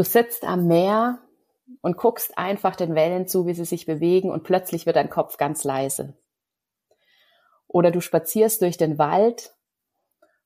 Du 0.00 0.04
sitzt 0.04 0.44
am 0.44 0.66
Meer 0.66 1.18
und 1.82 1.98
guckst 1.98 2.38
einfach 2.38 2.74
den 2.74 2.94
Wellen 2.94 3.28
zu, 3.28 3.44
wie 3.44 3.52
sie 3.52 3.66
sich 3.66 3.84
bewegen 3.84 4.30
und 4.30 4.44
plötzlich 4.44 4.86
wird 4.86 4.96
dein 4.96 5.10
Kopf 5.10 5.36
ganz 5.36 5.62
leise. 5.62 6.14
Oder 7.68 7.90
du 7.90 8.00
spazierst 8.00 8.62
durch 8.62 8.78
den 8.78 8.96
Wald 8.96 9.54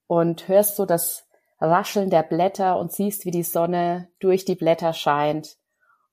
und 0.09 0.49
hörst 0.49 0.75
so 0.75 0.87
das 0.87 1.29
Rascheln 1.61 2.11
der 2.11 2.25
Blätter 2.25 2.81
und 2.81 2.91
siehst, 2.91 3.27
wie 3.27 3.31
die 3.31 3.45
Sonne 3.45 4.09
durch 4.19 4.45
die 4.45 4.57
Blätter 4.57 4.93
scheint 4.93 5.57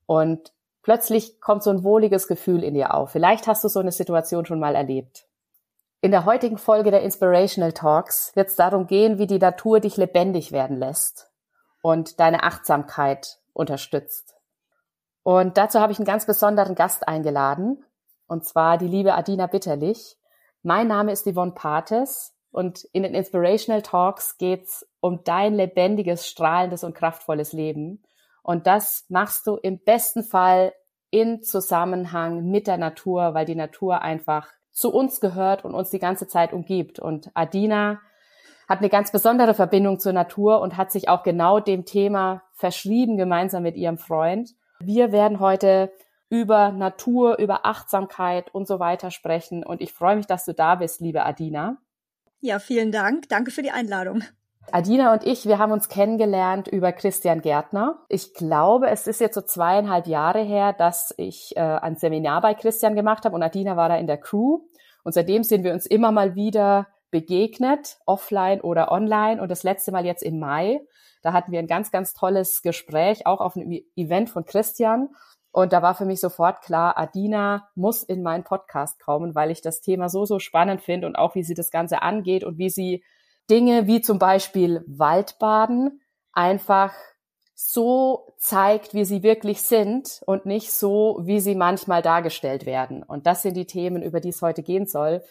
und 0.05 0.53
plötzlich 0.83 1.41
kommt 1.41 1.63
so 1.63 1.71
ein 1.71 1.83
wohliges 1.83 2.27
Gefühl 2.27 2.63
in 2.63 2.75
dir 2.75 2.93
auf. 2.93 3.09
Vielleicht 3.09 3.47
hast 3.47 3.63
du 3.63 3.69
so 3.69 3.79
eine 3.79 3.91
Situation 3.91 4.45
schon 4.45 4.59
mal 4.59 4.75
erlebt. 4.75 5.25
In 6.01 6.11
der 6.11 6.25
heutigen 6.25 6.59
Folge 6.59 6.91
der 6.91 7.01
Inspirational 7.01 7.73
Talks 7.73 8.35
wird 8.35 8.49
es 8.49 8.55
darum 8.55 8.85
gehen, 8.85 9.17
wie 9.17 9.25
die 9.25 9.39
Natur 9.39 9.79
dich 9.79 9.97
lebendig 9.97 10.51
werden 10.51 10.77
lässt 10.77 11.30
und 11.81 12.19
deine 12.19 12.43
Achtsamkeit 12.43 13.39
unterstützt. 13.53 14.35
Und 15.23 15.57
dazu 15.57 15.79
habe 15.79 15.91
ich 15.91 15.99
einen 15.99 16.05
ganz 16.05 16.25
besonderen 16.25 16.75
Gast 16.75 17.07
eingeladen, 17.07 17.83
und 18.27 18.45
zwar 18.45 18.77
die 18.77 18.87
liebe 18.87 19.13
Adina 19.13 19.47
Bitterlich. 19.47 20.17
Mein 20.63 20.87
Name 20.87 21.11
ist 21.11 21.27
Yvonne 21.27 21.51
Pates 21.51 22.33
und 22.51 22.85
in 22.93 23.03
den 23.03 23.13
Inspirational 23.13 23.81
Talks 23.81 24.37
geht's 24.37 24.87
um 24.99 25.23
dein 25.23 25.53
lebendiges, 25.53 26.27
strahlendes 26.27 26.83
und 26.83 26.93
kraftvolles 26.93 27.51
Leben. 27.51 28.03
Und 28.43 28.67
das 28.67 29.05
machst 29.09 29.47
du 29.47 29.57
im 29.57 29.79
besten 29.79 30.23
Fall 30.23 30.73
in 31.09 31.43
Zusammenhang 31.43 32.45
mit 32.49 32.67
der 32.67 32.77
Natur, 32.77 33.33
weil 33.33 33.45
die 33.45 33.55
Natur 33.55 34.01
einfach 34.01 34.47
zu 34.71 34.93
uns 34.93 35.19
gehört 35.19 35.65
und 35.65 35.75
uns 35.75 35.89
die 35.89 35.99
ganze 35.99 36.27
Zeit 36.27 36.53
umgibt. 36.53 36.99
Und 36.99 37.29
Adina 37.33 37.99
hat 38.71 38.79
eine 38.79 38.89
ganz 38.89 39.11
besondere 39.11 39.53
Verbindung 39.53 39.99
zur 39.99 40.13
Natur 40.13 40.61
und 40.61 40.77
hat 40.77 40.93
sich 40.93 41.09
auch 41.09 41.23
genau 41.23 41.59
dem 41.59 41.83
Thema 41.83 42.41
verschrieben, 42.53 43.17
gemeinsam 43.17 43.63
mit 43.63 43.75
ihrem 43.75 43.97
Freund. 43.97 44.51
Wir 44.79 45.11
werden 45.11 45.41
heute 45.41 45.91
über 46.29 46.71
Natur, 46.71 47.37
über 47.37 47.65
Achtsamkeit 47.65 48.55
und 48.55 48.69
so 48.69 48.79
weiter 48.79 49.11
sprechen. 49.11 49.65
Und 49.65 49.81
ich 49.81 49.91
freue 49.91 50.15
mich, 50.15 50.25
dass 50.25 50.45
du 50.45 50.53
da 50.53 50.75
bist, 50.75 51.01
liebe 51.01 51.25
Adina. 51.25 51.79
Ja, 52.39 52.59
vielen 52.59 52.93
Dank. 52.93 53.27
Danke 53.27 53.51
für 53.51 53.61
die 53.61 53.71
Einladung. 53.71 54.23
Adina 54.71 55.11
und 55.11 55.25
ich, 55.25 55.45
wir 55.45 55.59
haben 55.59 55.73
uns 55.73 55.89
kennengelernt 55.89 56.69
über 56.69 56.93
Christian 56.93 57.41
Gärtner. 57.41 57.99
Ich 58.07 58.33
glaube, 58.33 58.89
es 58.89 59.05
ist 59.05 59.19
jetzt 59.19 59.35
so 59.35 59.41
zweieinhalb 59.41 60.07
Jahre 60.07 60.43
her, 60.43 60.71
dass 60.71 61.13
ich 61.17 61.57
äh, 61.57 61.59
ein 61.59 61.97
Seminar 61.97 62.39
bei 62.39 62.53
Christian 62.53 62.95
gemacht 62.95 63.25
habe 63.25 63.35
und 63.35 63.43
Adina 63.43 63.75
war 63.75 63.89
da 63.89 63.97
in 63.97 64.07
der 64.07 64.17
Crew. 64.17 64.61
Und 65.03 65.11
seitdem 65.11 65.43
sind 65.43 65.65
wir 65.65 65.73
uns 65.73 65.85
immer 65.85 66.13
mal 66.13 66.35
wieder 66.35 66.87
begegnet, 67.11 67.97
offline 68.05 68.61
oder 68.61 68.91
online. 68.91 69.41
Und 69.41 69.49
das 69.49 69.63
letzte 69.63 69.91
Mal 69.91 70.05
jetzt 70.05 70.23
im 70.23 70.39
Mai, 70.39 70.79
da 71.21 71.33
hatten 71.33 71.51
wir 71.51 71.59
ein 71.59 71.67
ganz, 71.67 71.91
ganz 71.91 72.13
tolles 72.13 72.61
Gespräch, 72.61 73.27
auch 73.27 73.41
auf 73.41 73.55
einem 73.55 73.79
Event 73.95 74.29
von 74.29 74.45
Christian. 74.45 75.09
Und 75.51 75.73
da 75.73 75.81
war 75.81 75.95
für 75.95 76.05
mich 76.05 76.21
sofort 76.21 76.61
klar, 76.61 76.97
Adina 76.97 77.69
muss 77.75 78.03
in 78.03 78.23
meinen 78.23 78.45
Podcast 78.45 78.99
kommen, 78.99 79.35
weil 79.35 79.51
ich 79.51 79.61
das 79.61 79.81
Thema 79.81 80.07
so, 80.07 80.25
so 80.25 80.39
spannend 80.39 80.81
finde 80.81 81.07
und 81.07 81.17
auch 81.17 81.35
wie 81.35 81.43
sie 81.43 81.53
das 81.53 81.71
Ganze 81.71 82.01
angeht 82.01 82.43
und 82.43 82.57
wie 82.57 82.69
sie 82.69 83.03
Dinge 83.49 83.85
wie 83.85 84.01
zum 84.01 84.17
Beispiel 84.17 84.83
Waldbaden 84.87 86.01
einfach 86.31 86.93
so 87.53 88.33
zeigt, 88.37 88.93
wie 88.93 89.05
sie 89.05 89.23
wirklich 89.23 89.61
sind 89.61 90.21
und 90.25 90.45
nicht 90.45 90.71
so, 90.71 91.19
wie 91.23 91.41
sie 91.41 91.55
manchmal 91.55 92.01
dargestellt 92.01 92.65
werden. 92.65 93.03
Und 93.03 93.27
das 93.27 93.41
sind 93.41 93.55
die 93.55 93.67
Themen, 93.67 94.01
über 94.01 94.19
die 94.19 94.29
es 94.29 94.41
heute 94.41 94.63
gehen 94.63 94.87
soll. 94.87 95.21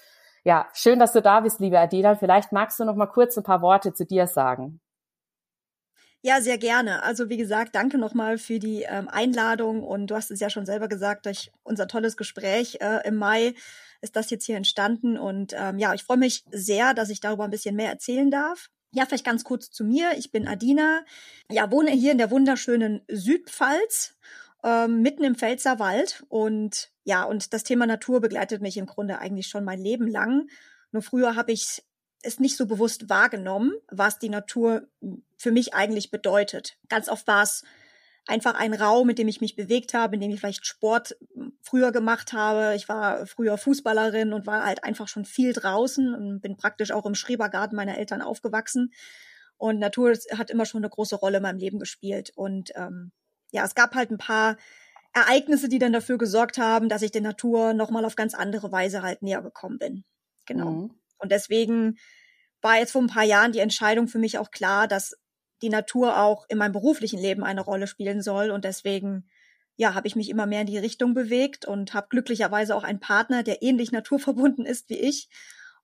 Ja, 0.44 0.68
schön, 0.72 0.98
dass 0.98 1.12
du 1.12 1.20
da 1.20 1.40
bist, 1.40 1.60
liebe 1.60 1.78
Adina. 1.78 2.14
Vielleicht 2.16 2.52
magst 2.52 2.80
du 2.80 2.84
noch 2.84 2.96
mal 2.96 3.06
kurz 3.06 3.36
ein 3.36 3.44
paar 3.44 3.62
Worte 3.62 3.92
zu 3.92 4.06
dir 4.06 4.26
sagen. 4.26 4.80
Ja, 6.22 6.42
sehr 6.42 6.58
gerne. 6.58 7.02
Also 7.02 7.30
wie 7.30 7.38
gesagt, 7.38 7.74
danke 7.74 7.96
nochmal 7.96 8.36
für 8.36 8.58
die 8.58 8.82
ähm, 8.82 9.08
Einladung 9.08 9.82
und 9.82 10.08
du 10.08 10.14
hast 10.14 10.30
es 10.30 10.40
ja 10.40 10.50
schon 10.50 10.66
selber 10.66 10.86
gesagt, 10.86 11.24
durch 11.24 11.50
unser 11.62 11.88
tolles 11.88 12.18
Gespräch 12.18 12.78
äh, 12.80 13.06
im 13.08 13.16
Mai 13.16 13.54
ist 14.02 14.16
das 14.16 14.28
jetzt 14.28 14.44
hier 14.44 14.56
entstanden 14.56 15.16
und 15.16 15.54
ähm, 15.56 15.78
ja, 15.78 15.94
ich 15.94 16.04
freue 16.04 16.18
mich 16.18 16.44
sehr, 16.50 16.92
dass 16.92 17.08
ich 17.08 17.20
darüber 17.20 17.44
ein 17.44 17.50
bisschen 17.50 17.74
mehr 17.74 17.88
erzählen 17.90 18.30
darf. 18.30 18.68
Ja, 18.92 19.06
vielleicht 19.06 19.24
ganz 19.24 19.44
kurz 19.44 19.70
zu 19.70 19.84
mir. 19.84 20.12
Ich 20.18 20.30
bin 20.30 20.46
Adina, 20.46 21.04
ja, 21.50 21.70
wohne 21.70 21.90
hier 21.92 22.12
in 22.12 22.18
der 22.18 22.30
wunderschönen 22.30 23.02
Südpfalz, 23.08 24.18
ähm, 24.64 25.02
mitten 25.02 25.24
im 25.24 25.34
Pfälzerwald 25.34 26.24
und 26.28 26.90
ja, 27.04 27.24
und 27.24 27.52
das 27.52 27.64
Thema 27.64 27.86
Natur 27.86 28.20
begleitet 28.20 28.62
mich 28.62 28.76
im 28.76 28.86
Grunde 28.86 29.18
eigentlich 29.18 29.48
schon 29.48 29.64
mein 29.64 29.80
Leben 29.80 30.06
lang. 30.06 30.48
Nur 30.92 31.02
früher 31.02 31.36
habe 31.36 31.52
ich 31.52 31.82
es 32.22 32.38
nicht 32.38 32.56
so 32.56 32.66
bewusst 32.66 33.08
wahrgenommen, 33.08 33.72
was 33.88 34.18
die 34.18 34.28
Natur 34.28 34.86
für 35.36 35.52
mich 35.52 35.74
eigentlich 35.74 36.10
bedeutet. 36.10 36.76
Ganz 36.88 37.08
oft 37.08 37.26
war 37.26 37.42
es 37.42 37.64
einfach 38.26 38.54
ein 38.54 38.74
Raum, 38.74 39.08
in 39.08 39.16
dem 39.16 39.28
ich 39.28 39.40
mich 39.40 39.56
bewegt 39.56 39.94
habe, 39.94 40.14
in 40.14 40.20
dem 40.20 40.30
ich 40.30 40.40
vielleicht 40.40 40.66
Sport 40.66 41.16
früher 41.62 41.92
gemacht 41.92 42.32
habe. 42.32 42.74
Ich 42.76 42.88
war 42.88 43.26
früher 43.26 43.56
Fußballerin 43.56 44.32
und 44.32 44.46
war 44.46 44.64
halt 44.64 44.84
einfach 44.84 45.08
schon 45.08 45.24
viel 45.24 45.52
draußen 45.52 46.14
und 46.14 46.40
bin 46.40 46.56
praktisch 46.56 46.92
auch 46.92 47.06
im 47.06 47.14
Schrebergarten 47.14 47.76
meiner 47.76 47.98
Eltern 47.98 48.22
aufgewachsen. 48.22 48.92
Und 49.56 49.78
Natur 49.78 50.14
hat 50.36 50.50
immer 50.50 50.66
schon 50.66 50.82
eine 50.82 50.90
große 50.90 51.16
Rolle 51.16 51.38
in 51.38 51.42
meinem 51.42 51.58
Leben 51.58 51.78
gespielt. 51.78 52.32
Und 52.34 52.70
ähm, 52.76 53.12
ja, 53.52 53.64
es 53.64 53.74
gab 53.74 53.94
halt 53.94 54.10
ein 54.10 54.18
paar 54.18 54.56
Ereignisse, 55.12 55.68
die 55.68 55.78
dann 55.78 55.92
dafür 55.92 56.18
gesorgt 56.18 56.58
haben, 56.58 56.88
dass 56.88 57.02
ich 57.02 57.10
der 57.10 57.22
Natur 57.22 57.72
nochmal 57.72 58.04
auf 58.04 58.16
ganz 58.16 58.34
andere 58.34 58.70
Weise 58.70 59.02
halt 59.02 59.22
näher 59.22 59.42
gekommen 59.42 59.78
bin. 59.78 60.04
Genau. 60.46 60.70
Mhm. 60.70 60.94
Und 61.18 61.32
deswegen 61.32 61.98
war 62.62 62.78
jetzt 62.78 62.92
vor 62.92 63.02
ein 63.02 63.08
paar 63.08 63.24
Jahren 63.24 63.52
die 63.52 63.58
Entscheidung 63.58 64.08
für 64.08 64.18
mich 64.18 64.38
auch 64.38 64.50
klar, 64.50 64.86
dass 64.86 65.16
die 65.62 65.68
Natur 65.68 66.18
auch 66.18 66.46
in 66.48 66.58
meinem 66.58 66.72
beruflichen 66.72 67.18
Leben 67.18 67.44
eine 67.44 67.60
Rolle 67.60 67.86
spielen 67.86 68.22
soll. 68.22 68.50
Und 68.50 68.64
deswegen, 68.64 69.28
ja, 69.76 69.94
habe 69.94 70.06
ich 70.06 70.16
mich 70.16 70.28
immer 70.28 70.46
mehr 70.46 70.62
in 70.62 70.66
die 70.66 70.78
Richtung 70.78 71.14
bewegt 71.14 71.64
und 71.64 71.92
habe 71.92 72.08
glücklicherweise 72.08 72.74
auch 72.74 72.84
einen 72.84 73.00
Partner, 73.00 73.42
der 73.42 73.62
ähnlich 73.62 73.92
naturverbunden 73.92 74.64
ist 74.64 74.88
wie 74.90 74.98
ich. 74.98 75.28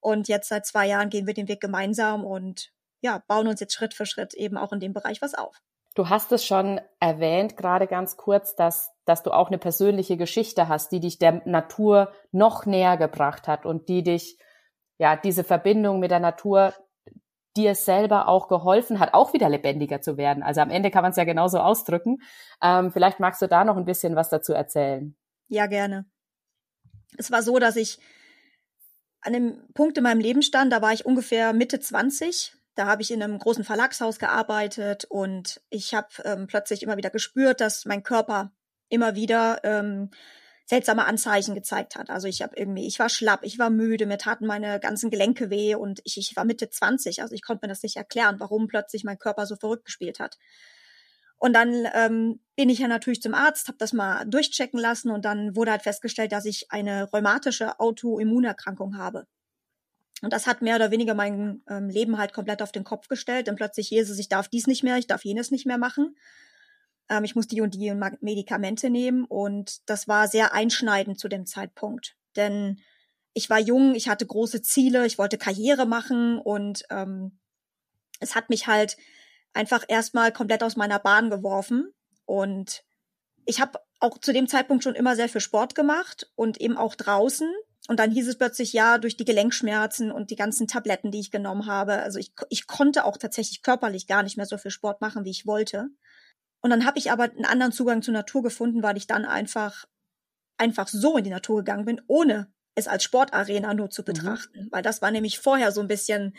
Und 0.00 0.28
jetzt 0.28 0.48
seit 0.48 0.66
zwei 0.66 0.86
Jahren 0.86 1.10
gehen 1.10 1.26
wir 1.26 1.34
den 1.34 1.48
Weg 1.48 1.60
gemeinsam 1.60 2.24
und 2.24 2.72
ja, 3.00 3.22
bauen 3.26 3.48
uns 3.48 3.60
jetzt 3.60 3.74
Schritt 3.74 3.94
für 3.94 4.06
Schritt 4.06 4.34
eben 4.34 4.56
auch 4.56 4.72
in 4.72 4.80
dem 4.80 4.92
Bereich 4.92 5.20
was 5.20 5.34
auf. 5.34 5.60
Du 5.96 6.10
hast 6.10 6.30
es 6.30 6.44
schon 6.44 6.78
erwähnt, 7.00 7.56
gerade 7.56 7.86
ganz 7.86 8.18
kurz, 8.18 8.54
dass, 8.54 8.92
dass 9.06 9.22
du 9.22 9.30
auch 9.30 9.48
eine 9.48 9.56
persönliche 9.56 10.18
Geschichte 10.18 10.68
hast, 10.68 10.92
die 10.92 11.00
dich 11.00 11.18
der 11.18 11.40
Natur 11.46 12.12
noch 12.32 12.66
näher 12.66 12.98
gebracht 12.98 13.48
hat 13.48 13.64
und 13.64 13.88
die 13.88 14.02
dich 14.02 14.38
ja, 14.98 15.16
diese 15.16 15.42
Verbindung 15.42 15.98
mit 15.98 16.10
der 16.10 16.20
Natur 16.20 16.74
dir 17.56 17.74
selber 17.74 18.28
auch 18.28 18.48
geholfen 18.48 19.00
hat, 19.00 19.14
auch 19.14 19.32
wieder 19.32 19.48
lebendiger 19.48 20.02
zu 20.02 20.18
werden. 20.18 20.42
Also 20.42 20.60
am 20.60 20.70
Ende 20.70 20.90
kann 20.90 21.02
man 21.02 21.12
es 21.12 21.16
ja 21.16 21.24
genauso 21.24 21.58
ausdrücken. 21.58 22.18
Ähm, 22.62 22.92
vielleicht 22.92 23.18
magst 23.18 23.40
du 23.40 23.48
da 23.48 23.64
noch 23.64 23.78
ein 23.78 23.86
bisschen 23.86 24.16
was 24.16 24.28
dazu 24.28 24.52
erzählen. 24.52 25.16
Ja, 25.48 25.66
gerne. 25.66 26.04
Es 27.16 27.30
war 27.30 27.42
so, 27.42 27.58
dass 27.58 27.76
ich 27.76 27.98
an 29.22 29.34
einem 29.34 29.72
Punkt 29.72 29.96
in 29.96 30.04
meinem 30.04 30.20
Leben 30.20 30.42
stand, 30.42 30.72
da 30.72 30.82
war 30.82 30.92
ich 30.92 31.06
ungefähr 31.06 31.54
Mitte 31.54 31.80
20. 31.80 32.55
Da 32.76 32.86
habe 32.86 33.02
ich 33.02 33.10
in 33.10 33.22
einem 33.22 33.38
großen 33.38 33.64
Verlagshaus 33.64 34.18
gearbeitet 34.18 35.06
und 35.06 35.62
ich 35.70 35.94
habe 35.94 36.08
ähm, 36.24 36.46
plötzlich 36.46 36.82
immer 36.82 36.98
wieder 36.98 37.10
gespürt, 37.10 37.60
dass 37.60 37.86
mein 37.86 38.02
Körper 38.02 38.52
immer 38.90 39.14
wieder 39.14 39.60
ähm, 39.64 40.10
seltsame 40.66 41.06
Anzeichen 41.06 41.54
gezeigt 41.54 41.96
hat. 41.96 42.10
Also 42.10 42.28
ich 42.28 42.42
habe 42.42 42.54
irgendwie, 42.54 42.86
ich 42.86 42.98
war 42.98 43.08
schlapp, 43.08 43.40
ich 43.44 43.58
war 43.58 43.70
müde, 43.70 44.04
mir 44.04 44.18
taten 44.18 44.46
meine 44.46 44.78
ganzen 44.78 45.10
Gelenke 45.10 45.48
weh 45.48 45.74
und 45.74 46.00
ich, 46.04 46.18
ich 46.18 46.36
war 46.36 46.44
Mitte 46.44 46.68
20, 46.68 47.22
also 47.22 47.34
ich 47.34 47.42
konnte 47.42 47.66
mir 47.66 47.70
das 47.70 47.82
nicht 47.82 47.96
erklären, 47.96 48.40
warum 48.40 48.66
plötzlich 48.66 49.04
mein 49.04 49.18
Körper 49.18 49.46
so 49.46 49.56
verrückt 49.56 49.86
gespielt 49.86 50.20
hat. 50.20 50.36
Und 51.38 51.54
dann 51.54 51.88
ähm, 51.94 52.40
bin 52.56 52.68
ich 52.68 52.80
ja 52.80 52.88
natürlich 52.88 53.22
zum 53.22 53.34
Arzt, 53.34 53.68
habe 53.68 53.78
das 53.78 53.94
mal 53.94 54.24
durchchecken 54.26 54.78
lassen 54.78 55.10
und 55.10 55.24
dann 55.24 55.56
wurde 55.56 55.70
halt 55.70 55.82
festgestellt, 55.82 56.32
dass 56.32 56.44
ich 56.44 56.70
eine 56.72 57.04
rheumatische 57.04 57.80
Autoimmunerkrankung 57.80 58.98
habe. 58.98 59.26
Und 60.22 60.32
das 60.32 60.46
hat 60.46 60.62
mehr 60.62 60.76
oder 60.76 60.90
weniger 60.90 61.14
mein 61.14 61.62
ähm, 61.68 61.88
Leben 61.88 62.18
halt 62.18 62.32
komplett 62.32 62.62
auf 62.62 62.72
den 62.72 62.84
Kopf 62.84 63.08
gestellt. 63.08 63.46
Denn 63.46 63.56
plötzlich 63.56 63.90
Jesus, 63.90 64.18
ich 64.18 64.28
darf 64.28 64.48
dies 64.48 64.66
nicht 64.66 64.82
mehr, 64.82 64.96
ich 64.96 65.06
darf 65.06 65.24
jenes 65.24 65.50
nicht 65.50 65.66
mehr 65.66 65.78
machen 65.78 66.16
ähm, 67.08 67.24
ich 67.24 67.34
muss 67.34 67.46
die 67.46 67.60
und 67.60 67.74
die 67.74 67.92
Medikamente 68.20 68.90
nehmen 68.90 69.24
und 69.24 69.88
das 69.88 70.08
war 70.08 70.28
sehr 70.28 70.52
einschneidend 70.52 71.18
zu 71.18 71.28
dem 71.28 71.46
Zeitpunkt. 71.46 72.16
Denn 72.36 72.80
ich 73.32 73.50
war 73.50 73.58
jung, 73.58 73.94
ich 73.94 74.08
hatte 74.08 74.26
große 74.26 74.62
Ziele, 74.62 75.06
ich 75.06 75.18
wollte 75.18 75.38
Karriere 75.38 75.86
machen 75.86 76.38
und 76.38 76.84
ähm, 76.90 77.38
es 78.20 78.34
hat 78.34 78.50
mich 78.50 78.66
halt 78.66 78.96
einfach 79.52 79.84
erstmal 79.88 80.32
komplett 80.32 80.62
aus 80.62 80.76
meiner 80.76 80.98
Bahn 80.98 81.30
geworfen. 81.30 81.92
Und 82.24 82.84
ich 83.44 83.60
habe 83.60 83.78
auch 84.00 84.18
zu 84.18 84.32
dem 84.32 84.48
Zeitpunkt 84.48 84.84
schon 84.84 84.94
immer 84.94 85.16
sehr 85.16 85.28
viel 85.28 85.40
Sport 85.40 85.74
gemacht 85.74 86.30
und 86.34 86.60
eben 86.60 86.76
auch 86.76 86.94
draußen. 86.94 87.52
Und 87.88 88.00
dann 88.00 88.10
hieß 88.10 88.26
es 88.26 88.38
plötzlich, 88.38 88.72
ja, 88.72 88.98
durch 88.98 89.16
die 89.16 89.24
Gelenkschmerzen 89.24 90.10
und 90.10 90.30
die 90.30 90.36
ganzen 90.36 90.66
Tabletten, 90.66 91.12
die 91.12 91.20
ich 91.20 91.30
genommen 91.30 91.66
habe. 91.66 92.02
Also 92.02 92.18
ich, 92.18 92.32
ich 92.48 92.66
konnte 92.66 93.04
auch 93.04 93.16
tatsächlich 93.16 93.62
körperlich 93.62 94.06
gar 94.06 94.22
nicht 94.22 94.36
mehr 94.36 94.46
so 94.46 94.58
viel 94.58 94.72
Sport 94.72 95.00
machen, 95.00 95.24
wie 95.24 95.30
ich 95.30 95.46
wollte. 95.46 95.88
Und 96.62 96.70
dann 96.70 96.84
habe 96.84 96.98
ich 96.98 97.12
aber 97.12 97.24
einen 97.24 97.44
anderen 97.44 97.72
Zugang 97.72 98.02
zur 98.02 98.14
Natur 98.14 98.42
gefunden, 98.42 98.82
weil 98.82 98.96
ich 98.96 99.06
dann 99.06 99.24
einfach 99.24 99.84
einfach 100.58 100.88
so 100.88 101.16
in 101.18 101.24
die 101.24 101.30
Natur 101.30 101.58
gegangen 101.58 101.84
bin, 101.84 102.00
ohne 102.06 102.50
es 102.74 102.88
als 102.88 103.04
Sportarena 103.04 103.74
nur 103.74 103.90
zu 103.90 104.02
mhm. 104.02 104.06
betrachten. 104.06 104.64
Mhm. 104.64 104.68
Weil 104.70 104.82
das 104.82 105.02
war 105.02 105.10
nämlich 105.10 105.38
vorher 105.38 105.70
so 105.70 105.80
ein 105.80 105.88
bisschen 105.88 106.36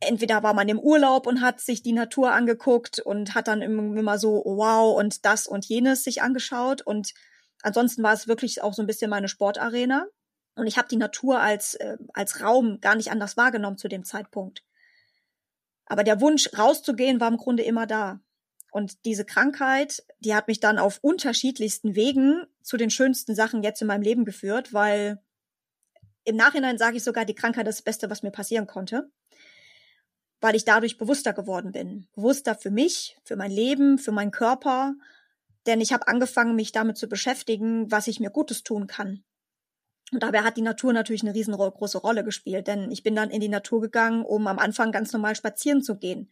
entweder 0.00 0.42
war 0.44 0.54
man 0.54 0.68
im 0.68 0.78
Urlaub 0.78 1.26
und 1.26 1.40
hat 1.40 1.60
sich 1.60 1.82
die 1.82 1.92
Natur 1.92 2.32
angeguckt 2.32 3.00
und 3.00 3.34
hat 3.34 3.48
dann 3.48 3.62
immer 3.62 4.18
so 4.18 4.44
oh, 4.44 4.56
wow 4.56 4.96
und 4.96 5.24
das 5.24 5.48
und 5.48 5.64
jenes 5.64 6.04
sich 6.04 6.22
angeschaut 6.22 6.82
und 6.82 7.14
ansonsten 7.62 8.04
war 8.04 8.12
es 8.12 8.28
wirklich 8.28 8.62
auch 8.62 8.74
so 8.74 8.82
ein 8.82 8.86
bisschen 8.86 9.10
meine 9.10 9.26
Sportarena 9.26 10.06
und 10.58 10.66
ich 10.66 10.78
habe 10.78 10.88
die 10.88 10.96
Natur 10.96 11.40
als 11.40 11.74
äh, 11.74 11.96
als 12.12 12.42
Raum 12.42 12.80
gar 12.80 12.96
nicht 12.96 13.10
anders 13.10 13.36
wahrgenommen 13.36 13.78
zu 13.78 13.88
dem 13.88 14.04
Zeitpunkt. 14.04 14.64
Aber 15.86 16.04
der 16.04 16.20
Wunsch 16.20 16.50
rauszugehen 16.56 17.20
war 17.20 17.28
im 17.28 17.38
Grunde 17.38 17.62
immer 17.62 17.86
da. 17.86 18.20
Und 18.70 19.04
diese 19.06 19.24
Krankheit, 19.24 20.04
die 20.20 20.34
hat 20.34 20.48
mich 20.48 20.60
dann 20.60 20.78
auf 20.78 20.98
unterschiedlichsten 21.00 21.94
Wegen 21.94 22.44
zu 22.62 22.76
den 22.76 22.90
schönsten 22.90 23.34
Sachen 23.34 23.62
jetzt 23.62 23.80
in 23.80 23.88
meinem 23.88 24.02
Leben 24.02 24.26
geführt, 24.26 24.74
weil 24.74 25.22
im 26.24 26.36
Nachhinein 26.36 26.76
sage 26.76 26.98
ich 26.98 27.04
sogar, 27.04 27.24
die 27.24 27.34
Krankheit 27.34 27.66
ist 27.66 27.78
das 27.78 27.84
Beste, 27.84 28.10
was 28.10 28.22
mir 28.22 28.30
passieren 28.30 28.66
konnte 28.66 29.10
weil 30.40 30.54
ich 30.54 30.64
dadurch 30.64 30.98
bewusster 30.98 31.32
geworden 31.32 31.72
bin. 31.72 32.06
Bewusster 32.14 32.54
für 32.54 32.70
mich, 32.70 33.16
für 33.24 33.36
mein 33.36 33.50
Leben, 33.50 33.98
für 33.98 34.12
meinen 34.12 34.30
Körper. 34.30 34.94
Denn 35.66 35.80
ich 35.80 35.92
habe 35.92 36.06
angefangen, 36.06 36.54
mich 36.54 36.72
damit 36.72 36.96
zu 36.96 37.08
beschäftigen, 37.08 37.90
was 37.90 38.06
ich 38.06 38.20
mir 38.20 38.30
Gutes 38.30 38.62
tun 38.62 38.86
kann. 38.86 39.24
Und 40.12 40.22
dabei 40.22 40.42
hat 40.42 40.56
die 40.56 40.62
Natur 40.62 40.92
natürlich 40.92 41.22
eine 41.22 41.34
riesengroße 41.34 41.98
Rolle 41.98 42.24
gespielt, 42.24 42.66
denn 42.66 42.90
ich 42.90 43.02
bin 43.02 43.14
dann 43.14 43.30
in 43.30 43.40
die 43.40 43.48
Natur 43.48 43.80
gegangen, 43.80 44.24
um 44.24 44.46
am 44.46 44.58
Anfang 44.58 44.90
ganz 44.90 45.12
normal 45.12 45.36
spazieren 45.36 45.82
zu 45.82 45.96
gehen. 45.96 46.30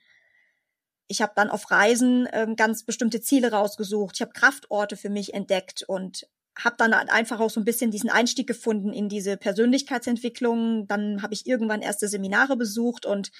Ich 1.08 1.22
habe 1.22 1.32
dann 1.36 1.50
auf 1.50 1.70
Reisen 1.70 2.28
ähm, 2.32 2.56
ganz 2.56 2.84
bestimmte 2.84 3.20
Ziele 3.20 3.52
rausgesucht. 3.52 4.16
Ich 4.16 4.22
habe 4.22 4.32
Kraftorte 4.32 4.96
für 4.96 5.10
mich 5.10 5.34
entdeckt 5.34 5.84
und 5.86 6.26
habe 6.58 6.76
dann 6.78 6.94
einfach 6.94 7.38
auch 7.40 7.50
so 7.50 7.60
ein 7.60 7.66
bisschen 7.66 7.90
diesen 7.90 8.08
Einstieg 8.08 8.46
gefunden 8.46 8.92
in 8.92 9.08
diese 9.08 9.36
Persönlichkeitsentwicklung. 9.36 10.86
Dann 10.86 11.22
habe 11.22 11.34
ich 11.34 11.46
irgendwann 11.46 11.82
erste 11.82 12.08
Seminare 12.08 12.56
besucht 12.56 13.04
und 13.04 13.30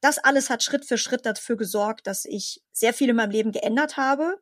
das 0.00 0.18
alles 0.18 0.50
hat 0.50 0.62
Schritt 0.62 0.84
für 0.84 0.98
Schritt 0.98 1.24
dafür 1.24 1.56
gesorgt, 1.56 2.06
dass 2.06 2.24
ich 2.24 2.62
sehr 2.72 2.92
viel 2.92 3.08
in 3.08 3.16
meinem 3.16 3.30
Leben 3.30 3.52
geändert 3.52 3.96
habe 3.96 4.40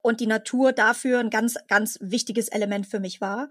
und 0.00 0.20
die 0.20 0.26
Natur 0.26 0.72
dafür 0.72 1.20
ein 1.20 1.30
ganz, 1.30 1.56
ganz 1.68 1.98
wichtiges 2.00 2.48
Element 2.48 2.86
für 2.86 3.00
mich 3.00 3.20
war, 3.20 3.50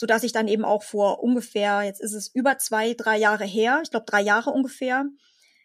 so 0.00 0.06
dass 0.06 0.22
ich 0.22 0.32
dann 0.32 0.48
eben 0.48 0.64
auch 0.64 0.82
vor 0.82 1.22
ungefähr, 1.22 1.82
jetzt 1.82 2.00
ist 2.00 2.14
es 2.14 2.28
über 2.28 2.56
zwei, 2.56 2.94
drei 2.94 3.18
Jahre 3.18 3.44
her, 3.44 3.80
ich 3.82 3.90
glaube 3.90 4.06
drei 4.06 4.22
Jahre 4.22 4.48
ungefähr, 4.48 5.04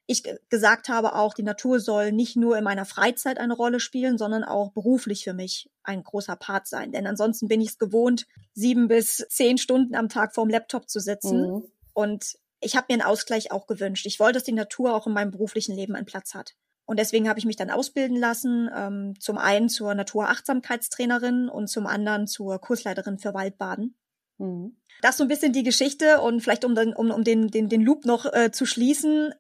ich 0.08 0.24
gesagt 0.50 0.90
habe 0.90 1.16
auch, 1.16 1.34
die 1.34 1.42
Natur 1.42 1.80
soll 1.80 2.12
nicht 2.12 2.36
nur 2.36 2.58
in 2.58 2.66
meiner 2.66 2.84
Freizeit 2.84 3.40
eine 3.40 3.54
Rolle 3.54 3.80
spielen, 3.80 4.18
sondern 4.18 4.44
auch 4.44 4.74
beruflich 4.74 5.24
für 5.24 5.34
mich 5.34 5.72
ein 5.84 6.04
großer 6.04 6.36
Part 6.36 6.68
sein. 6.68 6.92
Denn 6.92 7.08
ansonsten 7.08 7.48
bin 7.48 7.62
ich 7.62 7.70
es 7.70 7.78
gewohnt, 7.78 8.28
sieben 8.54 8.90
bis 8.90 9.26
zehn 9.30 9.58
Stunden 9.58 9.96
am 9.96 10.10
Tag 10.10 10.36
vorm 10.36 10.50
Laptop 10.50 10.90
zu 10.90 11.00
sitzen. 11.00 11.54
Mhm. 11.54 11.64
Und 11.94 12.36
ich 12.60 12.76
habe 12.76 12.88
mir 12.90 12.96
einen 12.96 13.10
Ausgleich 13.10 13.54
auch 13.54 13.68
gewünscht. 13.68 14.06
Ich 14.06 14.20
wollte, 14.20 14.34
dass 14.34 14.44
die 14.44 14.52
Natur 14.52 14.94
auch 14.94 15.08
in 15.08 15.14
meinem 15.14 15.32
beruflichen 15.32 15.76
Leben 15.76 15.96
einen 15.96 16.06
Platz 16.06 16.34
hat. 16.34 16.56
Und 16.84 17.00
deswegen 17.00 17.30
habe 17.30 17.40
ich 17.40 17.46
mich 17.46 17.56
dann 17.56 17.72
ausbilden 17.72 18.18
lassen, 18.18 18.70
ähm, 18.76 19.14
zum 19.20 19.38
einen 19.38 19.70
zur 19.70 19.96
Naturachtsamkeitstrainerin 19.96 21.48
und 21.48 21.68
zum 21.68 21.88
anderen 21.88 22.28
zur 22.28 22.60
Kursleiterin 22.60 23.18
für 23.18 23.34
Waldbaden. 23.34 23.96
Mhm. 24.38 24.78
Das 25.02 25.12
ist 25.12 25.18
so 25.18 25.24
ein 25.24 25.30
bisschen 25.30 25.54
die 25.54 25.64
Geschichte 25.64 26.22
und 26.22 26.42
vielleicht 26.42 26.66
um, 26.66 26.76
den, 26.76 26.94
um, 26.94 27.12
um 27.12 27.24
den, 27.24 27.50
den, 27.50 27.70
den 27.70 27.82
Loop 27.82 28.06
noch 28.06 28.26
äh, 28.34 28.52
zu 28.52 28.66
schließen. 28.66 29.34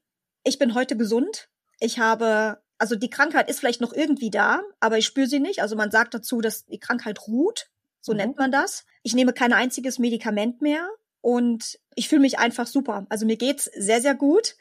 Ich 0.44 0.60
bin 0.60 0.74
heute 0.74 0.96
gesund. 0.98 1.50
Ich 1.80 2.00
habe, 2.00 2.62
also 2.78 2.96
die 2.96 3.10
Krankheit 3.10 3.50
ist 3.50 3.60
vielleicht 3.60 3.82
noch 3.82 3.94
irgendwie 3.94 4.30
da, 4.30 4.62
aber 4.80 4.98
ich 4.98 5.06
spüre 5.06 5.28
sie 5.28 5.40
nicht. 5.40 5.62
Also 5.62 5.76
man 5.76 5.92
sagt 5.92 6.14
dazu, 6.14 6.42
dass 6.42 6.66
die 6.66 6.80
Krankheit 6.80 7.28
ruht. 7.28 7.70
So 8.02 8.12
mhm. 8.12 8.18
nennt 8.18 8.38
man 8.38 8.52
das. 8.52 8.86
Ich 9.02 9.14
nehme 9.14 9.34
kein 9.34 9.54
einziges 9.54 10.00
Medikament 10.00 10.62
mehr 10.62 10.88
und 11.22 11.80
ich 11.96 12.08
fühle 12.08 12.22
mich 12.22 12.38
einfach 12.38 12.68
super. 12.68 13.08
Also 13.10 13.26
mir 13.26 13.38
geht's 13.38 13.66
sehr, 13.66 14.02
sehr 14.02 14.16
gut. 14.16 14.56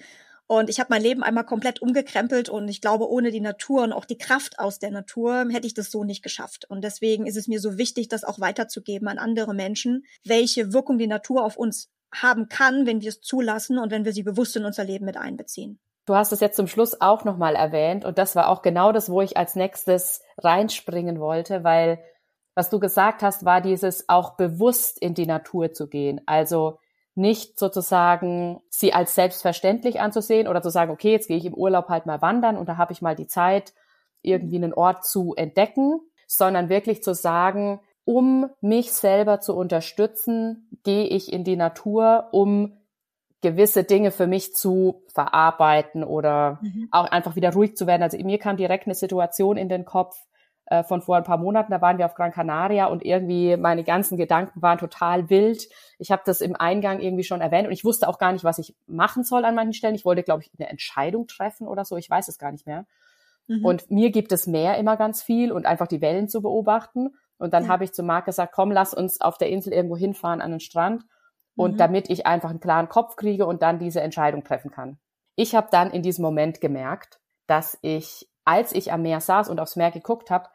Und 0.47 0.69
ich 0.69 0.79
habe 0.79 0.89
mein 0.91 1.03
Leben 1.03 1.23
einmal 1.23 1.45
komplett 1.45 1.81
umgekrempelt 1.81 2.51
und 2.51 2.69
ich 2.69 2.83
glaube, 2.83 3.09
ohne 3.09 3.31
die 3.31 3.41
Natur 3.41 3.83
und 3.83 3.93
auch 3.93 4.05
die 4.05 4.19
Kraft 4.19 4.59
aus 4.59 4.79
der 4.79 4.91
Natur 4.91 5.47
hätte 5.51 5.67
ich 5.67 5.73
das 5.75 5.91
so 5.91 6.05
nicht 6.05 6.23
geschafft. 6.23 6.67
Und 6.69 6.85
deswegen 6.85 7.27
ist 7.27 7.37
es 7.37 7.49
mir 7.49 7.61
so 7.61 7.79
wichtig, 7.79 8.09
das 8.09 8.25
auch 8.25 8.41
weiterzugeben 8.41 9.09
an 9.09 9.19
andere 9.19 9.55
Menschen, 9.55 10.05
welche 10.25 10.73
Wirkung 10.73 10.99
die 10.99 11.07
Natur 11.07 11.45
auf 11.45 11.57
uns 11.57 11.91
haben 12.13 12.49
kann, 12.49 12.87
wenn 12.87 13.01
wir 13.01 13.09
es 13.09 13.23
zulassen 13.23 13.79
und 13.79 13.91
wenn 13.91 14.05
wir 14.05 14.13
sie 14.13 14.23
bewusst 14.23 14.55
in 14.57 14.67
unser 14.67 14.85
Leben 14.85 15.07
mit 15.07 15.17
einbeziehen. 15.17 15.81
Du 16.07 16.15
hast 16.15 16.33
es 16.33 16.41
jetzt 16.41 16.57
zum 16.57 16.67
Schluss 16.67 17.01
auch 17.01 17.25
nochmal 17.25 17.57
erwähnt 17.57 18.05
und 18.05 18.19
das 18.19 18.37
war 18.37 18.49
auch 18.49 18.61
genau 18.61 18.93
das, 18.93 19.09
wo 19.09 19.23
ich 19.23 19.39
als 19.39 19.57
nächstes 19.57 20.23
reinspringen 20.37 21.19
wollte, 21.19 21.65
weil 21.65 22.05
was 22.55 22.71
du 22.71 22.79
gesagt 22.79 23.23
hast, 23.23 23.45
war 23.45 23.61
dieses 23.61 24.09
auch 24.09 24.37
bewusst 24.37 25.01
in 25.01 25.15
die 25.15 25.27
Natur 25.27 25.73
zu 25.73 25.89
gehen. 25.89 26.21
Also 26.27 26.79
nicht 27.15 27.59
sozusagen 27.59 28.61
sie 28.69 28.93
als 28.93 29.15
selbstverständlich 29.15 30.01
anzusehen 30.01 30.49
oder 30.49 30.63
zu 30.63 30.71
sagen, 30.71 30.91
okay, 30.91 31.13
jetzt 31.13 31.29
gehe 31.29 31.37
ich 31.37 31.47
im 31.47 31.55
Urlaub 31.55 31.89
halt 31.89 32.07
mal 32.07 32.23
wandern 32.23 32.57
und 32.57 32.69
da 32.69 32.77
habe 32.77 32.93
ich 32.93 33.03
mal 33.03 33.15
die 33.15 33.29
Zeit, 33.29 33.73
irgendwie 34.23 34.57
einen 34.57 34.73
Ort 34.73 35.05
zu 35.05 35.35
entdecken, 35.35 36.01
sondern 36.27 36.69
wirklich 36.69 37.03
zu 37.03 37.15
sagen, 37.15 37.81
um 38.05 38.51
mich 38.61 38.93
selber 38.93 39.41
zu 39.41 39.55
unterstützen, 39.55 40.69
gehe 40.83 41.07
ich 41.07 41.33
in 41.33 41.45
die 41.45 41.57
Natur, 41.57 42.29
um 42.33 42.79
gewisse 43.41 43.85
Dinge 43.85 44.11
für 44.11 44.27
mich 44.27 44.55
zu 44.55 45.03
verarbeiten 45.09 46.03
oder 46.03 46.59
mhm. 46.63 46.89
auch 46.91 47.05
einfach 47.05 47.37
wieder 47.37 47.53
ruhig 47.53 47.77
zu 47.77 47.87
werden. 47.87 48.03
Also 48.03 48.17
mir 48.19 48.39
kam 48.39 48.57
direkt 48.57 48.87
eine 48.87 48.95
Situation 48.95 49.57
in 49.57 49.69
den 49.69 49.85
Kopf, 49.85 50.17
äh, 50.67 50.83
von 50.83 51.03
vor 51.03 51.17
ein 51.17 51.25
paar 51.25 51.39
Monaten. 51.39 51.71
Da 51.71 51.81
waren 51.81 51.99
wir 51.99 52.07
auf 52.07 52.15
Gran 52.15 52.33
Canaria 52.33 52.87
und 52.87 53.05
irgendwie 53.05 53.57
meine 53.57 53.85
ganzen 53.85 54.17
Gedanken 54.17 54.63
waren 54.63 54.79
total 54.79 55.29
wild. 55.29 55.69
Ich 55.99 56.11
habe 56.11 56.23
das 56.25 56.41
im 56.41 56.57
Eingang 56.57 57.01
irgendwie 57.01 57.25
schon 57.25 57.41
erwähnt 57.41 57.67
und 57.67 57.73
ich 57.73 57.85
wusste 57.85 58.09
auch 58.09 58.19
gar 58.19 58.33
nicht, 58.33 58.45
was 58.45 58.59
ich 58.59 58.75
machen 58.87 59.25
soll 59.25 59.45
an 59.45 59.55
manchen 59.55 59.75
Stellen. 59.75 59.95
Ich 59.95 60.05
wollte, 60.05 60.23
glaube 60.23 60.43
ich, 60.43 60.51
eine 60.59 60.69
Entscheidung 60.69 61.27
treffen 61.27 61.67
oder 61.67 61.85
so. 61.85 61.97
Ich 61.97 62.09
weiß 62.09 62.29
es 62.29 62.39
gar 62.39 62.53
nicht 62.53 62.67
mehr. 62.67 62.87
Mhm. 63.47 63.65
Und 63.65 63.91
mir 63.91 64.11
gibt 64.11 64.33
es 64.33 64.47
mehr 64.47 64.79
immer 64.79 64.97
ganz 64.97 65.23
viel 65.23 65.53
und 65.53 65.67
einfach 65.67 65.87
die 65.87 66.01
Wellen 66.01 66.29
zu 66.29 66.41
beobachten. 66.41 67.11
Und 67.37 67.53
dann 67.53 67.65
ja. 67.65 67.69
habe 67.69 67.85
ich 67.85 67.93
zu 67.93 68.03
Marc 68.03 68.25
gesagt, 68.25 68.53
komm, 68.55 68.71
lass 68.71 68.95
uns 68.95 69.21
auf 69.21 69.39
der 69.39 69.51
Insel 69.51 69.73
irgendwo 69.73 69.97
hinfahren 69.97 70.41
an 70.41 70.51
den 70.51 70.61
Strand. 70.61 71.05
Und 71.57 71.75
mhm. 71.75 71.77
damit 71.77 72.11
ich 72.11 72.27
einfach 72.27 72.51
einen 72.51 72.61
klaren 72.61 72.89
Kopf 72.89 73.17
kriege 73.17 73.47
und 73.47 73.63
dann 73.63 73.79
diese 73.79 74.01
Entscheidung 74.01 74.45
treffen 74.45 74.71
kann. 74.71 74.99
Ich 75.37 75.55
habe 75.55 75.69
dann 75.71 75.91
in 75.91 76.03
diesem 76.03 76.23
Moment 76.23 76.61
gemerkt, 76.61 77.21
dass 77.47 77.79
ich, 77.83 78.29
als 78.45 78.73
ich 78.73 78.93
am 78.93 79.03
Meer 79.03 79.21
saß 79.21 79.49
und 79.49 79.61
aufs 79.61 79.77
Meer 79.77 79.91
geguckt 79.91 80.31
habe, 80.31 80.49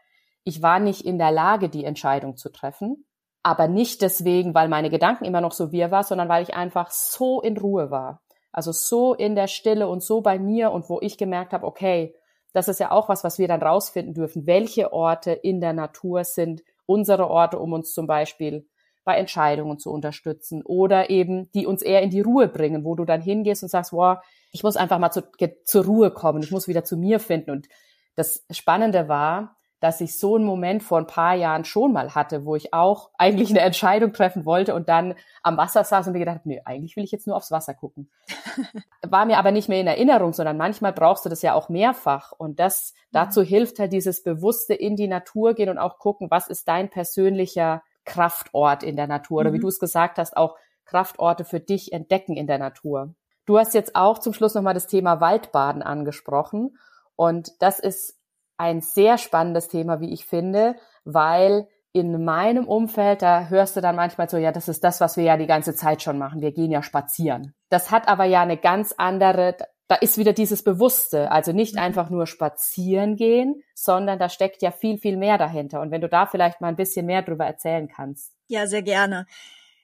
ich 0.44 0.62
war 0.62 0.80
nicht 0.80 1.06
in 1.06 1.18
der 1.18 1.32
Lage, 1.32 1.70
die 1.70 1.86
Entscheidung 1.86 2.38
zu 2.38 2.50
treffen, 2.50 3.06
aber 3.44 3.68
nicht 3.68 4.02
deswegen, 4.02 4.54
weil 4.54 4.68
meine 4.68 4.90
Gedanken 4.90 5.26
immer 5.26 5.42
noch 5.42 5.54
so 5.54 5.72
wir 5.72 5.92
war, 5.92 6.04
sondern 6.04 6.30
weil 6.30 6.44
ich 6.44 6.54
einfach 6.54 6.92
so 6.92 7.42
in 7.42 7.58
Ruhe 7.58 7.92
war. 7.92 8.22
Also 8.52 8.72
so 8.72 9.14
in 9.14 9.36
der 9.36 9.48
Stille 9.48 9.88
und 9.88 10.04
so 10.04 10.22
bei 10.22 10.40
mir 10.40 10.72
und 10.72 10.90
wo 10.90 11.00
ich 11.02 11.18
gemerkt 11.18 11.54
habe, 11.54 11.66
okay, 11.66 12.16
das 12.54 12.68
ist 12.68 12.80
ja 12.80 12.92
auch 12.92 13.10
was, 13.10 13.24
was 13.24 13.38
wir 13.38 13.48
dann 13.48 13.62
rausfinden 13.62 14.14
dürfen. 14.14 14.48
Welche 14.48 14.92
Orte 14.92 15.32
in 15.32 15.62
der 15.62 15.74
Natur 15.74 16.24
sind 16.24 16.64
unsere 16.86 17.30
Orte, 17.30 17.60
um 17.60 17.74
uns 17.74 17.94
zum 17.94 18.08
Beispiel 18.08 18.68
bei 19.06 19.16
Entscheidungen 19.16 19.78
zu 19.78 19.92
unterstützen 19.92 20.62
oder 20.64 21.10
eben 21.10 21.52
die 21.52 21.66
uns 21.66 21.82
eher 21.82 22.02
in 22.02 22.10
die 22.10 22.22
Ruhe 22.22 22.48
bringen, 22.48 22.84
wo 22.84 22.96
du 22.96 23.06
dann 23.06 23.22
hingehst 23.22 23.64
und 23.64 23.70
sagst, 23.70 23.94
wow, 23.94 24.18
ich 24.52 24.64
muss 24.64 24.78
einfach 24.78 25.00
mal 25.00 25.12
zu, 25.12 25.24
zur 25.64 25.86
Ruhe 25.86 26.12
kommen, 26.12 26.44
ich 26.44 26.52
muss 26.52 26.68
wieder 26.68 26.84
zu 26.84 26.98
mir 26.98 27.20
finden. 27.20 27.52
Und 27.52 27.68
das 28.16 28.46
Spannende 28.50 29.08
war, 29.08 29.56
dass 29.80 30.02
ich 30.02 30.18
so 30.20 30.36
einen 30.36 30.46
Moment 30.46 30.84
vor 30.84 30.98
ein 30.98 31.08
paar 31.08 31.36
Jahren 31.36 31.64
schon 31.66 31.94
mal 31.94 32.14
hatte, 32.16 32.46
wo 32.46 32.56
ich 32.56 32.74
auch 32.74 33.12
eigentlich 33.18 33.50
eine 33.50 33.62
Entscheidung 33.62 34.14
treffen 34.14 34.46
wollte 34.46 34.76
und 34.76 34.90
dann 34.90 35.16
am 35.44 35.58
Wasser 35.58 35.84
saß 35.84 36.08
und 36.08 36.14
mir 36.14 36.20
gedacht, 36.20 36.42
nee, 36.46 36.62
eigentlich 36.66 36.96
will 36.96 37.04
ich 37.04 37.12
jetzt 37.12 37.28
nur 37.28 37.36
aufs 37.36 37.52
Wasser 37.52 37.74
gucken. 37.74 38.10
War 39.08 39.26
mir 39.26 39.38
aber 39.38 39.52
nicht 39.52 39.70
mehr 39.70 39.82
in 39.82 39.88
Erinnerung, 39.88 40.34
sondern 40.34 40.58
manchmal 40.58 40.94
brauchst 40.94 41.26
du 41.26 41.30
das 41.30 41.42
ja 41.42 41.54
auch 41.54 41.70
mehrfach 41.70 42.32
und 42.32 42.60
das 42.60 42.94
dazu 43.12 43.42
hilft 43.42 43.80
halt 43.80 43.94
dieses 43.94 44.24
bewusste 44.24 44.74
in 44.74 44.96
die 44.96 45.08
Natur 45.08 45.54
gehen 45.54 45.70
und 45.70 45.78
auch 45.78 46.00
gucken, 46.00 46.30
was 46.30 46.48
ist 46.48 46.68
dein 46.68 46.90
persönlicher 46.90 47.82
Kraftort 48.06 48.84
in 48.84 48.96
der 48.96 49.08
Natur 49.08 49.42
oder 49.42 49.54
wie 49.54 49.58
mhm. 49.58 49.62
du 49.62 49.68
es 49.68 49.80
gesagt 49.80 50.18
hast, 50.18 50.36
auch 50.36 50.58
Kraftorte 50.86 51.46
für 51.46 51.60
dich 51.60 51.94
entdecken 51.94 52.36
in 52.36 52.48
der 52.48 52.58
Natur. 52.58 53.14
Du 53.46 53.58
hast 53.58 53.74
jetzt 53.74 53.96
auch 53.96 54.20
zum 54.20 54.34
Schluss 54.34 54.56
nochmal 54.56 54.74
das 54.74 54.88
Thema 54.88 55.22
Waldbaden 55.22 55.82
angesprochen 55.82 56.78
und 57.16 57.52
das 57.62 57.80
ist 57.80 58.19
ein 58.60 58.82
sehr 58.82 59.18
spannendes 59.18 59.70
Thema, 59.70 60.02
wie 60.02 60.14
ich 60.14 60.26
finde, 60.26 60.76
weil 61.06 61.68
in 61.92 62.24
meinem 62.24 62.68
Umfeld, 62.68 63.22
da 63.22 63.48
hörst 63.48 63.76
du 63.76 63.82
dann 63.82 63.96
manchmal 63.96 64.30
so, 64.30 64.38
ja, 64.38 64.52
das 64.52 64.68
ist 64.68 64.84
das, 64.84 65.02
was 65.02 65.18
wir 65.18 65.24
ja 65.24 65.38
die 65.38 65.48
ganze 65.48 65.74
Zeit 65.74 66.04
schon 66.04 66.20
machen. 66.20 66.42
Wir 66.42 66.52
gehen 66.52 66.70
ja 66.70 66.84
spazieren. 66.84 67.56
Das 67.70 67.90
hat 67.90 68.08
aber 68.08 68.26
ja 68.26 68.42
eine 68.42 68.58
ganz 68.58 68.94
andere, 68.98 69.56
da 69.88 69.96
ist 69.96 70.20
wieder 70.20 70.34
dieses 70.34 70.64
Bewusste, 70.64 71.32
also 71.32 71.52
nicht 71.52 71.76
mhm. 71.76 71.82
einfach 71.82 72.10
nur 72.12 72.28
spazieren 72.28 73.16
gehen, 73.16 73.64
sondern 73.74 74.20
da 74.20 74.30
steckt 74.30 74.62
ja 74.62 74.72
viel, 74.72 75.00
viel 75.00 75.18
mehr 75.18 75.38
dahinter. 75.38 75.82
Und 75.82 75.90
wenn 75.90 76.02
du 76.02 76.10
da 76.10 76.28
vielleicht 76.28 76.62
mal 76.62 76.68
ein 76.68 76.76
bisschen 76.76 77.08
mehr 77.08 77.24
drüber 77.24 77.46
erzählen 77.46 77.88
kannst. 77.88 78.34
Ja, 78.48 78.68
sehr 78.68 78.84
gerne 78.84 79.26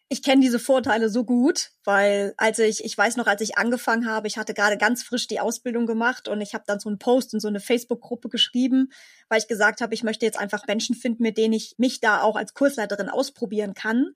ich 0.07 0.21
kenne 0.21 0.41
diese 0.41 0.59
Vorteile 0.59 1.09
so 1.09 1.23
gut, 1.23 1.71
weil 1.83 2.35
als 2.37 2.59
ich, 2.59 2.85
ich 2.85 2.95
weiß 2.95 3.17
noch, 3.17 3.25
als 3.25 3.41
ich 3.41 3.57
angefangen 3.57 4.07
habe, 4.07 4.27
ich 4.27 4.37
hatte 4.37 4.53
gerade 4.53 4.77
ganz 4.77 5.01
frisch 5.01 5.27
die 5.27 5.39
Ausbildung 5.39 5.87
gemacht 5.87 6.27
und 6.27 6.41
ich 6.41 6.53
habe 6.53 6.63
dann 6.67 6.79
so 6.79 6.89
einen 6.89 6.99
Post 6.99 7.33
in 7.33 7.39
so 7.39 7.47
eine 7.47 7.59
Facebook-Gruppe 7.59 8.29
geschrieben, 8.29 8.91
weil 9.29 9.39
ich 9.39 9.47
gesagt 9.47 9.81
habe, 9.81 9.95
ich 9.95 10.03
möchte 10.03 10.25
jetzt 10.25 10.39
einfach 10.39 10.67
Menschen 10.67 10.95
finden, 10.95 11.23
mit 11.23 11.37
denen 11.37 11.53
ich 11.53 11.75
mich 11.77 12.01
da 12.01 12.21
auch 12.21 12.35
als 12.35 12.53
Kursleiterin 12.53 13.09
ausprobieren 13.09 13.73
kann. 13.73 14.13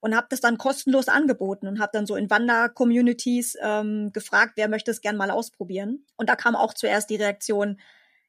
und 0.00 0.16
habe 0.16 0.26
das 0.30 0.40
dann 0.40 0.58
kostenlos 0.58 1.06
angeboten 1.08 1.68
und 1.68 1.80
habe 1.80 1.90
dann 1.92 2.06
so 2.06 2.16
in 2.16 2.28
Wander-Communities 2.28 3.56
ähm, 3.62 4.10
gefragt, 4.12 4.54
wer 4.56 4.68
möchte 4.68 4.90
es 4.90 5.00
gern 5.00 5.16
mal 5.16 5.30
ausprobieren. 5.30 6.04
Und 6.16 6.28
da 6.28 6.34
kam 6.34 6.56
auch 6.56 6.74
zuerst 6.74 7.08
die 7.08 7.16
Reaktion, 7.16 7.80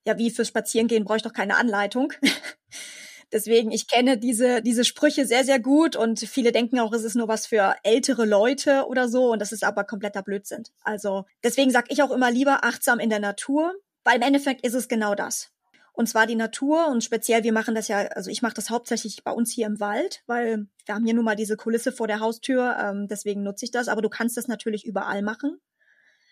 ja, 0.05 0.17
wie 0.19 0.29
fürs 0.29 0.49
Spazierengehen 0.49 1.03
brauche 1.03 1.17
ich 1.17 1.23
doch 1.23 1.33
keine 1.33 1.57
Anleitung. 1.57 2.13
Deswegen, 3.33 3.71
ich 3.71 3.87
kenne 3.87 4.19
diese, 4.19 4.61
diese 4.61 4.85
Sprüche 4.85 5.25
sehr, 5.25 5.43
sehr 5.43 5.59
gut 5.59 5.95
und 5.95 6.19
viele 6.19 6.51
denken 6.51 6.79
auch, 6.79 6.93
es 6.93 7.03
ist 7.03 7.15
nur 7.15 7.27
was 7.27 7.47
für 7.47 7.75
ältere 7.81 8.25
Leute 8.25 8.85
oder 8.87 9.09
so 9.09 9.31
und 9.31 9.39
das 9.39 9.51
ist 9.51 9.63
aber 9.63 9.83
kompletter 9.85 10.21
Blödsinn. 10.21 10.63
Also 10.83 11.25
deswegen 11.43 11.71
sage 11.71 11.87
ich 11.89 12.03
auch 12.03 12.11
immer 12.11 12.29
lieber 12.29 12.63
achtsam 12.63 12.99
in 12.99 13.09
der 13.09 13.19
Natur, 13.19 13.73
weil 14.03 14.17
im 14.17 14.21
Endeffekt 14.21 14.63
ist 14.63 14.75
es 14.75 14.87
genau 14.87 15.15
das. 15.15 15.49
Und 15.93 16.07
zwar 16.07 16.27
die 16.27 16.35
Natur 16.35 16.87
und 16.89 17.03
speziell, 17.03 17.43
wir 17.43 17.53
machen 17.53 17.73
das 17.73 17.87
ja, 17.87 17.99
also 18.09 18.29
ich 18.29 18.43
mache 18.43 18.53
das 18.53 18.69
hauptsächlich 18.69 19.23
bei 19.23 19.31
uns 19.31 19.51
hier 19.51 19.65
im 19.65 19.79
Wald, 19.79 20.21
weil 20.27 20.67
wir 20.85 20.95
haben 20.95 21.05
hier 21.05 21.15
nun 21.15 21.25
mal 21.25 21.35
diese 21.35 21.57
Kulisse 21.57 21.91
vor 21.91 22.07
der 22.07 22.19
Haustür, 22.19 22.77
ähm, 22.79 23.07
deswegen 23.07 23.41
nutze 23.41 23.65
ich 23.65 23.71
das, 23.71 23.87
aber 23.87 24.03
du 24.03 24.09
kannst 24.09 24.37
das 24.37 24.47
natürlich 24.47 24.85
überall 24.85 25.23
machen. 25.23 25.59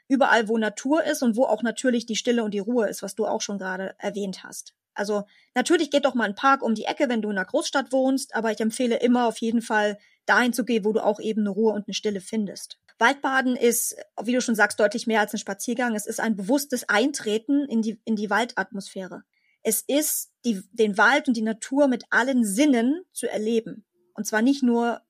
Überall, 0.08 0.48
wo 0.48 0.58
Natur 0.58 1.03
ist 1.03 1.24
und 1.24 1.36
wo 1.36 1.46
auch 1.46 1.63
natürlich 1.63 2.05
die 2.05 2.15
Stille 2.15 2.43
und 2.43 2.53
die 2.53 2.60
Ruhe 2.60 2.88
ist, 2.88 3.01
was 3.01 3.15
du 3.15 3.25
auch 3.25 3.41
schon 3.41 3.58
gerade 3.58 3.96
erwähnt 3.98 4.43
hast. 4.43 4.75
Also 4.93 5.24
natürlich 5.55 5.91
geht 5.91 6.05
doch 6.05 6.15
mal 6.15 6.25
ein 6.25 6.36
Park 6.36 6.62
um 6.62 6.75
die 6.75 6.86
Ecke, 6.86 7.10
wenn 7.10 7.21
du 7.21 7.29
in 7.29 7.38
einer 7.38 7.45
Großstadt 7.45 7.91
wohnst, 7.91 8.36
aber 8.36 8.51
ich 8.51 8.60
empfehle 8.60 8.98
immer 8.98 9.27
auf 9.27 9.38
jeden 9.38 9.62
Fall 9.62 9.98
dahin 10.25 10.53
zu 10.53 10.65
gehen, 10.65 10.86
wo 10.86 10.93
du 10.93 11.03
auch 11.03 11.19
eben 11.19 11.41
eine 11.41 11.50
Ruhe 11.50 11.74
und 11.74 11.88
eine 11.88 11.93
Stille 11.93 12.21
findest. 12.21 12.79
Waldbaden 13.00 13.55
ist, 13.55 13.95
wie 14.24 14.33
du 14.33 14.41
schon 14.41 14.55
sagst, 14.55 14.79
deutlich 14.79 15.07
mehr 15.07 15.21
als 15.21 15.33
ein 15.33 15.39
Spaziergang. 15.39 15.95
Es 15.95 16.05
ist 16.05 16.19
ein 16.19 16.36
bewusstes 16.36 16.88
Eintreten 16.88 17.65
in 17.65 17.81
die, 17.81 18.00
in 18.05 18.15
die 18.15 18.29
Waldatmosphäre. 18.29 19.24
Es 19.63 19.81
ist, 19.81 20.31
die, 20.45 20.62
den 20.71 20.98
Wald 20.98 21.27
und 21.27 21.36
die 21.36 21.41
Natur 21.41 21.88
mit 21.88 22.05
allen 22.12 22.43
Sinnen 22.43 23.01
zu 23.12 23.27
erleben. 23.27 23.86
Und 24.13 24.25
zwar 24.25 24.41
nicht 24.41 24.62
nur 24.62 25.01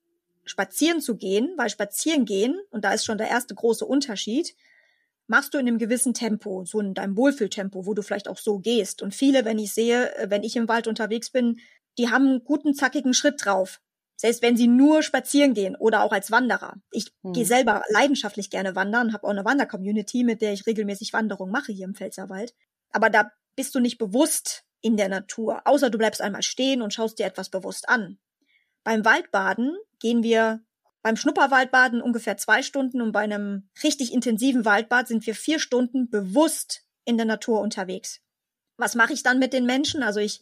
spazieren 0.45 1.01
zu 1.01 1.17
gehen, 1.17 1.53
weil 1.57 1.69
spazieren 1.69 2.25
gehen, 2.25 2.59
und 2.71 2.85
da 2.85 2.93
ist 2.93 3.05
schon 3.05 3.17
der 3.17 3.29
erste 3.29 3.55
große 3.55 3.85
Unterschied, 3.85 4.55
machst 5.31 5.53
du 5.53 5.57
in 5.57 5.67
einem 5.67 5.79
gewissen 5.79 6.13
Tempo, 6.13 6.65
so 6.65 6.81
in 6.81 6.93
deinem 6.93 7.15
Wohlfühltempo, 7.17 7.85
wo 7.85 7.93
du 7.93 8.03
vielleicht 8.03 8.27
auch 8.27 8.38
so 8.38 8.59
gehst. 8.59 9.01
Und 9.01 9.15
viele, 9.15 9.45
wenn 9.45 9.57
ich 9.57 9.73
sehe, 9.73 10.13
äh, 10.17 10.29
wenn 10.29 10.43
ich 10.43 10.55
im 10.57 10.67
Wald 10.67 10.88
unterwegs 10.88 11.31
bin, 11.31 11.59
die 11.97 12.09
haben 12.09 12.27
einen 12.27 12.43
guten, 12.43 12.75
zackigen 12.75 13.13
Schritt 13.13 13.43
drauf. 13.43 13.81
Selbst 14.17 14.43
wenn 14.43 14.55
sie 14.55 14.67
nur 14.67 15.01
spazieren 15.01 15.55
gehen 15.55 15.75
oder 15.75 16.03
auch 16.03 16.11
als 16.11 16.29
Wanderer. 16.29 16.75
Ich 16.91 17.11
hm. 17.23 17.33
gehe 17.33 17.45
selber 17.45 17.81
leidenschaftlich 17.89 18.51
gerne 18.51 18.75
wandern, 18.75 19.13
habe 19.13 19.25
auch 19.25 19.31
eine 19.31 19.45
Wandercommunity, 19.45 20.23
mit 20.23 20.41
der 20.41 20.53
ich 20.53 20.67
regelmäßig 20.67 21.13
Wanderungen 21.13 21.51
mache 21.51 21.71
hier 21.71 21.85
im 21.85 21.95
Pfälzerwald. 21.95 22.53
Aber 22.91 23.09
da 23.09 23.31
bist 23.55 23.73
du 23.73 23.79
nicht 23.79 23.97
bewusst 23.97 24.65
in 24.81 24.97
der 24.97 25.09
Natur, 25.09 25.61
außer 25.65 25.89
du 25.89 25.97
bleibst 25.97 26.21
einmal 26.21 26.43
stehen 26.43 26.81
und 26.81 26.93
schaust 26.93 27.19
dir 27.19 27.25
etwas 27.25 27.50
bewusst 27.50 27.88
an. 27.88 28.19
Beim 28.83 29.05
Waldbaden 29.05 29.77
gehen 30.00 30.23
wir 30.23 30.61
beim 31.01 31.15
Schnupperwaldbaden 31.15 32.01
ungefähr 32.01 32.38
zwei 32.38 32.62
Stunden 32.62 33.01
und 33.01 33.12
bei 33.12 33.22
einem 33.22 33.70
richtig 33.84 34.13
intensiven 34.13 34.65
Waldbad 34.65 35.08
sind 35.08 35.25
wir 35.25 35.36
vier 35.36 35.60
Stunden 35.60 36.10
bewusst 36.10 36.84
in 37.05 37.17
der 37.17 37.25
Natur 37.25 37.62
unterwegs. 37.62 38.22
Was 38.77 38.96
mache 38.96 39.13
ich 39.13 39.24
dann 39.24 39.39
mit 39.39 39.53
den 39.53 39.65
Menschen? 39.65 40.03
Also 40.03 40.20
ich, 40.20 40.41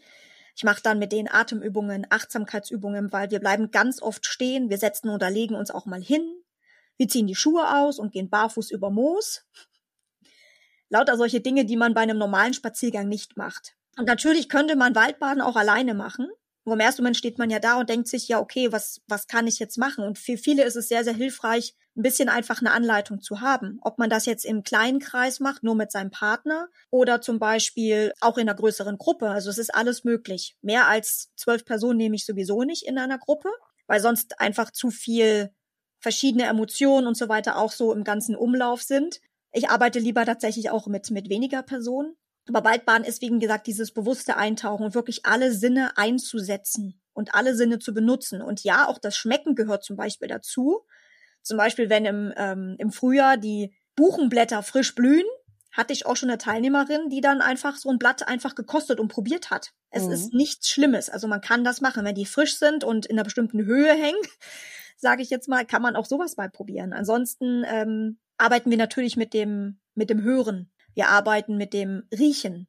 ich 0.56 0.64
mache 0.64 0.82
dann 0.82 1.00
mit 1.00 1.12
denen 1.12 1.30
Atemübungen, 1.30 2.08
Achtsamkeitsübungen, 2.10 3.12
weil 3.12 3.32
wir 3.32 3.40
bleiben 3.40 3.72
ganz 3.72 4.02
oft 4.02 4.26
stehen, 4.26 4.70
wir 4.70 4.78
setzen 4.78 5.10
oder 5.10 5.30
legen 5.30 5.56
uns 5.56 5.72
auch 5.72 5.86
mal 5.86 6.02
hin, 6.02 6.26
wir 6.98 7.08
ziehen 7.08 7.28
die 7.28 7.36
Schuhe 7.36 7.78
aus 7.78 7.98
und 7.98 8.12
gehen 8.12 8.30
barfuß 8.30 8.72
über 8.72 8.90
Moos. 8.90 9.46
Lauter 10.90 11.18
solche 11.18 11.40
Dinge, 11.40 11.66
die 11.66 11.78
man 11.78 11.94
bei 11.94 12.02
einem 12.02 12.18
normalen 12.18 12.54
Spaziergang 12.54 13.08
nicht 13.08 13.38
macht. 13.38 13.76
Und 13.98 14.06
natürlich 14.06 14.50
könnte 14.50 14.76
man 14.76 14.96
Waldbaden 14.96 15.42
auch 15.42 15.56
alleine 15.56 15.94
machen. 15.94 16.30
Nur 16.70 16.76
im 16.76 16.82
ersten 16.82 17.02
Moment 17.02 17.18
steht 17.18 17.40
man 17.40 17.50
ja 17.50 17.58
da 17.58 17.80
und 17.80 17.90
denkt 17.90 18.08
sich, 18.08 18.28
ja, 18.28 18.40
okay, 18.40 18.72
was, 18.72 19.02
was 19.08 19.26
kann 19.26 19.48
ich 19.48 19.58
jetzt 19.58 19.80
machen? 19.80 20.04
Und 20.04 20.20
für 20.20 20.38
viele 20.38 20.64
ist 20.66 20.76
es 20.76 20.88
sehr, 20.88 21.04
sehr 21.04 21.16
hilfreich, 21.16 21.74
ein 21.98 22.04
bisschen 22.04 22.30
einfach 22.30 22.60
eine 22.60 22.70
Anleitung 22.70 23.22
zu 23.22 23.42
haben. 23.42 23.80
Ob 23.82 23.98
man 23.98 24.12
das 24.12 24.28
jetzt 24.28 24.46
im 24.46 24.62
kleinen 24.62 25.00
Kreis 25.00 25.40
macht, 25.40 25.64
nur 25.64 25.74
mit 25.74 25.92
seinem 25.92 26.12
Partner 26.12 26.68
oder 26.92 27.22
zum 27.22 27.40
Beispiel 27.40 28.14
auch 28.22 28.38
in 28.38 28.48
einer 28.48 28.56
größeren 28.56 29.00
Gruppe. 29.00 29.32
Also 29.32 29.50
es 29.50 29.58
ist 29.58 29.74
alles 29.74 30.04
möglich. 30.04 30.58
Mehr 30.62 30.86
als 30.86 31.32
zwölf 31.36 31.66
Personen 31.66 31.98
nehme 31.98 32.16
ich 32.16 32.24
sowieso 32.24 32.62
nicht 32.62 32.86
in 32.86 33.00
einer 33.00 33.18
Gruppe, 33.18 33.50
weil 33.88 34.00
sonst 34.00 34.40
einfach 34.40 34.70
zu 34.70 34.92
viel 34.92 35.50
verschiedene 36.00 36.44
Emotionen 36.44 37.08
und 37.08 37.18
so 37.18 37.30
weiter 37.30 37.58
auch 37.58 37.72
so 37.72 37.94
im 37.94 38.04
ganzen 38.04 38.36
Umlauf 38.36 38.84
sind. 38.84 39.22
Ich 39.54 39.70
arbeite 39.72 39.98
lieber 39.98 40.24
tatsächlich 40.24 40.70
auch 40.70 40.86
mit, 40.86 41.10
mit 41.10 41.30
weniger 41.30 41.64
Personen. 41.64 42.16
Aber 42.50 42.68
Waldbaden 42.68 43.06
ist, 43.06 43.22
wie 43.22 43.40
gesagt, 43.40 43.68
dieses 43.68 43.92
bewusste 43.92 44.36
Eintauchen 44.36 44.86
und 44.86 44.96
wirklich 44.96 45.26
alle 45.26 45.54
Sinne 45.54 45.96
einzusetzen 45.98 47.00
und 47.14 47.36
alle 47.36 47.56
Sinne 47.56 47.80
zu 47.80 47.94
benutzen. 47.94 48.42
Und 48.42 48.64
ja, 48.64 48.88
auch 48.88 48.98
das 48.98 49.16
Schmecken 49.16 49.56
gehört 49.56 49.84
zum 49.84 49.96
Beispiel 49.96 50.28
dazu. 50.28 50.82
Zum 51.42 51.58
Beispiel, 51.58 51.90
wenn 51.90 52.06
im, 52.06 52.34
ähm, 52.36 52.76
im 52.80 52.92
Frühjahr 52.92 53.38
die 53.38 53.74
Buchenblätter 53.96 54.64
frisch 54.64 54.96
blühen, 54.96 55.26
hatte 55.72 55.94
ich 55.94 56.06
auch 56.06 56.16
schon 56.16 56.30
eine 56.30 56.40
Teilnehmerin, 56.40 57.10
die 57.10 57.22
dann 57.22 57.42
einfach 57.42 57.78
so 57.78 57.90
ein 57.90 58.00
Blatt 58.00 58.28
einfach 58.28 58.56
gekostet 58.56 59.00
und 59.00 59.08
probiert 59.08 59.52
hat. 59.52 59.72
Es 59.92 60.06
mhm. 60.06 60.12
ist 60.12 60.34
nichts 60.34 60.70
Schlimmes. 60.70 61.10
Also 61.10 61.28
man 61.28 61.42
kann 61.42 61.64
das 61.64 61.82
machen, 61.82 62.04
wenn 62.04 62.16
die 62.16 62.26
frisch 62.26 62.58
sind 62.58 62.84
und 62.84 63.06
in 63.06 63.16
einer 63.16 63.24
bestimmten 63.24 63.66
Höhe 63.66 63.94
hängen, 63.94 64.22
sage 64.98 65.22
ich 65.22 65.30
jetzt 65.30 65.48
mal, 65.48 65.66
kann 65.66 65.82
man 65.82 65.96
auch 65.96 66.06
sowas 66.06 66.38
mal 66.38 66.50
probieren. 66.50 66.94
Ansonsten 66.94 67.64
ähm, 67.68 68.18
arbeiten 68.38 68.72
wir 68.72 68.78
natürlich 68.78 69.16
mit 69.16 69.34
dem 69.34 69.80
mit 69.94 70.10
dem 70.10 70.24
Hören. 70.24 70.72
Wir 71.00 71.08
arbeiten 71.08 71.56
mit 71.56 71.72
dem 71.72 72.04
Riechen, 72.12 72.68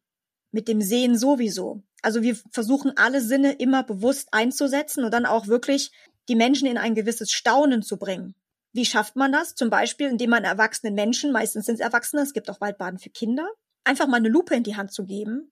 mit 0.52 0.68
dem 0.68 0.80
Sehen 0.80 1.18
sowieso. 1.18 1.82
Also 2.00 2.22
wir 2.22 2.36
versuchen 2.52 2.96
alle 2.96 3.20
Sinne 3.20 3.54
immer 3.54 3.82
bewusst 3.82 4.28
einzusetzen 4.30 5.02
und 5.02 5.10
dann 5.10 5.26
auch 5.26 5.48
wirklich 5.48 5.90
die 6.28 6.36
Menschen 6.36 6.68
in 6.68 6.78
ein 6.78 6.94
gewisses 6.94 7.32
Staunen 7.32 7.82
zu 7.82 7.96
bringen. 7.96 8.36
Wie 8.72 8.84
schafft 8.84 9.16
man 9.16 9.32
das? 9.32 9.56
Zum 9.56 9.68
Beispiel, 9.68 10.06
indem 10.06 10.30
man 10.30 10.44
erwachsenen 10.44 10.94
Menschen, 10.94 11.32
meistens 11.32 11.66
sind 11.66 11.74
es 11.74 11.80
Erwachsene, 11.80 12.22
es 12.22 12.32
gibt 12.32 12.48
auch 12.48 12.60
Waldbaden 12.60 13.00
für 13.00 13.10
Kinder, 13.10 13.50
einfach 13.82 14.06
mal 14.06 14.18
eine 14.18 14.28
Lupe 14.28 14.54
in 14.54 14.62
die 14.62 14.76
Hand 14.76 14.92
zu 14.92 15.06
geben 15.06 15.50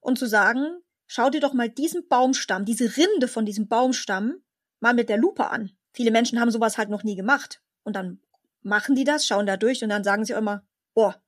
und 0.00 0.18
zu 0.18 0.26
sagen, 0.26 0.66
schau 1.06 1.30
dir 1.30 1.40
doch 1.40 1.52
mal 1.52 1.68
diesen 1.68 2.08
Baumstamm, 2.08 2.64
diese 2.64 2.96
Rinde 2.96 3.28
von 3.28 3.46
diesem 3.46 3.68
Baumstamm 3.68 4.42
mal 4.80 4.94
mit 4.94 5.08
der 5.08 5.18
Lupe 5.18 5.48
an. 5.48 5.70
Viele 5.92 6.10
Menschen 6.10 6.40
haben 6.40 6.50
sowas 6.50 6.76
halt 6.76 6.88
noch 6.88 7.04
nie 7.04 7.14
gemacht. 7.14 7.62
Und 7.84 7.94
dann 7.94 8.20
machen 8.62 8.96
die 8.96 9.04
das, 9.04 9.24
schauen 9.24 9.46
da 9.46 9.56
durch 9.56 9.84
und 9.84 9.90
dann 9.90 10.02
sagen 10.02 10.24
sie 10.24 10.32
immer, 10.32 10.64
boah, 10.92 11.22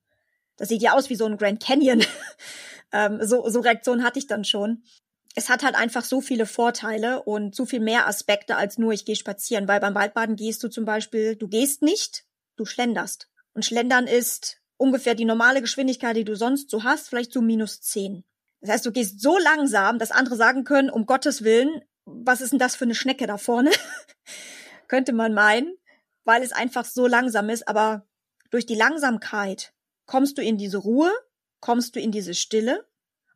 das 0.59 0.69
sieht 0.69 0.81
ja 0.83 0.93
aus 0.93 1.09
wie 1.09 1.15
so 1.15 1.25
ein 1.25 1.37
Grand 1.37 1.63
Canyon. 1.63 2.03
ähm, 2.91 3.19
so, 3.23 3.49
so 3.49 3.61
Reaktionen 3.61 4.03
hatte 4.03 4.19
ich 4.19 4.27
dann 4.27 4.43
schon. 4.43 4.83
Es 5.35 5.49
hat 5.49 5.63
halt 5.63 5.75
einfach 5.75 6.03
so 6.03 6.21
viele 6.21 6.45
Vorteile 6.45 7.23
und 7.23 7.55
so 7.55 7.65
viel 7.65 7.79
mehr 7.79 8.07
Aspekte 8.07 8.57
als 8.57 8.77
nur 8.77 8.91
ich 8.91 9.05
gehe 9.05 9.15
spazieren, 9.15 9.67
weil 9.67 9.79
beim 9.79 9.95
Waldbaden 9.95 10.35
gehst 10.35 10.61
du 10.63 10.67
zum 10.67 10.85
Beispiel, 10.85 11.35
du 11.35 11.47
gehst 11.47 11.81
nicht, 11.81 12.25
du 12.57 12.65
schlenderst. 12.65 13.29
Und 13.53 13.65
Schlendern 13.65 14.05
ist 14.05 14.57
ungefähr 14.77 15.15
die 15.15 15.25
normale 15.25 15.61
Geschwindigkeit, 15.61 16.15
die 16.15 16.25
du 16.25 16.35
sonst 16.35 16.69
so 16.69 16.83
hast, 16.83 17.09
vielleicht 17.09 17.31
so 17.31 17.41
minus 17.41 17.81
zehn. 17.81 18.23
Das 18.61 18.71
heißt, 18.71 18.85
du 18.85 18.91
gehst 18.91 19.21
so 19.21 19.37
langsam, 19.37 19.97
dass 19.97 20.11
andere 20.11 20.35
sagen 20.35 20.65
können, 20.65 20.89
um 20.89 21.05
Gottes 21.05 21.43
Willen, 21.43 21.81
was 22.05 22.41
ist 22.41 22.51
denn 22.51 22.59
das 22.59 22.75
für 22.75 22.85
eine 22.85 22.95
Schnecke 22.95 23.27
da 23.27 23.37
vorne? 23.37 23.71
Könnte 24.87 25.13
man 25.13 25.33
meinen, 25.33 25.73
weil 26.25 26.43
es 26.43 26.51
einfach 26.51 26.85
so 26.85 27.07
langsam 27.07 27.49
ist, 27.49 27.67
aber 27.67 28.05
durch 28.49 28.65
die 28.65 28.75
Langsamkeit 28.75 29.73
kommst 30.09 30.39
du 30.39 30.41
in 30.41 30.57
diese 30.57 30.79
Ruhe, 30.79 31.11
kommst 31.59 31.95
du 31.95 31.99
in 31.99 32.11
diese 32.11 32.33
Stille 32.33 32.83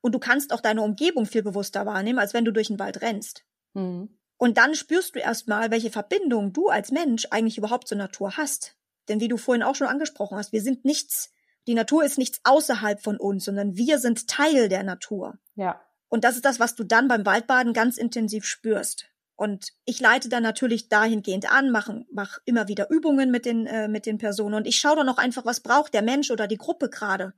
und 0.02 0.14
du 0.16 0.18
kannst 0.20 0.52
auch 0.52 0.60
deine 0.60 0.82
Umgebung 0.82 1.28
viel 1.28 1.44
bewusster 1.44 1.86
wahrnehmen, 1.86 2.18
als 2.18 2.34
wenn 2.34 2.46
du 2.46 2.52
durch 2.52 2.70
den 2.70 2.80
Wald 2.80 3.04
rennst. 3.04 3.46
Mhm. 3.76 4.18
Und 4.38 4.58
dann 4.58 4.74
spürst 4.74 5.14
du 5.14 5.20
erstmal, 5.20 5.70
welche 5.70 5.92
Verbindung 5.92 6.52
du 6.52 6.70
als 6.70 6.90
Mensch 6.92 7.28
eigentlich 7.30 7.60
überhaupt 7.60 7.88
zur 7.88 8.00
Natur 8.00 8.38
hast. 8.38 8.76
Denn 9.08 9.20
wie 9.20 9.28
du 9.28 9.38
vorhin 9.38 9.62
auch 9.62 9.76
schon 9.76 9.86
angesprochen 9.86 10.36
hast, 10.36 10.52
wir 10.52 10.64
sind 10.64 10.84
nichts, 10.84 11.32
die 11.68 11.76
Natur 11.76 12.04
ist 12.04 12.18
nichts 12.18 12.42
außerhalb 12.44 13.04
von 13.04 13.18
uns, 13.18 13.46
sondern 13.46 13.78
wir 13.78 14.00
sind 14.00 14.28
Teil 14.28 14.68
der 14.68 14.82
Natur. 14.82 15.38
Ja. 15.54 15.80
Und 16.10 16.24
das 16.24 16.38
ist 16.38 16.46
das, 16.46 16.60
was 16.60 16.74
du 16.74 16.84
dann 16.84 17.08
beim 17.08 17.24
Waldbaden 17.24 17.74
ganz 17.74 18.00
intensiv 18.00 18.46
spürst. 18.46 19.06
Und 19.44 19.74
ich 19.84 20.00
leite 20.00 20.30
dann 20.30 20.42
natürlich 20.42 20.88
dahingehend 20.88 21.52
an, 21.52 21.70
mache 21.70 22.06
mach 22.14 22.38
immer 22.46 22.70
wieder 22.70 22.90
Übungen 22.90 23.30
mit 23.30 23.46
den, 23.46 23.68
äh, 23.68 23.90
mit 23.90 24.06
den 24.06 24.18
Personen 24.18 24.56
und 24.56 24.66
ich 24.66 24.80
schaue 24.80 24.96
dann 24.96 25.10
auch 25.10 25.18
einfach, 25.18 25.44
was 25.44 25.60
braucht 25.60 25.94
der 25.94 26.02
Mensch 26.02 26.32
oder 26.32 26.48
die 26.48 26.56
Gruppe 26.56 26.90
gerade. 26.90 27.34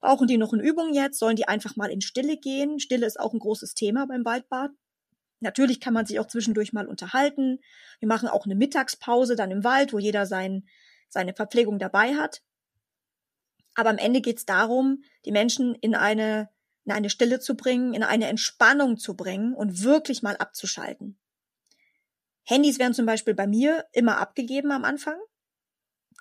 Brauchen 0.00 0.26
die 0.26 0.38
noch 0.38 0.54
eine 0.54 0.62
Übung 0.62 0.94
jetzt? 0.94 1.18
Sollen 1.18 1.36
die 1.36 1.46
einfach 1.46 1.76
mal 1.76 1.90
in 1.90 2.00
Stille 2.00 2.38
gehen? 2.38 2.80
Stille 2.80 3.04
ist 3.04 3.20
auch 3.20 3.34
ein 3.34 3.40
großes 3.40 3.74
Thema 3.74 4.06
beim 4.06 4.24
Waldbad. 4.24 4.70
Natürlich 5.40 5.80
kann 5.80 5.92
man 5.92 6.06
sich 6.06 6.18
auch 6.18 6.28
zwischendurch 6.28 6.72
mal 6.72 6.86
unterhalten. 6.86 7.58
Wir 8.00 8.08
machen 8.08 8.30
auch 8.30 8.46
eine 8.46 8.54
Mittagspause 8.54 9.36
dann 9.36 9.50
im 9.50 9.64
Wald, 9.64 9.92
wo 9.92 9.98
jeder 9.98 10.24
sein, 10.24 10.66
seine 11.10 11.34
Verpflegung 11.34 11.78
dabei 11.78 12.14
hat. 12.14 12.40
Aber 13.74 13.90
am 13.90 13.98
Ende 13.98 14.22
geht 14.22 14.38
es 14.38 14.46
darum, 14.46 15.02
die 15.26 15.32
Menschen 15.32 15.74
in 15.74 15.94
eine 15.94 16.48
in 16.88 16.94
eine 16.94 17.10
Stille 17.10 17.38
zu 17.38 17.54
bringen, 17.54 17.92
in 17.92 18.02
eine 18.02 18.28
Entspannung 18.28 18.96
zu 18.96 19.14
bringen 19.14 19.52
und 19.52 19.82
wirklich 19.82 20.22
mal 20.22 20.36
abzuschalten. 20.36 21.18
Handys 22.44 22.78
werden 22.78 22.94
zum 22.94 23.04
Beispiel 23.04 23.34
bei 23.34 23.46
mir 23.46 23.84
immer 23.92 24.16
abgegeben 24.16 24.72
am 24.72 24.84
Anfang. 24.84 25.18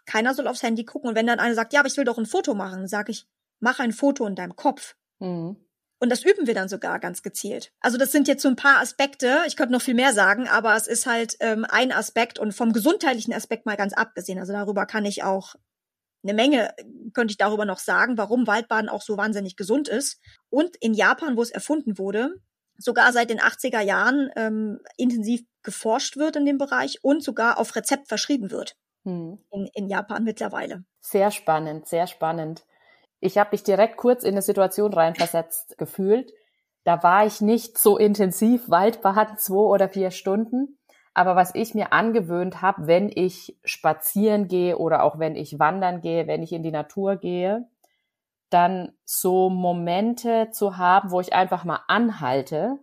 Keiner 0.06 0.34
soll 0.34 0.48
aufs 0.48 0.64
Handy 0.64 0.84
gucken. 0.84 1.10
Und 1.10 1.16
wenn 1.16 1.26
dann 1.26 1.40
einer 1.40 1.56
sagt, 1.56 1.72
ja, 1.72 1.80
aber 1.80 1.88
ich 1.88 1.96
will 1.96 2.04
doch 2.04 2.18
ein 2.18 2.26
Foto 2.26 2.54
machen, 2.54 2.88
sage 2.88 3.12
ich, 3.12 3.28
mach 3.62 3.80
ein 3.80 3.94
Foto 3.94 4.28
in 4.28 4.36
deinem 4.36 4.58
Kopf. 4.58 4.98
Mhm. 5.20 5.56
Und 6.00 6.12
das 6.12 6.24
üben 6.24 6.46
wir 6.46 6.54
dann 6.54 6.68
sogar 6.68 7.00
ganz 7.00 7.24
gezielt. 7.24 7.72
Also 7.80 7.98
das 7.98 8.12
sind 8.12 8.28
jetzt 8.28 8.44
so 8.44 8.50
ein 8.50 8.58
paar 8.58 8.82
Aspekte. 8.82 9.44
Ich 9.48 9.56
könnte 9.56 9.72
noch 9.72 9.82
viel 9.82 9.96
mehr 9.96 10.14
sagen, 10.14 10.50
aber 10.50 10.76
es 10.76 10.88
ist 10.88 11.06
halt 11.06 11.38
ähm, 11.40 11.66
ein 11.68 11.94
Aspekt 11.94 12.40
und 12.40 12.52
vom 12.52 12.74
gesundheitlichen 12.74 13.34
Aspekt 13.34 13.66
mal 13.66 13.78
ganz 13.78 13.94
abgesehen. 13.94 14.38
Also 14.38 14.52
darüber 14.52 14.86
kann 14.86 15.06
ich 15.06 15.24
auch 15.24 15.56
eine 16.28 16.36
Menge, 16.36 16.74
könnte 17.14 17.32
ich 17.32 17.38
darüber 17.38 17.66
noch 17.66 17.80
sagen, 17.80 18.18
warum 18.18 18.48
Waldbaden 18.48 18.90
auch 18.90 19.02
so 19.02 19.18
wahnsinnig 19.18 19.56
gesund 19.56 19.88
ist. 19.88 20.20
Und 20.50 20.76
in 20.78 20.94
Japan, 20.94 21.38
wo 21.38 21.42
es 21.42 21.52
erfunden 21.52 21.98
wurde, 21.98 22.36
sogar 22.78 23.12
seit 23.12 23.30
den 23.30 23.40
80er 23.40 23.82
Jahren 23.82 24.30
ähm, 24.36 24.80
intensiv 24.98 25.42
geforscht 25.64 26.18
wird 26.18 26.36
in 26.36 26.46
dem 26.46 26.58
Bereich 26.58 27.04
und 27.04 27.24
sogar 27.24 27.60
auf 27.60 27.76
Rezept 27.76 28.08
verschrieben 28.08 28.52
wird 28.52 28.76
hm. 29.04 29.40
in, 29.52 29.68
in 29.74 29.88
Japan 29.88 30.24
mittlerweile. 30.24 30.84
Sehr 31.00 31.32
spannend, 31.32 31.88
sehr 31.88 32.08
spannend. 32.08 32.66
Ich 33.20 33.38
habe 33.38 33.50
mich 33.54 33.64
direkt 33.64 33.98
kurz 33.98 34.24
in 34.24 34.34
eine 34.34 34.42
Situation 34.42 34.94
reinversetzt 34.94 35.78
gefühlt. 35.78 36.32
Da 36.84 37.02
war 37.04 37.26
ich 37.26 37.42
nicht 37.42 37.78
so 37.78 37.98
intensiv 37.98 38.70
Waldbaden, 38.70 39.38
zwei 39.38 39.56
oder 39.56 39.90
vier 39.90 40.12
Stunden. 40.12 40.78
Aber 41.18 41.36
was 41.36 41.56
ich 41.56 41.74
mir 41.74 41.94
angewöhnt 41.94 42.62
habe, 42.62 42.86
wenn 42.86 43.10
ich 43.10 43.58
spazieren 43.64 44.48
gehe 44.48 44.78
oder 44.78 45.02
auch 45.02 45.18
wenn 45.18 45.36
ich 45.36 45.58
wandern 45.58 46.00
gehe, 46.00 46.28
wenn 46.28 46.44
ich 46.44 46.54
in 46.54 46.62
die 46.62 46.70
Natur 46.70 47.16
gehe, 47.16 47.68
dann 48.52 48.94
so 49.04 49.50
Momente 49.50 50.52
zu 50.52 50.78
haben, 50.78 51.10
wo 51.10 51.20
ich 51.20 51.34
einfach 51.34 51.64
mal 51.64 51.80
anhalte 51.88 52.78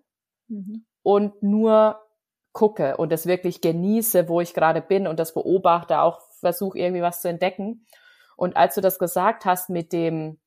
mhm. 0.49 0.85
und 1.05 1.45
nur 1.45 2.01
gucke 2.51 2.97
und 2.97 3.13
es 3.13 3.27
wirklich 3.27 3.61
genieße, 3.61 4.29
wo 4.29 4.41
ich 4.41 4.53
gerade 4.53 4.81
bin 4.81 5.07
und 5.07 5.21
das 5.21 5.33
beobachte, 5.33 6.01
auch 6.01 6.21
versuche 6.41 6.77
irgendwie 6.77 7.03
was 7.03 7.21
zu 7.21 7.29
entdecken. 7.29 7.87
Und 8.37 8.57
als 8.57 8.75
du 8.75 8.81
das 8.81 8.99
gesagt 8.99 9.45
hast 9.45 9.71
mit 9.71 9.93
dem, 9.93 10.41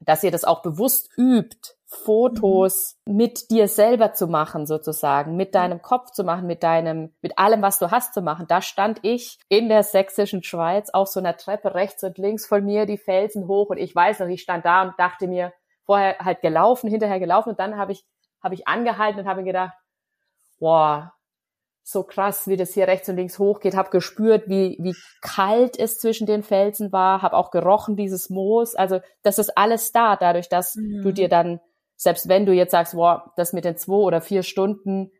dass 0.00 0.24
ihr 0.24 0.30
das 0.30 0.44
auch 0.44 0.62
bewusst 0.62 1.10
übt, 1.18 1.75
Fotos 1.88 2.98
mit 3.04 3.50
dir 3.50 3.68
selber 3.68 4.12
zu 4.12 4.26
machen, 4.26 4.66
sozusagen, 4.66 5.36
mit 5.36 5.54
deinem 5.54 5.82
Kopf 5.82 6.10
zu 6.10 6.24
machen, 6.24 6.46
mit 6.46 6.64
deinem, 6.64 7.14
mit 7.22 7.38
allem, 7.38 7.62
was 7.62 7.78
du 7.78 7.90
hast 7.92 8.12
zu 8.12 8.22
machen. 8.22 8.46
Da 8.48 8.60
stand 8.60 8.98
ich 9.02 9.38
in 9.48 9.68
der 9.68 9.84
sächsischen 9.84 10.42
Schweiz 10.42 10.90
auf 10.90 11.08
so 11.08 11.20
einer 11.20 11.36
Treppe 11.36 11.74
rechts 11.74 12.02
und 12.02 12.18
links 12.18 12.46
von 12.46 12.64
mir 12.64 12.86
die 12.86 12.98
Felsen 12.98 13.46
hoch 13.46 13.70
und 13.70 13.78
ich 13.78 13.94
weiß 13.94 14.20
noch, 14.20 14.26
ich 14.26 14.42
stand 14.42 14.64
da 14.64 14.82
und 14.82 14.94
dachte 14.98 15.28
mir, 15.28 15.52
vorher 15.84 16.18
halt 16.18 16.40
gelaufen, 16.42 16.90
hinterher 16.90 17.20
gelaufen 17.20 17.50
und 17.50 17.60
dann 17.60 17.76
habe 17.76 17.92
ich, 17.92 18.04
habe 18.42 18.54
ich 18.54 18.66
angehalten 18.66 19.20
und 19.20 19.28
habe 19.28 19.42
mir 19.42 19.46
gedacht, 19.46 19.74
boah, 20.58 21.12
so 21.88 22.02
krass, 22.02 22.48
wie 22.48 22.56
das 22.56 22.74
hier 22.74 22.88
rechts 22.88 23.08
und 23.08 23.14
links 23.14 23.38
hochgeht, 23.38 23.76
habe 23.76 23.90
gespürt, 23.90 24.48
wie, 24.48 24.76
wie 24.80 24.96
kalt 25.22 25.78
es 25.78 26.00
zwischen 26.00 26.26
den 26.26 26.42
Felsen 26.42 26.90
war, 26.90 27.22
habe 27.22 27.36
auch 27.36 27.52
gerochen, 27.52 27.94
dieses 27.94 28.28
Moos. 28.28 28.74
Also 28.74 29.00
das 29.22 29.38
ist 29.38 29.56
alles 29.56 29.92
da, 29.92 30.16
dadurch, 30.16 30.48
dass 30.48 30.74
mhm. 30.74 31.02
du 31.04 31.12
dir 31.12 31.28
dann, 31.28 31.60
selbst 31.96 32.28
wenn 32.28 32.46
du 32.46 32.52
jetzt 32.52 32.72
sagst, 32.72 32.94
boah, 32.94 33.32
das 33.36 33.52
mit 33.52 33.64
den 33.64 33.76
zwei 33.76 33.94
oder 33.94 34.20
vier 34.20 34.42
Stunden, 34.42 35.10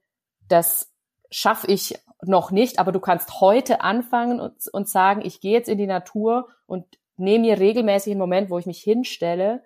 das 0.49 0.93
schaffe 1.31 1.67
ich 1.67 1.99
noch 2.23 2.51
nicht, 2.51 2.79
aber 2.79 2.93
du 2.93 3.01
kannst 3.01 3.41
heute 3.41 3.81
anfangen 3.81 4.41
und, 4.41 4.55
und 4.73 4.89
sagen, 4.89 5.23
ich 5.25 5.41
gehe 5.41 5.53
jetzt 5.53 5.69
in 5.69 5.79
die 5.79 5.87
Natur 5.87 6.49
und 6.67 6.87
nehme 7.17 7.47
mir 7.47 7.59
regelmäßig 7.59 8.13
einen 8.13 8.21
Moment, 8.21 8.51
wo 8.51 8.59
ich 8.59 8.67
mich 8.67 8.81
hinstelle, 8.81 9.63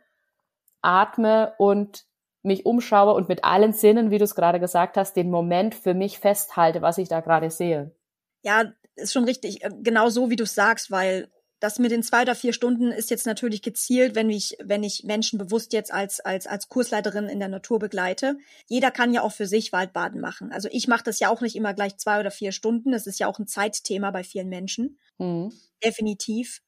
atme 0.83 1.55
und 1.59 2.07
mich 2.43 2.64
umschaue 2.64 3.12
und 3.14 3.29
mit 3.29 3.45
allen 3.45 3.73
Sinnen, 3.73 4.11
wie 4.11 4.19
du 4.19 4.25
es 4.25 4.35
gerade 4.35 4.61
gesagt 4.61 4.97
hast, 4.97 5.14
den 5.14 5.31
Moment 5.31 5.75
für 5.75 5.95
mich 5.95 6.19
festhalte, 6.19 6.81
was 6.81 6.99
ich 6.99 7.09
da 7.09 7.21
gerade 7.21 7.50
sehe. 7.50 7.95
Ja, 8.43 8.64
ist 8.95 9.12
schon 9.12 9.25
richtig. 9.25 9.62
Äh, 9.62 9.71
genau 9.83 10.09
so, 10.09 10.31
wie 10.31 10.37
du 10.37 10.45
es 10.45 10.55
sagst, 10.55 10.90
weil 10.90 11.31
das 11.61 11.79
mit 11.79 11.90
den 11.90 12.02
zwei 12.02 12.23
oder 12.23 12.35
vier 12.35 12.55
Stunden 12.55 12.90
ist 12.90 13.11
jetzt 13.11 13.26
natürlich 13.26 13.61
gezielt, 13.61 14.14
wenn 14.14 14.31
ich, 14.31 14.57
wenn 14.62 14.83
ich 14.83 15.05
Menschen 15.05 15.38
bewusst 15.38 15.75
jetzt 15.75 15.93
als, 15.93 16.19
als, 16.21 16.47
als 16.47 16.69
Kursleiterin 16.69 17.29
in 17.29 17.38
der 17.38 17.49
Natur 17.49 17.79
begleite. 17.79 18.38
Jeder 18.67 18.90
kann 18.90 19.12
ja 19.12 19.21
auch 19.21 19.33
für 19.33 19.47
sich 19.47 19.71
Waldbaden 19.71 20.23
machen. 20.23 20.52
Also 20.52 20.69
ich 20.73 20.88
mache 20.88 21.05
das 21.05 21.21
ja 21.21 21.29
auch 21.29 21.43
nicht 21.43 21.57
immer 21.57 21.75
gleich 21.75 21.99
zwei 21.99 22.19
oder 22.19 22.31
vier 22.31 22.52
Stunden. 22.52 22.93
Das 22.93 23.07
ist 23.07 23.21
ja 23.21 23.26
auch 23.26 23.38
ein 23.38 23.47
Zeitthema 23.47 24.11
bei 24.11 24.25
vielen 24.25 24.49
Menschen. 24.49 24.99
Mhm. 25.19 25.52
Definitiv. 25.85 26.62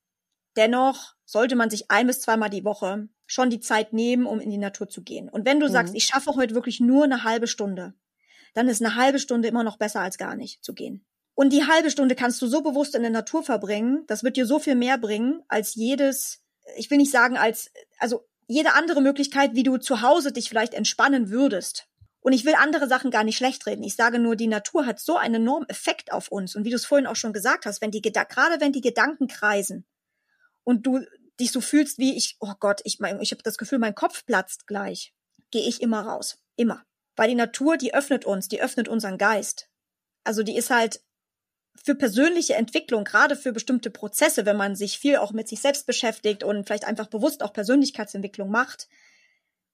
Dennoch 0.56 1.14
sollte 1.24 1.56
man 1.56 1.70
sich 1.70 1.90
ein 1.90 2.06
bis 2.06 2.20
zweimal 2.20 2.50
die 2.50 2.64
Woche 2.64 3.08
schon 3.26 3.48
die 3.48 3.60
Zeit 3.60 3.94
nehmen, 3.94 4.26
um 4.26 4.40
in 4.40 4.50
die 4.50 4.58
Natur 4.58 4.90
zu 4.90 5.02
gehen. 5.02 5.30
Und 5.30 5.46
wenn 5.46 5.58
du 5.58 5.68
mhm. 5.68 5.72
sagst, 5.72 5.94
ich 5.94 6.04
schaffe 6.04 6.34
heute 6.34 6.54
wirklich 6.54 6.80
nur 6.80 7.04
eine 7.04 7.24
halbe 7.24 7.46
Stunde, 7.46 7.94
dann 8.52 8.68
ist 8.68 8.82
eine 8.82 8.94
halbe 8.96 9.18
Stunde 9.18 9.48
immer 9.48 9.64
noch 9.64 9.78
besser 9.78 10.00
als 10.00 10.18
gar 10.18 10.36
nicht 10.36 10.62
zu 10.62 10.74
gehen. 10.74 11.06
Und 11.42 11.50
die 11.52 11.66
halbe 11.66 11.90
Stunde 11.90 12.14
kannst 12.14 12.40
du 12.40 12.46
so 12.46 12.62
bewusst 12.62 12.94
in 12.94 13.02
der 13.02 13.10
Natur 13.10 13.42
verbringen, 13.42 14.04
das 14.06 14.22
wird 14.22 14.36
dir 14.36 14.46
so 14.46 14.60
viel 14.60 14.76
mehr 14.76 14.96
bringen 14.96 15.42
als 15.48 15.74
jedes, 15.74 16.40
ich 16.76 16.88
will 16.88 16.98
nicht 16.98 17.10
sagen 17.10 17.36
als, 17.36 17.72
also 17.98 18.28
jede 18.46 18.74
andere 18.74 19.00
Möglichkeit, 19.00 19.56
wie 19.56 19.64
du 19.64 19.76
zu 19.76 20.02
Hause 20.02 20.30
dich 20.30 20.48
vielleicht 20.48 20.72
entspannen 20.72 21.30
würdest. 21.30 21.88
Und 22.20 22.32
ich 22.32 22.44
will 22.44 22.54
andere 22.54 22.86
Sachen 22.86 23.10
gar 23.10 23.24
nicht 23.24 23.36
schlecht 23.36 23.66
reden. 23.66 23.82
Ich 23.82 23.96
sage 23.96 24.20
nur, 24.20 24.36
die 24.36 24.46
Natur 24.46 24.86
hat 24.86 25.00
so 25.00 25.16
einen 25.16 25.34
enormen 25.34 25.68
Effekt 25.68 26.12
auf 26.12 26.28
uns. 26.28 26.54
Und 26.54 26.64
wie 26.64 26.70
du 26.70 26.76
es 26.76 26.86
vorhin 26.86 27.08
auch 27.08 27.16
schon 27.16 27.32
gesagt 27.32 27.66
hast, 27.66 27.80
wenn 27.80 27.90
die, 27.90 28.02
gerade 28.02 28.60
wenn 28.60 28.70
die 28.70 28.80
Gedanken 28.80 29.26
kreisen 29.26 29.84
und 30.62 30.86
du 30.86 31.00
dich 31.40 31.50
so 31.50 31.60
fühlst 31.60 31.98
wie 31.98 32.16
ich, 32.16 32.36
oh 32.38 32.52
Gott, 32.60 32.82
ich 32.84 33.00
mein, 33.00 33.20
ich 33.20 33.32
habe 33.32 33.42
das 33.42 33.58
Gefühl, 33.58 33.80
mein 33.80 33.96
Kopf 33.96 34.24
platzt 34.26 34.68
gleich, 34.68 35.12
gehe 35.50 35.66
ich 35.66 35.82
immer 35.82 36.02
raus. 36.02 36.38
Immer. 36.54 36.84
Weil 37.16 37.30
die 37.30 37.34
Natur, 37.34 37.78
die 37.78 37.94
öffnet 37.94 38.26
uns, 38.26 38.46
die 38.46 38.62
öffnet 38.62 38.86
unseren 38.86 39.18
Geist. 39.18 39.68
Also 40.22 40.44
die 40.44 40.56
ist 40.56 40.70
halt 40.70 41.02
für 41.74 41.94
persönliche 41.94 42.54
Entwicklung, 42.54 43.04
gerade 43.04 43.36
für 43.36 43.52
bestimmte 43.52 43.90
Prozesse, 43.90 44.46
wenn 44.46 44.56
man 44.56 44.76
sich 44.76 44.98
viel 44.98 45.16
auch 45.16 45.32
mit 45.32 45.48
sich 45.48 45.60
selbst 45.60 45.86
beschäftigt 45.86 46.44
und 46.44 46.64
vielleicht 46.64 46.84
einfach 46.84 47.06
bewusst 47.06 47.42
auch 47.42 47.52
Persönlichkeitsentwicklung 47.52 48.50
macht, 48.50 48.88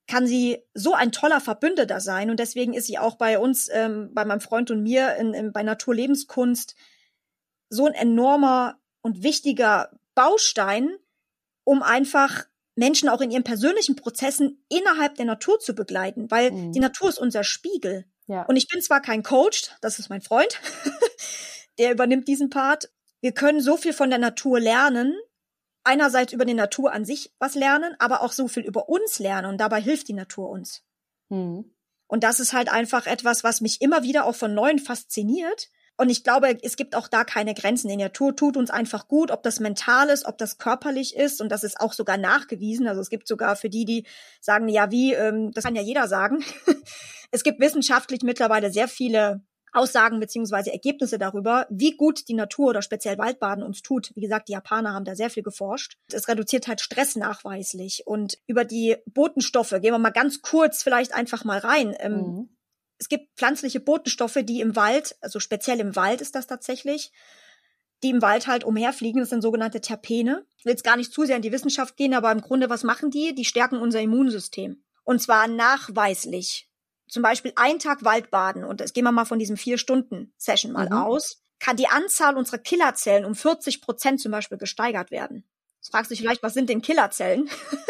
kann 0.06 0.26
sie 0.26 0.64
so 0.74 0.94
ein 0.94 1.12
toller 1.12 1.40
Verbündeter 1.40 2.00
sein. 2.00 2.30
Und 2.30 2.40
deswegen 2.40 2.72
ist 2.72 2.87
sie 2.87 2.98
auch 2.98 3.16
bei 3.16 3.38
uns, 3.38 3.68
ähm, 3.70 4.11
bei 4.14 4.24
meinem 4.24 4.40
Freund 4.40 4.70
und 4.70 4.82
mir 4.82 5.16
in, 5.16 5.34
in, 5.34 5.52
bei 5.52 5.62
Naturlebenskunst 5.62 6.74
so 7.68 7.87
ein 7.87 7.94
enormer 7.94 8.78
und 9.02 9.22
wichtiger 9.22 9.90
Baustein, 10.14 10.96
um 11.64 11.82
einfach 11.82 12.46
Menschen 12.74 13.08
auch 13.08 13.20
in 13.20 13.30
ihren 13.30 13.44
persönlichen 13.44 13.96
Prozessen 13.96 14.64
innerhalb 14.68 15.16
der 15.16 15.26
Natur 15.26 15.58
zu 15.61 15.74
begleiten, 15.74 16.30
weil 16.30 16.52
mhm. 16.52 16.72
die 16.72 16.80
Natur 16.80 17.11
ist 17.11 17.18
unser 17.18 17.44
Spiegel. 17.44 18.06
Ja. 18.28 18.42
Und 18.42 18.56
ich 18.56 18.68
bin 18.68 18.80
zwar 18.80 19.02
kein 19.02 19.22
Coach, 19.22 19.70
das 19.80 19.98
ist 19.98 20.08
mein 20.08 20.22
Freund, 20.22 20.61
der 21.78 21.92
übernimmt 21.92 22.28
diesen 22.28 22.50
Part. 22.50 22.90
Wir 23.20 23.32
können 23.32 23.60
so 23.60 23.76
viel 23.76 23.92
von 23.92 24.10
der 24.10 24.18
Natur 24.18 24.60
lernen, 24.60 25.14
einerseits 25.84 26.32
über 26.32 26.44
die 26.44 26.54
Natur 26.54 26.92
an 26.92 27.04
sich 27.04 27.32
was 27.38 27.54
lernen, 27.54 27.94
aber 27.98 28.22
auch 28.22 28.32
so 28.32 28.48
viel 28.48 28.64
über 28.64 28.88
uns 28.88 29.18
lernen 29.18 29.48
und 29.48 29.58
dabei 29.58 29.80
hilft 29.80 30.08
die 30.08 30.12
Natur 30.12 30.50
uns. 30.50 30.82
Mhm. 31.28 31.74
Und 32.06 32.24
das 32.24 32.40
ist 32.40 32.52
halt 32.52 32.70
einfach 32.70 33.06
etwas, 33.06 33.44
was 33.44 33.60
mich 33.60 33.80
immer 33.80 34.02
wieder 34.02 34.24
auch 34.24 34.34
von 34.34 34.54
Neuem 34.54 34.78
fasziniert, 34.78 35.68
und 36.00 36.10
ich 36.10 36.22
glaube, 36.22 36.56
es 36.62 36.76
gibt 36.76 36.94
auch 36.94 37.08
da 37.08 37.24
keine 37.24 37.54
Grenzen. 37.54 37.88
Die 37.88 37.96
Natur 37.96 38.34
tut 38.36 38.56
uns 38.56 38.70
einfach 38.70 39.08
gut, 39.08 39.32
ob 39.32 39.42
das 39.42 39.58
mental 39.58 40.10
ist, 40.10 40.26
ob 40.26 40.38
das 40.38 40.56
körperlich 40.56 41.16
ist. 41.16 41.40
Und 41.40 41.50
das 41.50 41.64
ist 41.64 41.80
auch 41.80 41.92
sogar 41.92 42.16
nachgewiesen. 42.16 42.86
Also 42.86 43.00
es 43.00 43.10
gibt 43.10 43.26
sogar 43.26 43.56
für 43.56 43.68
die, 43.68 43.84
die 43.84 44.06
sagen, 44.40 44.68
ja, 44.68 44.92
wie, 44.92 45.12
ähm, 45.14 45.50
das 45.50 45.64
kann 45.64 45.74
ja 45.74 45.82
jeder 45.82 46.06
sagen. 46.06 46.44
es 47.32 47.42
gibt 47.42 47.58
wissenschaftlich 47.58 48.22
mittlerweile 48.22 48.70
sehr 48.70 48.86
viele 48.86 49.42
Aussagen 49.72 50.20
beziehungsweise 50.20 50.72
Ergebnisse 50.72 51.18
darüber, 51.18 51.66
wie 51.70 51.96
gut 51.96 52.28
die 52.28 52.35
Natur 52.35 52.70
oder 52.70 52.83
speziell 52.83 53.18
Waldbaden 53.18 53.64
uns 53.64 53.83
tut. 53.83 54.12
Wie 54.14 54.20
gesagt, 54.20 54.48
die 54.48 54.52
Japaner 54.52 54.94
haben 54.94 55.04
da 55.04 55.14
sehr 55.14 55.31
viel 55.31 55.42
geforscht. 55.42 55.96
Es 56.12 56.28
reduziert 56.28 56.68
halt 56.68 56.81
Stress 56.81 57.16
nachweislich. 57.16 58.02
Und 58.07 58.38
über 58.46 58.64
die 58.64 58.96
Botenstoffe 59.07 59.70
gehen 59.70 59.92
wir 59.92 59.98
mal 59.98 60.11
ganz 60.11 60.42
kurz 60.42 60.83
vielleicht 60.83 61.14
einfach 61.14 61.44
mal 61.44 61.59
rein. 61.59 61.94
Ähm, 61.98 62.12
mhm 62.12 62.48
es 62.98 63.09
gibt 63.09 63.37
pflanzliche 63.37 63.81
Botenstoffe, 63.81 64.38
die 64.42 64.61
im 64.61 64.76
Wald, 64.76 65.16
also 65.20 65.40
speziell 65.40 65.81
im 65.81 65.96
Wald 65.96 66.20
ist 66.20 66.35
das 66.35 66.46
tatsächlich, 66.46 67.12
die 68.02 68.11
im 68.11 68.22
Wald 68.22 68.46
halt 68.46 68.64
umherfliegen. 68.64 69.20
Das 69.20 69.31
sind 69.31 69.42
sogenannte 69.42 69.81
Terpene. 69.81 70.44
Ich 70.57 70.64
will 70.64 70.72
jetzt 70.72 70.85
gar 70.85 70.96
nicht 70.96 71.12
zu 71.12 71.24
sehr 71.24 71.37
in 71.37 71.42
die 71.42 71.52
Wissenschaft 71.52 71.96
gehen, 71.96 72.14
aber 72.14 72.31
im 72.33 72.40
Grunde, 72.40 72.70
was 72.70 72.85
machen 72.85 73.11
die? 73.11 73.35
Die 73.35 73.44
stärken 73.44 73.78
unser 73.78 74.00
Immunsystem. 74.00 74.83
Und 75.04 75.22
zwar 75.22 75.48
nachweislich. 75.48 76.67
Zum 77.09 77.23
Beispiel 77.23 77.53
ein 77.57 77.79
Tag 77.79 78.05
Waldbaden, 78.05 78.64
und 78.64 78.81
jetzt 78.81 78.94
gehen 78.94 79.05
wir 79.05 79.12
mal 79.12 79.25
von 79.25 79.38
diesem 79.38 79.57
Vier-Stunden-Session 79.57 80.73
mal 80.73 80.87
mhm. 80.87 80.92
aus, 80.92 81.42
kann 81.59 81.77
die 81.77 81.88
Anzahl 81.88 82.37
unserer 82.37 82.59
Killerzellen 82.59 83.25
um 83.25 83.35
40 83.35 83.81
Prozent 83.81 84.21
zum 84.21 84.33
Beispiel 84.33 84.59
gesteigert 84.59 85.11
werden. 85.11 85.44
Jetzt 85.79 85.90
fragst 85.90 86.11
du 86.11 86.14
dich 86.14 86.21
vielleicht, 86.21 86.42
was 86.42 86.55
sind 86.55 86.68
denn 86.68 86.83
Killerzellen? 86.83 87.49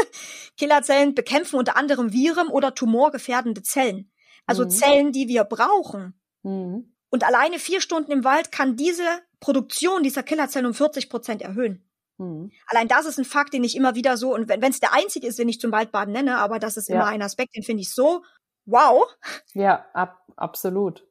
Killerzellen 0.57 1.15
bekämpfen 1.15 1.57
unter 1.57 1.77
anderem 1.77 2.13
Viren 2.13 2.49
oder 2.49 2.75
tumorgefährdende 2.75 3.63
Zellen. 3.63 4.11
Also 4.47 4.65
mhm. 4.65 4.71
Zellen, 4.71 5.13
die 5.13 5.29
wir 5.29 5.45
brauchen. 5.45 6.19
Mhm. 6.43 6.95
Und 7.11 7.25
alleine 7.25 7.59
vier 7.59 7.81
Stunden 7.81 8.13
im 8.13 8.25
Wald 8.25 8.53
kann 8.53 8.77
diese 8.77 9.05
Produktion 9.41 10.03
dieser 10.03 10.23
Killerzellen 10.23 10.67
um 10.67 10.75
40 10.75 11.09
Prozent 11.09 11.43
erhöhen. 11.43 11.89
Mhm. 12.19 12.51
Allein 12.67 12.89
das 12.89 13.07
ist 13.07 13.19
ein 13.19 13.25
Fakt, 13.25 13.55
den 13.55 13.65
ich 13.65 13.77
immer 13.77 13.95
wieder 13.95 14.17
so, 14.17 14.35
und 14.35 14.49
wenn 14.49 14.63
es 14.63 14.81
der 14.81 14.93
einzige 14.93 15.27
ist, 15.27 15.39
den 15.39 15.49
ich 15.49 15.61
zum 15.61 15.73
Waldbaden 15.73 16.13
nenne, 16.13 16.39
aber 16.39 16.59
das 16.59 16.77
ist 16.77 16.89
ja. 16.89 16.97
immer 16.97 17.07
ein 17.07 17.23
Aspekt, 17.23 17.57
den 17.57 17.63
finde 17.63 17.83
ich 17.83 17.95
so 17.95 18.23
wow. 18.69 19.07
Ja, 19.55 19.87
ab, 19.93 20.25
absolut. 20.37 21.07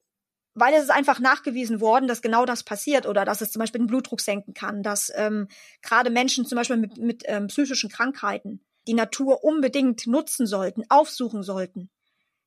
Weil 0.54 0.74
es 0.74 0.84
ist 0.84 0.89
einfach 0.91 1.20
nachgewiesen 1.20 1.82
worden, 1.82 2.08
dass 2.08 2.22
genau 2.22 2.46
das 2.46 2.63
passiert 2.63 3.06
oder 3.06 3.26
dass 3.26 3.41
es 3.41 3.52
zum 3.52 3.60
Beispiel 3.60 3.80
den 3.80 3.88
Blutdruck 3.88 4.22
senken 4.22 4.54
kann, 4.54 4.82
dass 4.82 5.12
ähm, 5.15 5.48
gerade 5.82 6.10
Menschen 6.10 6.46
zum 6.46 6.56
Beispiel 6.56 6.78
mit, 6.78 6.98
mit 6.98 7.24
ähm, 7.26 7.48
psychischen 7.48 7.89
Krankheiten, 7.89 8.65
die 8.88 8.93
Natur 8.93 9.43
unbedingt 9.43 10.08
nutzen 10.08 10.48
sollten, 10.48 10.84
aufsuchen 10.89 11.43
sollten. 11.43 11.89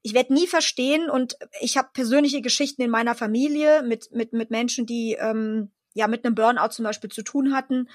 Ich 0.03 0.15
werde 0.15 0.33
nie 0.33 0.47
verstehen 0.47 1.11
und 1.11 1.37
ich 1.61 1.77
habe 1.77 1.91
persönliche 1.93 2.41
Geschichten 2.41 2.83
in 2.83 2.91
meiner 2.91 3.15
Familie 3.15 3.83
mit 3.83 4.11
mit 4.13 4.33
mit 4.33 4.51
Menschen, 4.51 4.87
die 4.87 5.17
ähm, 5.21 5.71
ja 5.93 6.09
mit 6.09 6.25
einem 6.25 6.35
Burnout 6.35 6.71
zum 6.71 6.85
Beispiel 6.85 7.11
zu 7.11 7.23
tun 7.23 7.55
hatten, 7.55 7.89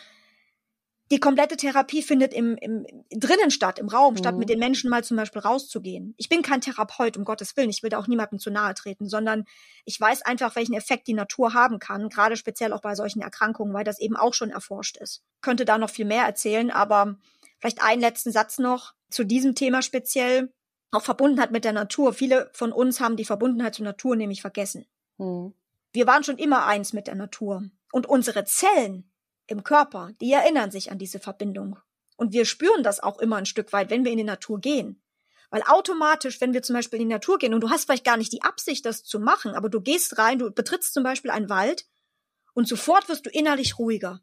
die 1.11 1.19
komplette 1.19 1.55
Therapie 1.55 2.01
findet 2.01 2.33
im, 2.33 2.57
im 2.57 2.85
drinnen 3.11 3.51
statt, 3.51 3.77
im 3.77 3.89
Raum, 3.89 4.13
mhm. 4.13 4.17
statt 4.17 4.37
mit 4.37 4.49
den 4.49 4.57
Menschen 4.57 4.89
mal 4.89 5.03
zum 5.03 5.17
Beispiel 5.17 5.41
rauszugehen. 5.41 6.15
Ich 6.17 6.29
bin 6.29 6.41
kein 6.41 6.61
Therapeut, 6.61 7.15
um 7.15 7.25
Gottes 7.25 7.55
Willen. 7.55 7.69
Ich 7.69 7.83
will 7.83 7.91
da 7.91 7.99
auch 7.99 8.07
niemandem 8.07 8.39
zu 8.39 8.49
nahe 8.49 8.73
treten, 8.73 9.07
sondern 9.07 9.45
ich 9.85 9.99
weiß 9.99 10.23
einfach, 10.23 10.55
welchen 10.55 10.73
Effekt 10.73 11.07
die 11.07 11.13
Natur 11.13 11.53
haben 11.53 11.77
kann, 11.77 12.09
gerade 12.09 12.35
speziell 12.35 12.73
auch 12.73 12.81
bei 12.81 12.95
solchen 12.95 13.21
Erkrankungen, 13.21 13.73
weil 13.73 13.83
das 13.83 13.99
eben 13.99 14.15
auch 14.15 14.33
schon 14.33 14.49
erforscht 14.49 14.97
ist. 14.97 15.23
Könnte 15.41 15.65
da 15.65 15.77
noch 15.77 15.91
viel 15.91 16.05
mehr 16.05 16.25
erzählen, 16.25 16.71
aber 16.71 17.17
vielleicht 17.59 17.83
einen 17.83 18.01
letzten 18.01 18.31
Satz 18.31 18.57
noch 18.57 18.93
zu 19.09 19.23
diesem 19.23 19.53
Thema 19.53 19.83
speziell. 19.83 20.51
Auch 20.91 21.03
Verbundenheit 21.03 21.51
mit 21.51 21.65
der 21.65 21.73
Natur. 21.73 22.13
Viele 22.13 22.49
von 22.53 22.71
uns 22.71 22.99
haben 22.99 23.17
die 23.17 23.25
Verbundenheit 23.25 23.75
zur 23.75 23.85
Natur 23.85 24.15
nämlich 24.15 24.41
vergessen. 24.41 24.85
Mhm. 25.17 25.53
Wir 25.91 26.07
waren 26.07 26.23
schon 26.23 26.37
immer 26.37 26.65
eins 26.65 26.93
mit 26.93 27.07
der 27.07 27.15
Natur. 27.15 27.63
Und 27.91 28.07
unsere 28.07 28.43
Zellen, 28.45 29.09
im 29.47 29.63
Körper, 29.63 30.11
die 30.21 30.31
erinnern 30.31 30.71
sich 30.71 30.91
an 30.91 30.99
diese 30.99 31.19
Verbindung. 31.19 31.77
Und 32.17 32.33
wir 32.33 32.45
spüren 32.45 32.83
das 32.83 33.01
auch 33.01 33.19
immer 33.19 33.37
ein 33.37 33.45
Stück 33.45 33.73
weit, 33.73 33.89
wenn 33.89 34.05
wir 34.05 34.11
in 34.11 34.17
die 34.17 34.23
Natur 34.23 34.59
gehen. 34.59 35.01
Weil 35.49 35.63
automatisch, 35.63 36.41
wenn 36.41 36.53
wir 36.53 36.63
zum 36.63 36.75
Beispiel 36.75 36.99
in 36.99 37.09
die 37.09 37.13
Natur 37.13 37.37
gehen 37.37 37.53
und 37.53 37.61
du 37.61 37.69
hast 37.69 37.85
vielleicht 37.85 38.05
gar 38.05 38.17
nicht 38.17 38.33
die 38.33 38.41
Absicht, 38.41 38.85
das 38.85 39.03
zu 39.03 39.19
machen, 39.19 39.53
aber 39.53 39.69
du 39.69 39.81
gehst 39.81 40.17
rein, 40.17 40.39
du 40.39 40.51
betrittst 40.51 40.93
zum 40.93 41.03
Beispiel 41.03 41.31
einen 41.31 41.49
Wald 41.49 41.85
und 42.53 42.67
sofort 42.67 43.09
wirst 43.09 43.25
du 43.25 43.29
innerlich 43.29 43.77
ruhiger. 43.77 44.21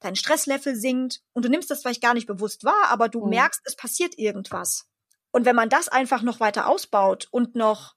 Dein 0.00 0.16
Stresslevel 0.16 0.74
sinkt 0.74 1.22
und 1.32 1.44
du 1.44 1.50
nimmst 1.50 1.70
das 1.70 1.82
vielleicht 1.82 2.02
gar 2.02 2.14
nicht 2.14 2.26
bewusst 2.26 2.64
wahr, 2.64 2.88
aber 2.88 3.08
du 3.08 3.22
mhm. 3.24 3.30
merkst, 3.30 3.60
es 3.64 3.76
passiert 3.76 4.18
irgendwas. 4.18 4.88
Und 5.30 5.44
wenn 5.44 5.54
man 5.54 5.68
das 5.68 5.88
einfach 5.88 6.22
noch 6.22 6.40
weiter 6.40 6.66
ausbaut 6.66 7.28
und 7.30 7.54
noch 7.54 7.94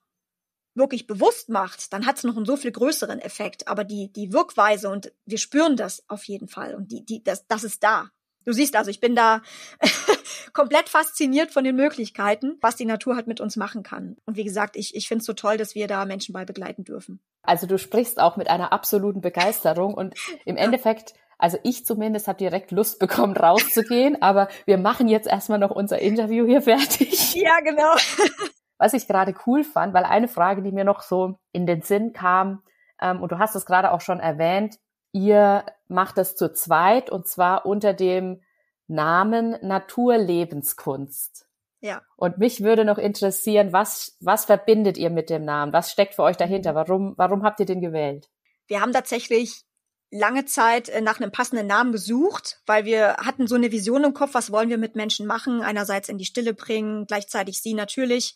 wirklich 0.74 1.06
bewusst 1.06 1.48
macht, 1.48 1.92
dann 1.92 2.06
hat 2.06 2.16
es 2.16 2.24
noch 2.24 2.36
einen 2.36 2.46
so 2.46 2.56
viel 2.56 2.72
größeren 2.72 3.18
Effekt. 3.20 3.68
Aber 3.68 3.84
die, 3.84 4.12
die 4.12 4.32
Wirkweise 4.32 4.88
und 4.90 5.12
wir 5.26 5.38
spüren 5.38 5.76
das 5.76 6.04
auf 6.08 6.24
jeden 6.24 6.48
Fall 6.48 6.74
und 6.74 6.90
die, 6.90 7.04
die, 7.04 7.22
das, 7.22 7.46
das 7.46 7.64
ist 7.64 7.82
da. 7.82 8.10
Du 8.44 8.52
siehst 8.52 8.76
also, 8.76 8.90
ich 8.90 9.00
bin 9.00 9.16
da 9.16 9.40
komplett 10.52 10.88
fasziniert 10.88 11.50
von 11.50 11.64
den 11.64 11.76
Möglichkeiten, 11.76 12.58
was 12.60 12.76
die 12.76 12.84
Natur 12.84 13.16
halt 13.16 13.26
mit 13.26 13.40
uns 13.40 13.56
machen 13.56 13.82
kann. 13.82 14.16
Und 14.26 14.36
wie 14.36 14.44
gesagt, 14.44 14.76
ich, 14.76 14.94
ich 14.94 15.08
finde 15.08 15.20
es 15.20 15.26
so 15.26 15.32
toll, 15.32 15.56
dass 15.56 15.74
wir 15.74 15.86
da 15.86 16.04
Menschen 16.04 16.34
bei 16.34 16.44
begleiten 16.44 16.84
dürfen. 16.84 17.20
Also 17.42 17.66
du 17.66 17.78
sprichst 17.78 18.20
auch 18.20 18.36
mit 18.36 18.48
einer 18.48 18.72
absoluten 18.72 19.22
Begeisterung 19.22 19.94
und 19.94 20.14
im 20.44 20.56
Endeffekt 20.56 21.14
also 21.36 21.58
ich 21.64 21.84
zumindest 21.84 22.28
habe 22.28 22.38
direkt 22.38 22.70
Lust 22.70 23.00
bekommen, 23.00 23.36
rauszugehen, 23.36 24.22
aber 24.22 24.48
wir 24.66 24.78
machen 24.78 25.08
jetzt 25.08 25.26
erstmal 25.26 25.58
noch 25.58 25.72
unser 25.72 25.98
Interview 25.98 26.46
hier 26.46 26.62
fertig. 26.62 27.34
Ja, 27.34 27.58
genau. 27.60 27.92
Was 28.78 28.92
ich 28.92 29.06
gerade 29.06 29.34
cool 29.46 29.64
fand, 29.64 29.94
weil 29.94 30.04
eine 30.04 30.28
Frage, 30.28 30.62
die 30.62 30.72
mir 30.72 30.84
noch 30.84 31.02
so 31.02 31.38
in 31.52 31.66
den 31.66 31.82
Sinn 31.82 32.12
kam, 32.12 32.62
ähm, 33.00 33.22
und 33.22 33.32
du 33.32 33.38
hast 33.38 33.54
es 33.54 33.66
gerade 33.66 33.92
auch 33.92 34.00
schon 34.00 34.20
erwähnt, 34.20 34.78
ihr 35.12 35.64
macht 35.88 36.18
das 36.18 36.36
zu 36.36 36.52
zweit 36.52 37.10
und 37.10 37.26
zwar 37.26 37.66
unter 37.66 37.92
dem 37.92 38.40
Namen 38.86 39.56
Naturlebenskunst. 39.62 41.46
Ja. 41.80 42.02
Und 42.16 42.38
mich 42.38 42.62
würde 42.62 42.84
noch 42.84 42.98
interessieren, 42.98 43.72
was, 43.72 44.16
was 44.20 44.46
verbindet 44.46 44.96
ihr 44.96 45.10
mit 45.10 45.28
dem 45.28 45.44
Namen? 45.44 45.72
Was 45.72 45.92
steckt 45.92 46.14
für 46.14 46.22
euch 46.22 46.36
dahinter? 46.36 46.72
Mhm. 46.72 46.76
Warum, 46.76 47.14
warum 47.16 47.42
habt 47.42 47.60
ihr 47.60 47.66
den 47.66 47.80
gewählt? 47.80 48.30
Wir 48.66 48.80
haben 48.80 48.92
tatsächlich 48.92 49.64
lange 50.10 50.46
Zeit 50.46 50.88
äh, 50.88 51.00
nach 51.00 51.20
einem 51.20 51.30
passenden 51.30 51.66
Namen 51.66 51.92
gesucht, 51.92 52.62
weil 52.66 52.84
wir 52.84 53.16
hatten 53.18 53.46
so 53.46 53.54
eine 53.54 53.70
Vision 53.70 54.04
im 54.04 54.14
Kopf, 54.14 54.32
was 54.32 54.50
wollen 54.50 54.70
wir 54.70 54.78
mit 54.78 54.96
Menschen 54.96 55.26
machen? 55.26 55.60
Einerseits 55.60 56.08
in 56.08 56.18
die 56.18 56.24
Stille 56.24 56.54
bringen, 56.54 57.06
gleichzeitig 57.06 57.60
sie 57.60 57.74
natürlich 57.74 58.34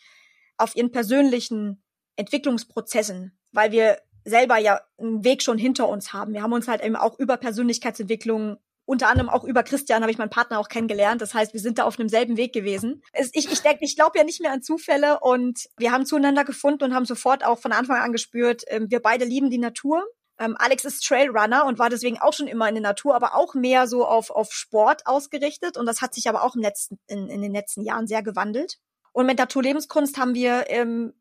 auf 0.58 0.76
ihren 0.76 0.92
persönlichen 0.92 1.82
Entwicklungsprozessen, 2.16 3.38
weil 3.52 3.72
wir 3.72 3.98
selber 4.24 4.58
ja 4.58 4.80
einen 4.98 5.24
Weg 5.24 5.42
schon 5.42 5.58
hinter 5.58 5.88
uns 5.88 6.12
haben. 6.12 6.34
Wir 6.34 6.42
haben 6.42 6.52
uns 6.52 6.68
halt 6.68 6.82
eben 6.82 6.96
auch 6.96 7.18
über 7.18 7.36
Persönlichkeitsentwicklung 7.36 8.58
unter 8.88 9.08
anderem 9.08 9.28
auch 9.28 9.44
über 9.44 9.62
Christian 9.64 10.00
habe 10.00 10.10
ich 10.10 10.16
meinen 10.16 10.30
Partner 10.30 10.58
auch 10.58 10.70
kennengelernt. 10.70 11.20
Das 11.20 11.34
heißt, 11.34 11.52
wir 11.52 11.60
sind 11.60 11.76
da 11.76 11.84
auf 11.84 11.98
einem 12.00 12.08
selben 12.08 12.38
Weg 12.38 12.54
gewesen. 12.54 13.02
Ich, 13.34 13.52
ich 13.52 13.60
denke, 13.60 13.84
ich 13.84 13.96
glaube 13.96 14.16
ja 14.16 14.24
nicht 14.24 14.40
mehr 14.40 14.50
an 14.50 14.62
Zufälle 14.62 15.20
und 15.20 15.68
wir 15.76 15.92
haben 15.92 16.06
zueinander 16.06 16.42
gefunden 16.42 16.84
und 16.84 16.94
haben 16.94 17.04
sofort 17.04 17.44
auch 17.44 17.58
von 17.58 17.72
Anfang 17.72 17.98
an 17.98 18.12
gespürt, 18.12 18.62
ähm, 18.68 18.90
wir 18.90 19.00
beide 19.00 19.26
lieben 19.26 19.50
die 19.50 19.58
Natur. 19.58 20.06
Ähm, 20.38 20.56
Alex 20.58 20.86
ist 20.86 21.06
Trailrunner 21.06 21.66
und 21.66 21.78
war 21.78 21.90
deswegen 21.90 22.18
auch 22.18 22.32
schon 22.32 22.46
immer 22.46 22.66
in 22.66 22.76
der 22.76 22.82
Natur, 22.82 23.14
aber 23.14 23.34
auch 23.34 23.54
mehr 23.54 23.86
so 23.88 24.06
auf, 24.06 24.30
auf 24.30 24.52
Sport 24.52 25.06
ausgerichtet. 25.06 25.76
Und 25.76 25.84
das 25.84 26.00
hat 26.00 26.14
sich 26.14 26.26
aber 26.26 26.42
auch 26.42 26.54
im 26.54 26.62
letzten, 26.62 26.98
in, 27.08 27.28
in 27.28 27.42
den 27.42 27.52
letzten 27.52 27.84
Jahren 27.84 28.06
sehr 28.06 28.22
gewandelt. 28.22 28.78
Und 29.18 29.26
mit 29.26 29.38
Naturlebenskunst 29.38 30.16
haben 30.16 30.36
wir 30.36 30.66
ähm, 30.68 31.12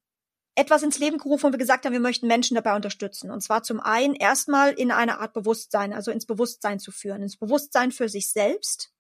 etwas 0.54 0.84
ins 0.84 1.00
Leben 1.00 1.18
gerufen, 1.18 1.48
wo 1.48 1.52
wir 1.52 1.58
gesagt 1.58 1.84
haben, 1.84 1.94
wir 1.94 2.00
möchten 2.00 2.28
Menschen 2.28 2.54
dabei 2.54 2.76
unterstützen. 2.76 3.32
Und 3.32 3.42
zwar 3.42 3.64
zum 3.64 3.80
einen 3.80 4.14
erstmal 4.14 4.74
in 4.74 4.92
eine 4.92 5.20
Art 5.20 5.34
Bewusstsein, 5.34 5.94
also 5.94 6.12
ins 6.12 6.28
Bewusstsein 6.28 6.78
zu 6.78 6.92
führen, 6.92 7.24
ins 7.24 7.38
Bewusstsein 7.38 7.92
für 7.92 8.08
sich 8.08 8.32
selbst, 8.32 8.92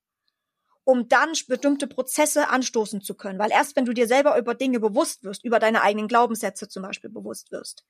um 0.83 1.07
dann 1.07 1.29
bestimmte 1.47 1.85
Prozesse 1.85 2.49
anstoßen 2.49 3.01
zu 3.01 3.13
können. 3.13 3.37
Weil 3.37 3.51
erst 3.51 3.75
wenn 3.75 3.85
du 3.85 3.93
dir 3.93 4.07
selber 4.07 4.35
über 4.35 4.55
Dinge 4.55 4.79
bewusst 4.79 5.23
wirst, 5.23 5.45
über 5.45 5.59
deine 5.59 5.83
eigenen 5.83 6.07
Glaubenssätze 6.07 6.67
zum 6.67 6.81
Beispiel 6.81 7.11
bewusst 7.11 7.51
wirst, 7.51 7.85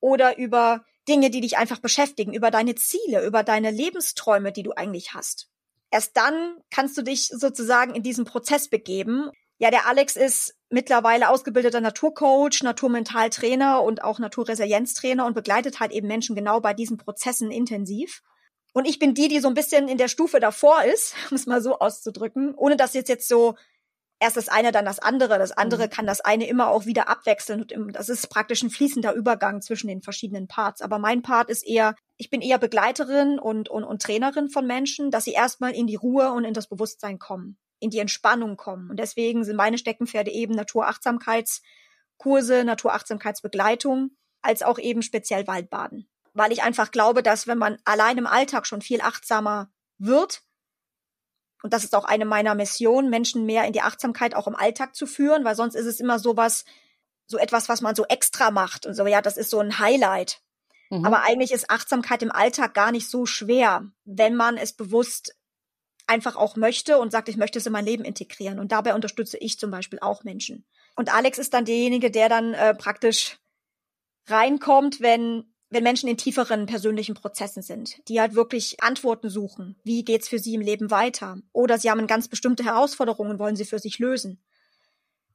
oder 0.00 0.38
über 0.38 0.86
Dinge, 1.06 1.28
die 1.28 1.42
dich 1.42 1.58
einfach 1.58 1.80
beschäftigen, 1.80 2.32
über 2.32 2.50
deine 2.50 2.76
Ziele, 2.76 3.26
über 3.26 3.42
deine 3.42 3.70
Lebensträume, 3.70 4.52
die 4.52 4.62
du 4.62 4.72
eigentlich 4.72 5.12
hast. 5.12 5.50
Erst 5.90 6.16
dann 6.16 6.56
kannst 6.70 6.96
du 6.96 7.02
dich 7.02 7.26
sozusagen 7.26 7.94
in 7.94 8.02
diesen 8.02 8.24
Prozess 8.24 8.68
begeben, 8.68 9.30
ja, 9.60 9.70
der 9.70 9.86
Alex 9.86 10.16
ist 10.16 10.54
mittlerweile 10.70 11.28
ausgebildeter 11.28 11.82
Naturcoach, 11.82 12.62
Naturmentaltrainer 12.62 13.82
und 13.82 14.02
auch 14.02 14.18
Naturresilienztrainer 14.18 15.26
und 15.26 15.34
begleitet 15.34 15.80
halt 15.80 15.92
eben 15.92 16.08
Menschen 16.08 16.34
genau 16.34 16.60
bei 16.60 16.72
diesen 16.72 16.96
Prozessen 16.96 17.50
intensiv. 17.50 18.22
Und 18.72 18.88
ich 18.88 18.98
bin 18.98 19.12
die, 19.12 19.28
die 19.28 19.40
so 19.40 19.48
ein 19.48 19.54
bisschen 19.54 19.86
in 19.88 19.98
der 19.98 20.08
Stufe 20.08 20.40
davor 20.40 20.82
ist, 20.84 21.14
um 21.30 21.34
es 21.34 21.46
mal 21.46 21.60
so 21.60 21.78
auszudrücken, 21.78 22.54
ohne 22.54 22.78
dass 22.78 22.94
jetzt 22.94 23.10
jetzt 23.10 23.28
so 23.28 23.54
erst 24.18 24.38
das 24.38 24.48
eine, 24.48 24.72
dann 24.72 24.86
das 24.86 24.98
andere. 24.98 25.38
Das 25.38 25.52
andere 25.52 25.86
mhm. 25.86 25.90
kann 25.90 26.06
das 26.06 26.22
eine 26.22 26.48
immer 26.48 26.68
auch 26.68 26.86
wieder 26.86 27.10
abwechseln. 27.10 27.66
Und 27.74 27.92
das 27.92 28.08
ist 28.08 28.30
praktisch 28.30 28.62
ein 28.62 28.70
fließender 28.70 29.12
Übergang 29.12 29.60
zwischen 29.60 29.88
den 29.88 30.00
verschiedenen 30.00 30.48
Parts. 30.48 30.80
Aber 30.80 30.98
mein 30.98 31.20
Part 31.20 31.50
ist 31.50 31.66
eher, 31.66 31.94
ich 32.16 32.30
bin 32.30 32.40
eher 32.40 32.58
Begleiterin 32.58 33.38
und, 33.38 33.68
und, 33.68 33.84
und 33.84 34.00
Trainerin 34.00 34.48
von 34.48 34.66
Menschen, 34.66 35.10
dass 35.10 35.24
sie 35.24 35.32
erstmal 35.32 35.72
in 35.72 35.86
die 35.86 35.96
Ruhe 35.96 36.32
und 36.32 36.44
in 36.44 36.54
das 36.54 36.66
Bewusstsein 36.66 37.18
kommen 37.18 37.58
in 37.80 37.90
die 37.90 37.98
Entspannung 37.98 38.56
kommen. 38.56 38.90
Und 38.90 38.98
deswegen 38.98 39.44
sind 39.44 39.56
meine 39.56 39.78
Steckenpferde 39.78 40.30
eben 40.30 40.54
Naturachtsamkeitskurse, 40.54 42.64
Naturachtsamkeitsbegleitung, 42.64 44.12
als 44.42 44.62
auch 44.62 44.78
eben 44.78 45.02
speziell 45.02 45.46
Waldbaden. 45.46 46.08
Weil 46.32 46.52
ich 46.52 46.62
einfach 46.62 46.92
glaube, 46.92 47.22
dass 47.22 47.46
wenn 47.46 47.58
man 47.58 47.78
allein 47.84 48.18
im 48.18 48.26
Alltag 48.26 48.66
schon 48.66 48.82
viel 48.82 49.00
achtsamer 49.00 49.70
wird, 49.98 50.42
und 51.62 51.72
das 51.72 51.84
ist 51.84 51.94
auch 51.94 52.04
eine 52.04 52.24
meiner 52.24 52.54
Missionen, 52.54 53.10
Menschen 53.10 53.44
mehr 53.44 53.64
in 53.64 53.72
die 53.72 53.82
Achtsamkeit 53.82 54.34
auch 54.34 54.46
im 54.46 54.56
Alltag 54.56 54.94
zu 54.94 55.06
führen, 55.06 55.44
weil 55.44 55.56
sonst 55.56 55.74
ist 55.74 55.86
es 55.86 56.00
immer 56.00 56.18
sowas, 56.18 56.64
so 57.26 57.38
etwas, 57.38 57.68
was 57.68 57.80
man 57.80 57.94
so 57.94 58.04
extra 58.06 58.50
macht 58.50 58.86
und 58.86 58.94
so, 58.94 59.06
ja, 59.06 59.22
das 59.22 59.36
ist 59.36 59.50
so 59.50 59.60
ein 59.60 59.78
Highlight. 59.78 60.42
Mhm. 60.90 61.04
Aber 61.04 61.22
eigentlich 61.22 61.52
ist 61.52 61.70
Achtsamkeit 61.70 62.22
im 62.22 62.32
Alltag 62.32 62.74
gar 62.74 62.92
nicht 62.92 63.08
so 63.08 63.26
schwer, 63.26 63.90
wenn 64.04 64.34
man 64.34 64.56
es 64.56 64.72
bewusst 64.72 65.34
einfach 66.10 66.36
auch 66.36 66.56
möchte 66.56 66.98
und 66.98 67.12
sagt, 67.12 67.28
ich 67.28 67.36
möchte 67.36 67.58
es 67.58 67.66
in 67.66 67.72
mein 67.72 67.84
Leben 67.84 68.04
integrieren. 68.04 68.58
Und 68.58 68.72
dabei 68.72 68.94
unterstütze 68.94 69.38
ich 69.38 69.58
zum 69.58 69.70
Beispiel 69.70 70.00
auch 70.00 70.24
Menschen. 70.24 70.64
Und 70.96 71.14
Alex 71.14 71.38
ist 71.38 71.54
dann 71.54 71.64
derjenige, 71.64 72.10
der 72.10 72.28
dann 72.28 72.52
äh, 72.52 72.74
praktisch 72.74 73.38
reinkommt, 74.26 75.00
wenn 75.00 75.44
wenn 75.72 75.84
Menschen 75.84 76.08
in 76.08 76.16
tieferen 76.16 76.66
persönlichen 76.66 77.14
Prozessen 77.14 77.62
sind, 77.62 77.96
die 78.08 78.20
halt 78.20 78.34
wirklich 78.34 78.82
Antworten 78.82 79.30
suchen. 79.30 79.76
Wie 79.84 80.04
geht's 80.04 80.28
für 80.28 80.40
sie 80.40 80.54
im 80.54 80.60
Leben 80.60 80.90
weiter? 80.90 81.38
Oder 81.52 81.78
sie 81.78 81.88
haben 81.90 82.08
ganz 82.08 82.26
bestimmte 82.26 82.64
Herausforderungen, 82.64 83.38
wollen 83.38 83.54
sie 83.54 83.64
für 83.64 83.78
sich 83.78 84.00
lösen. 84.00 84.42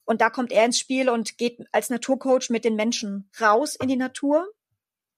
Und 0.04 0.20
da 0.20 0.30
kommt 0.30 0.52
er 0.52 0.66
ins 0.66 0.78
Spiel 0.78 1.10
und 1.10 1.38
geht 1.38 1.66
als 1.72 1.90
Naturcoach 1.90 2.50
mit 2.50 2.66
den 2.66 2.76
Menschen 2.76 3.30
raus 3.40 3.78
in 3.78 3.88
die 3.88 3.96
Natur 3.96 4.46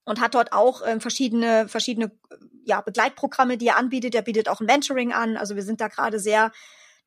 und 0.07 0.21
hat 0.21 0.35
dort 0.35 0.53
auch 0.53 0.81
äh, 0.81 0.99
verschiedene, 1.01 1.67
verschiedene 1.67 2.11
ja, 2.63 2.79
Begleitprogramme, 2.79 3.57
die 3.57 3.67
er 3.67 3.77
anbietet. 3.77 4.15
Er 4.15 4.21
bietet 4.21 4.47
auch 4.47 4.61
ein 4.61 4.65
Mentoring 4.65 5.11
an. 5.11 5.35
Also 5.35 5.55
wir 5.55 5.63
sind 5.63 5.81
da 5.81 5.89
gerade 5.89 6.19
sehr 6.19 6.51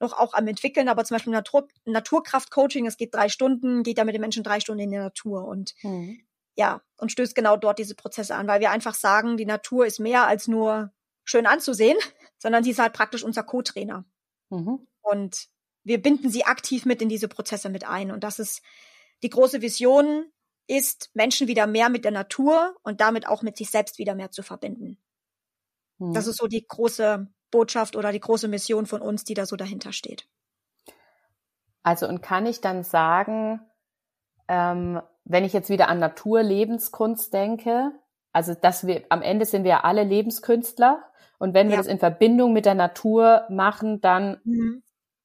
noch 0.00 0.12
auch 0.12 0.34
am 0.34 0.46
entwickeln, 0.46 0.88
aber 0.88 1.04
zum 1.04 1.14
Beispiel 1.14 1.32
Natur, 1.32 1.66
Naturkraft-Coaching, 1.86 2.86
es 2.86 2.98
geht 2.98 3.14
drei 3.14 3.28
Stunden, 3.28 3.82
geht 3.82 3.98
da 3.98 4.04
mit 4.04 4.14
den 4.14 4.20
Menschen 4.20 4.42
drei 4.42 4.60
Stunden 4.60 4.82
in 4.82 4.90
die 4.90 4.96
Natur 4.98 5.46
und 5.46 5.74
mhm. 5.82 6.20
ja, 6.56 6.80
und 6.96 7.12
stößt 7.12 7.34
genau 7.34 7.56
dort 7.56 7.78
diese 7.78 7.94
Prozesse 7.94 8.34
an, 8.34 8.46
weil 8.46 8.60
wir 8.60 8.70
einfach 8.70 8.94
sagen, 8.94 9.36
die 9.36 9.46
Natur 9.46 9.86
ist 9.86 9.98
mehr 9.98 10.26
als 10.26 10.48
nur 10.48 10.92
schön 11.24 11.46
anzusehen, 11.46 11.98
sondern 12.38 12.64
sie 12.64 12.70
ist 12.70 12.78
halt 12.78 12.92
praktisch 12.92 13.24
unser 13.24 13.42
Co-Trainer. 13.42 14.04
Mhm. 14.50 14.86
Und 15.02 15.48
wir 15.84 16.00
binden 16.00 16.30
sie 16.30 16.44
aktiv 16.44 16.86
mit 16.86 17.02
in 17.02 17.08
diese 17.08 17.28
Prozesse 17.28 17.68
mit 17.68 17.86
ein. 17.86 18.10
Und 18.10 18.24
das 18.24 18.38
ist 18.38 18.62
die 19.22 19.30
große 19.30 19.60
Vision, 19.60 20.30
ist, 20.70 21.10
Menschen 21.14 21.48
wieder 21.48 21.66
mehr 21.66 21.88
mit 21.88 22.04
der 22.04 22.12
Natur 22.12 22.76
und 22.82 23.00
damit 23.00 23.26
auch 23.26 23.42
mit 23.42 23.56
sich 23.56 23.70
selbst 23.70 23.98
wieder 23.98 24.14
mehr 24.14 24.30
zu 24.30 24.42
verbinden. 24.42 24.98
Mhm. 25.98 26.14
Das 26.14 26.26
ist 26.26 26.38
so 26.38 26.46
die 26.46 26.66
große 26.66 27.28
Botschaft 27.50 27.96
oder 27.96 28.12
die 28.12 28.20
große 28.20 28.48
Mission 28.48 28.86
von 28.86 29.02
uns, 29.02 29.24
die 29.24 29.34
da 29.34 29.46
so 29.46 29.56
dahinter 29.56 29.92
steht. 29.92 30.28
Also 31.82 32.06
und 32.08 32.22
kann 32.22 32.46
ich 32.46 32.60
dann 32.60 32.84
sagen, 32.84 33.60
ähm, 34.48 35.00
wenn 35.24 35.44
ich 35.44 35.52
jetzt 35.52 35.70
wieder 35.70 35.88
an 35.88 35.98
Naturlebenskunst 35.98 37.32
denke, 37.32 37.92
also 38.32 38.54
dass 38.54 38.86
wir 38.86 39.04
am 39.08 39.22
Ende 39.22 39.46
sind 39.46 39.64
wir 39.64 39.84
alle 39.84 40.04
Lebenskünstler 40.04 41.02
und 41.38 41.54
wenn 41.54 41.68
wir 41.68 41.76
ja. 41.76 41.80
das 41.80 41.86
in 41.86 41.98
Verbindung 41.98 42.52
mit 42.52 42.66
der 42.66 42.74
Natur 42.74 43.46
machen, 43.48 44.00
dann 44.00 44.40
mhm. 44.44 44.82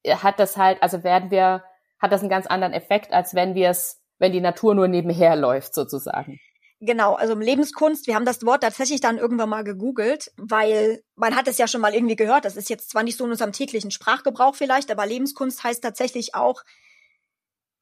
hat 0.08 0.40
das 0.40 0.56
halt, 0.56 0.82
also 0.82 1.04
werden 1.04 1.30
wir, 1.30 1.62
hat 1.98 2.10
das 2.10 2.22
einen 2.22 2.30
ganz 2.30 2.46
anderen 2.46 2.72
Effekt, 2.72 3.12
als 3.12 3.34
wenn 3.34 3.54
wir 3.54 3.68
es, 3.68 4.02
wenn 4.18 4.32
die 4.32 4.40
Natur 4.40 4.74
nur 4.74 4.88
nebenher 4.88 5.36
läuft 5.36 5.74
sozusagen. 5.74 6.38
Genau, 6.80 7.14
also 7.14 7.34
Lebenskunst, 7.34 8.06
wir 8.06 8.14
haben 8.14 8.26
das 8.26 8.44
Wort 8.44 8.62
tatsächlich 8.62 9.00
dann 9.00 9.16
irgendwann 9.16 9.48
mal 9.48 9.64
gegoogelt, 9.64 10.30
weil 10.36 11.02
man 11.14 11.34
hat 11.34 11.48
es 11.48 11.56
ja 11.56 11.66
schon 11.66 11.80
mal 11.80 11.94
irgendwie 11.94 12.16
gehört, 12.16 12.44
das 12.44 12.56
ist 12.56 12.68
jetzt 12.68 12.90
zwar 12.90 13.02
nicht 13.02 13.16
so 13.16 13.24
in 13.24 13.30
unserem 13.30 13.52
täglichen 13.52 13.90
Sprachgebrauch 13.90 14.54
vielleicht, 14.54 14.90
aber 14.90 15.06
Lebenskunst 15.06 15.64
heißt 15.64 15.82
tatsächlich 15.82 16.34
auch 16.34 16.62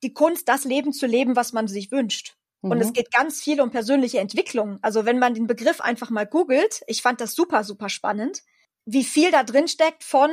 die 0.05 0.13
Kunst, 0.13 0.49
das 0.49 0.65
Leben 0.65 0.93
zu 0.93 1.07
leben, 1.07 1.35
was 1.35 1.53
man 1.53 1.67
sich 1.67 1.91
wünscht. 1.91 2.37
Mhm. 2.63 2.71
Und 2.71 2.81
es 2.81 2.89
mhm. 2.89 2.93
geht 2.93 3.13
ganz 3.13 3.43
viel 3.43 3.61
um 3.61 3.71
persönliche 3.71 4.21
Entwicklung. 4.21 4.79
Also 4.81 5.05
wenn 5.05 5.19
man 5.19 5.35
den 5.35 5.49
Begriff 5.49 5.81
einfach 5.81 6.11
mal 6.11 6.27
googelt, 6.27 6.83
ich 6.87 7.03
fand 7.03 7.21
das 7.21 7.35
super, 7.35 7.65
super 7.65 7.89
spannend, 7.89 8.43
wie 8.85 9.05
viel 9.05 9.33
da 9.33 9.43
drin 9.43 9.67
steckt 9.67 10.05
von, 10.05 10.31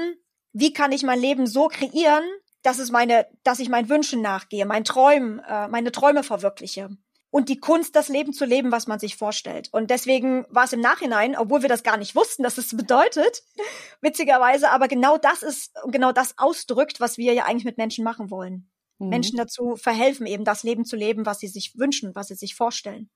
wie 0.53 0.73
kann 0.73 0.91
ich 0.91 1.01
mein 1.01 1.19
Leben 1.19 1.47
so 1.47 1.67
kreieren, 1.67 2.23
dass 2.63 2.79
es 2.79 2.91
meine, 2.91 3.27
dass 3.43 3.59
ich 3.59 3.69
meinen 3.69 3.89
Wünschen 3.89 4.21
nachgehe, 4.21 4.65
meinen 4.65 4.85
Träumen, 4.85 5.39
äh, 5.39 5.67
meine 5.67 5.91
Träume 5.91 6.23
verwirkliche 6.23 6.89
und 7.31 7.47
die 7.47 7.59
Kunst, 7.59 7.95
das 7.95 8.09
Leben 8.09 8.33
zu 8.33 8.45
leben, 8.45 8.71
was 8.71 8.87
man 8.87 8.99
sich 8.99 9.15
vorstellt. 9.15 9.69
Und 9.71 9.89
deswegen 9.89 10.45
war 10.49 10.65
es 10.65 10.73
im 10.73 10.81
Nachhinein, 10.81 11.37
obwohl 11.37 11.61
wir 11.61 11.69
das 11.69 11.81
gar 11.81 11.97
nicht 11.97 12.13
wussten, 12.13 12.43
dass 12.43 12.57
es 12.57 12.75
bedeutet, 12.75 13.43
witzigerweise, 14.01 14.69
aber 14.69 14.87
genau 14.87 15.17
das 15.17 15.41
ist, 15.41 15.73
genau 15.87 16.11
das 16.11 16.37
ausdrückt, 16.37 16.99
was 16.99 17.17
wir 17.17 17.33
ja 17.33 17.45
eigentlich 17.45 17.65
mit 17.65 17.77
Menschen 17.77 18.03
machen 18.03 18.29
wollen. 18.29 18.69
Mhm. 18.99 19.09
Menschen 19.09 19.37
dazu 19.37 19.77
verhelfen, 19.77 20.27
eben 20.27 20.43
das 20.43 20.63
Leben 20.63 20.85
zu 20.85 20.97
leben, 20.97 21.25
was 21.25 21.39
sie 21.39 21.47
sich 21.47 21.77
wünschen, 21.77 22.13
was 22.13 22.27
sie 22.27 22.35
sich 22.35 22.53
vorstellen. 22.53 23.09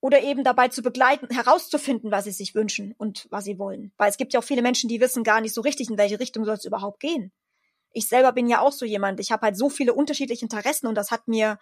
Oder 0.00 0.22
eben 0.22 0.44
dabei 0.44 0.68
zu 0.68 0.82
begleiten, 0.82 1.34
herauszufinden, 1.34 2.10
was 2.10 2.24
sie 2.24 2.30
sich 2.30 2.54
wünschen 2.54 2.94
und 2.98 3.26
was 3.30 3.44
sie 3.44 3.58
wollen. 3.58 3.92
Weil 3.96 4.10
es 4.10 4.18
gibt 4.18 4.34
ja 4.34 4.40
auch 4.40 4.44
viele 4.44 4.62
Menschen, 4.62 4.88
die 4.88 5.00
wissen 5.00 5.24
gar 5.24 5.40
nicht 5.40 5.54
so 5.54 5.62
richtig, 5.62 5.88
in 5.88 5.96
welche 5.96 6.20
Richtung 6.20 6.44
soll 6.44 6.54
es 6.54 6.66
überhaupt 6.66 7.00
gehen. 7.00 7.32
Ich 7.96 8.08
selber 8.08 8.32
bin 8.32 8.46
ja 8.46 8.60
auch 8.60 8.72
so 8.72 8.84
jemand. 8.84 9.20
Ich 9.20 9.32
habe 9.32 9.46
halt 9.46 9.56
so 9.56 9.70
viele 9.70 9.94
unterschiedliche 9.94 10.44
Interessen 10.44 10.86
und 10.86 10.96
das 10.96 11.10
hat 11.10 11.28
mir 11.28 11.58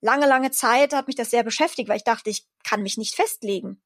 lange, 0.00 0.26
lange 0.26 0.50
Zeit 0.50 0.94
hat 0.94 1.08
mich 1.08 1.16
das 1.16 1.28
sehr 1.28 1.42
beschäftigt, 1.42 1.90
weil 1.90 1.98
ich 1.98 2.04
dachte, 2.04 2.30
ich 2.30 2.46
kann 2.64 2.82
mich 2.82 2.96
nicht 2.96 3.14
festlegen. 3.14 3.82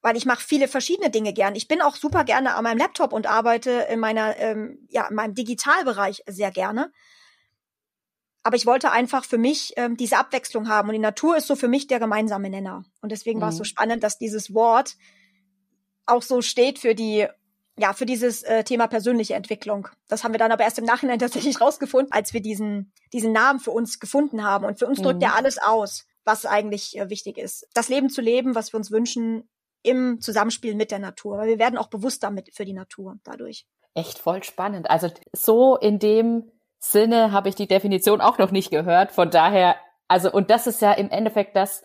Weil 0.00 0.16
ich 0.16 0.26
mache 0.26 0.44
viele 0.46 0.68
verschiedene 0.68 1.10
Dinge 1.10 1.32
gern. 1.32 1.56
Ich 1.56 1.66
bin 1.66 1.82
auch 1.82 1.96
super 1.96 2.22
gerne 2.22 2.54
an 2.54 2.62
meinem 2.62 2.78
Laptop 2.78 3.12
und 3.12 3.26
arbeite 3.26 3.88
in 3.90 3.98
meiner, 3.98 4.36
ähm, 4.36 4.86
ja, 4.88 5.08
in 5.08 5.16
meinem 5.16 5.34
Digitalbereich 5.34 6.22
sehr 6.28 6.52
gerne. 6.52 6.92
Aber 8.44 8.54
ich 8.54 8.64
wollte 8.64 8.92
einfach 8.92 9.24
für 9.24 9.38
mich 9.38 9.72
ähm, 9.76 9.96
diese 9.96 10.18
Abwechslung 10.18 10.68
haben. 10.68 10.88
Und 10.88 10.94
die 10.94 11.00
Natur 11.00 11.36
ist 11.36 11.48
so 11.48 11.56
für 11.56 11.68
mich 11.68 11.88
der 11.88 11.98
gemeinsame 11.98 12.48
Nenner. 12.48 12.84
Und 13.02 13.10
deswegen 13.10 13.40
mhm. 13.40 13.42
war 13.42 13.48
es 13.48 13.56
so 13.56 13.64
spannend, 13.64 14.04
dass 14.04 14.18
dieses 14.18 14.54
Wort 14.54 14.96
auch 16.06 16.22
so 16.22 16.42
steht 16.42 16.78
für 16.78 16.94
die 16.94 17.26
ja, 17.78 17.92
für 17.92 18.06
dieses 18.06 18.42
äh, 18.42 18.64
Thema 18.64 18.86
persönliche 18.88 19.34
Entwicklung. 19.34 19.88
Das 20.08 20.24
haben 20.24 20.32
wir 20.32 20.38
dann 20.38 20.52
aber 20.52 20.64
erst 20.64 20.78
im 20.78 20.84
Nachhinein 20.84 21.18
tatsächlich 21.20 21.60
rausgefunden, 21.60 22.12
als 22.12 22.32
wir 22.32 22.42
diesen, 22.42 22.92
diesen 23.12 23.32
Namen 23.32 23.60
für 23.60 23.70
uns 23.70 24.00
gefunden 24.00 24.44
haben. 24.44 24.64
Und 24.64 24.78
für 24.78 24.86
uns 24.86 24.98
mhm. 24.98 25.04
drückt 25.04 25.22
er 25.22 25.34
alles 25.34 25.58
aus, 25.58 26.06
was 26.24 26.46
eigentlich 26.46 26.98
äh, 26.98 27.10
wichtig 27.10 27.38
ist. 27.38 27.66
Das 27.74 27.88
Leben 27.88 28.10
zu 28.10 28.20
leben, 28.20 28.54
was 28.54 28.72
wir 28.72 28.78
uns 28.78 28.90
wünschen, 28.90 29.48
im 29.82 30.20
Zusammenspiel 30.20 30.74
mit 30.74 30.90
der 30.90 30.98
Natur. 30.98 31.38
Weil 31.38 31.48
wir 31.48 31.58
werden 31.58 31.78
auch 31.78 31.88
bewusster 31.88 32.30
mit 32.30 32.54
für 32.54 32.64
die 32.64 32.74
Natur 32.74 33.16
dadurch. 33.24 33.66
Echt 33.94 34.18
voll 34.18 34.42
spannend. 34.42 34.90
Also 34.90 35.08
so 35.32 35.76
in 35.76 35.98
dem 35.98 36.50
Sinne 36.78 37.32
habe 37.32 37.48
ich 37.48 37.54
die 37.54 37.66
Definition 37.66 38.20
auch 38.20 38.38
noch 38.38 38.50
nicht 38.50 38.70
gehört. 38.70 39.12
Von 39.12 39.30
daher, 39.30 39.76
also, 40.08 40.30
und 40.30 40.50
das 40.50 40.66
ist 40.66 40.80
ja 40.80 40.92
im 40.92 41.10
Endeffekt 41.10 41.56
das, 41.56 41.82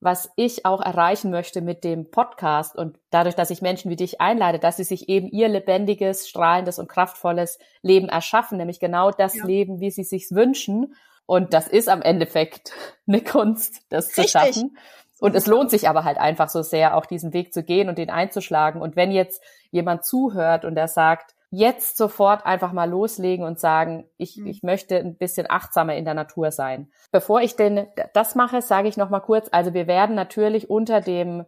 was 0.00 0.30
ich 0.36 0.64
auch 0.64 0.80
erreichen 0.80 1.30
möchte 1.30 1.60
mit 1.60 1.82
dem 1.82 2.10
Podcast 2.10 2.76
und 2.76 2.98
dadurch, 3.10 3.34
dass 3.34 3.50
ich 3.50 3.62
Menschen 3.62 3.90
wie 3.90 3.96
dich 3.96 4.20
einlade, 4.20 4.58
dass 4.58 4.76
sie 4.76 4.84
sich 4.84 5.08
eben 5.08 5.28
ihr 5.28 5.48
lebendiges, 5.48 6.28
strahlendes 6.28 6.78
und 6.78 6.88
kraftvolles 6.88 7.58
Leben 7.82 8.08
erschaffen, 8.08 8.58
nämlich 8.58 8.78
genau 8.78 9.10
das 9.10 9.34
ja. 9.34 9.44
Leben, 9.44 9.80
wie 9.80 9.90
sie 9.90 10.04
sich 10.04 10.30
wünschen. 10.30 10.94
Und 11.26 11.52
das 11.52 11.66
ist 11.66 11.88
am 11.88 12.02
Endeffekt 12.02 12.72
eine 13.08 13.22
Kunst, 13.22 13.82
das 13.88 14.08
Richtig. 14.08 14.24
zu 14.24 14.30
schaffen. 14.30 14.78
Und 15.20 15.34
es 15.34 15.46
lohnt 15.46 15.70
sich 15.70 15.88
aber 15.88 16.04
halt 16.04 16.16
einfach 16.16 16.48
so 16.48 16.62
sehr, 16.62 16.96
auch 16.96 17.04
diesen 17.04 17.32
Weg 17.32 17.52
zu 17.52 17.64
gehen 17.64 17.88
und 17.88 17.98
den 17.98 18.08
einzuschlagen. 18.08 18.80
Und 18.80 18.94
wenn 18.94 19.10
jetzt 19.10 19.42
jemand 19.72 20.04
zuhört 20.04 20.64
und 20.64 20.76
er 20.76 20.86
sagt, 20.86 21.34
jetzt 21.50 21.96
sofort 21.96 22.44
einfach 22.44 22.72
mal 22.72 22.88
loslegen 22.88 23.44
und 23.44 23.58
sagen, 23.58 24.08
ich, 24.16 24.36
mhm. 24.36 24.46
ich 24.46 24.62
möchte 24.62 24.96
ein 24.96 25.16
bisschen 25.16 25.46
achtsamer 25.48 25.96
in 25.96 26.04
der 26.04 26.14
Natur 26.14 26.50
sein. 26.50 26.90
Bevor 27.10 27.40
ich 27.40 27.56
denn 27.56 27.86
das 28.12 28.34
mache, 28.34 28.60
sage 28.60 28.88
ich 28.88 28.96
noch 28.96 29.10
mal 29.10 29.20
kurz, 29.20 29.48
also 29.50 29.72
wir 29.72 29.86
werden 29.86 30.14
natürlich 30.14 30.68
unter 30.68 31.00
dem, 31.00 31.46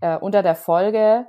äh, 0.00 0.16
unter 0.16 0.42
der 0.42 0.54
Folge 0.54 1.26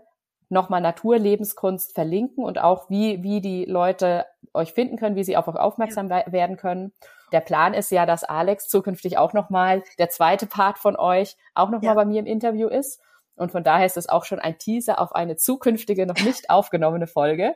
nochmal 0.49 0.81
Naturlebenskunst 0.81 1.95
verlinken 1.95 2.43
und 2.43 2.59
auch 2.59 2.89
wie, 2.89 3.23
wie 3.23 3.41
die 3.41 3.65
Leute 3.65 4.25
euch 4.53 4.73
finden 4.73 4.97
können, 4.97 5.15
wie 5.15 5.23
sie 5.23 5.37
auf 5.37 5.47
euch 5.47 5.55
aufmerksam 5.55 6.09
ja. 6.09 6.23
werden 6.31 6.57
können. 6.57 6.91
Der 7.31 7.39
Plan 7.39 7.73
ist 7.73 7.89
ja, 7.89 8.05
dass 8.05 8.25
Alex 8.25 8.67
zukünftig 8.67 9.17
auch 9.17 9.31
nochmal 9.31 9.83
der 9.97 10.09
zweite 10.09 10.45
Part 10.45 10.77
von 10.77 10.97
euch 10.97 11.37
auch 11.55 11.69
nochmal 11.69 11.91
ja. 11.91 11.93
bei 11.93 12.05
mir 12.05 12.19
im 12.19 12.25
Interview 12.25 12.67
ist. 12.67 13.01
Und 13.35 13.51
von 13.53 13.63
daher 13.63 13.85
ist 13.85 13.95
es 13.95 14.09
auch 14.09 14.25
schon 14.25 14.39
ein 14.39 14.57
Teaser 14.57 14.99
auf 14.99 15.15
eine 15.15 15.37
zukünftige, 15.37 16.05
noch 16.05 16.19
nicht 16.19 16.49
aufgenommene 16.49 17.07
Folge. 17.07 17.55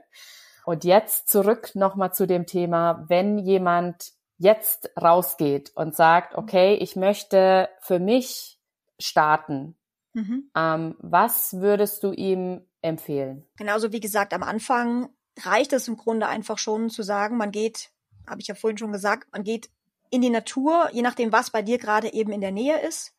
Und 0.66 0.84
jetzt 0.84 1.30
zurück 1.30 1.76
nochmal 1.76 2.14
zu 2.14 2.26
dem 2.26 2.46
Thema, 2.46 3.06
wenn 3.08 3.38
jemand 3.38 4.14
jetzt 4.38 4.90
rausgeht 5.00 5.72
und 5.76 5.96
sagt, 5.96 6.34
mhm. 6.34 6.40
okay, 6.40 6.76
ich 6.76 6.96
möchte 6.96 7.70
für 7.80 8.00
mich 8.00 8.60
starten, 9.00 9.76
mhm. 10.14 10.50
ähm, 10.56 10.96
was 11.00 11.60
würdest 11.60 12.04
du 12.04 12.12
ihm 12.12 12.66
empfehlen? 12.82 13.46
Genauso 13.58 13.92
wie 13.92 14.00
gesagt, 14.00 14.34
am 14.34 14.44
Anfang 14.44 15.10
reicht 15.40 15.74
es 15.74 15.88
im 15.88 15.98
Grunde 15.98 16.28
einfach 16.28 16.58
schon 16.58 16.90
zu 16.90 17.04
sagen, 17.04 17.38
man 17.38 17.52
geht, 17.52 17.92
habe 18.28 18.42
ich 18.42 18.48
ja 18.48 18.56
vorhin 18.56 18.78
schon 18.78 18.92
gesagt, 18.92 19.32
man 19.32 19.44
geht 19.44 19.70
in 20.10 20.22
die 20.22 20.30
Natur, 20.30 20.90
je 20.94 21.02
nachdem, 21.02 21.32
was 21.32 21.50
bei 21.50 21.62
dir 21.62 21.78
gerade 21.78 22.14
eben 22.14 22.32
in 22.32 22.42
der 22.42 22.52
Nähe 22.52 22.80
ist. 22.80 23.14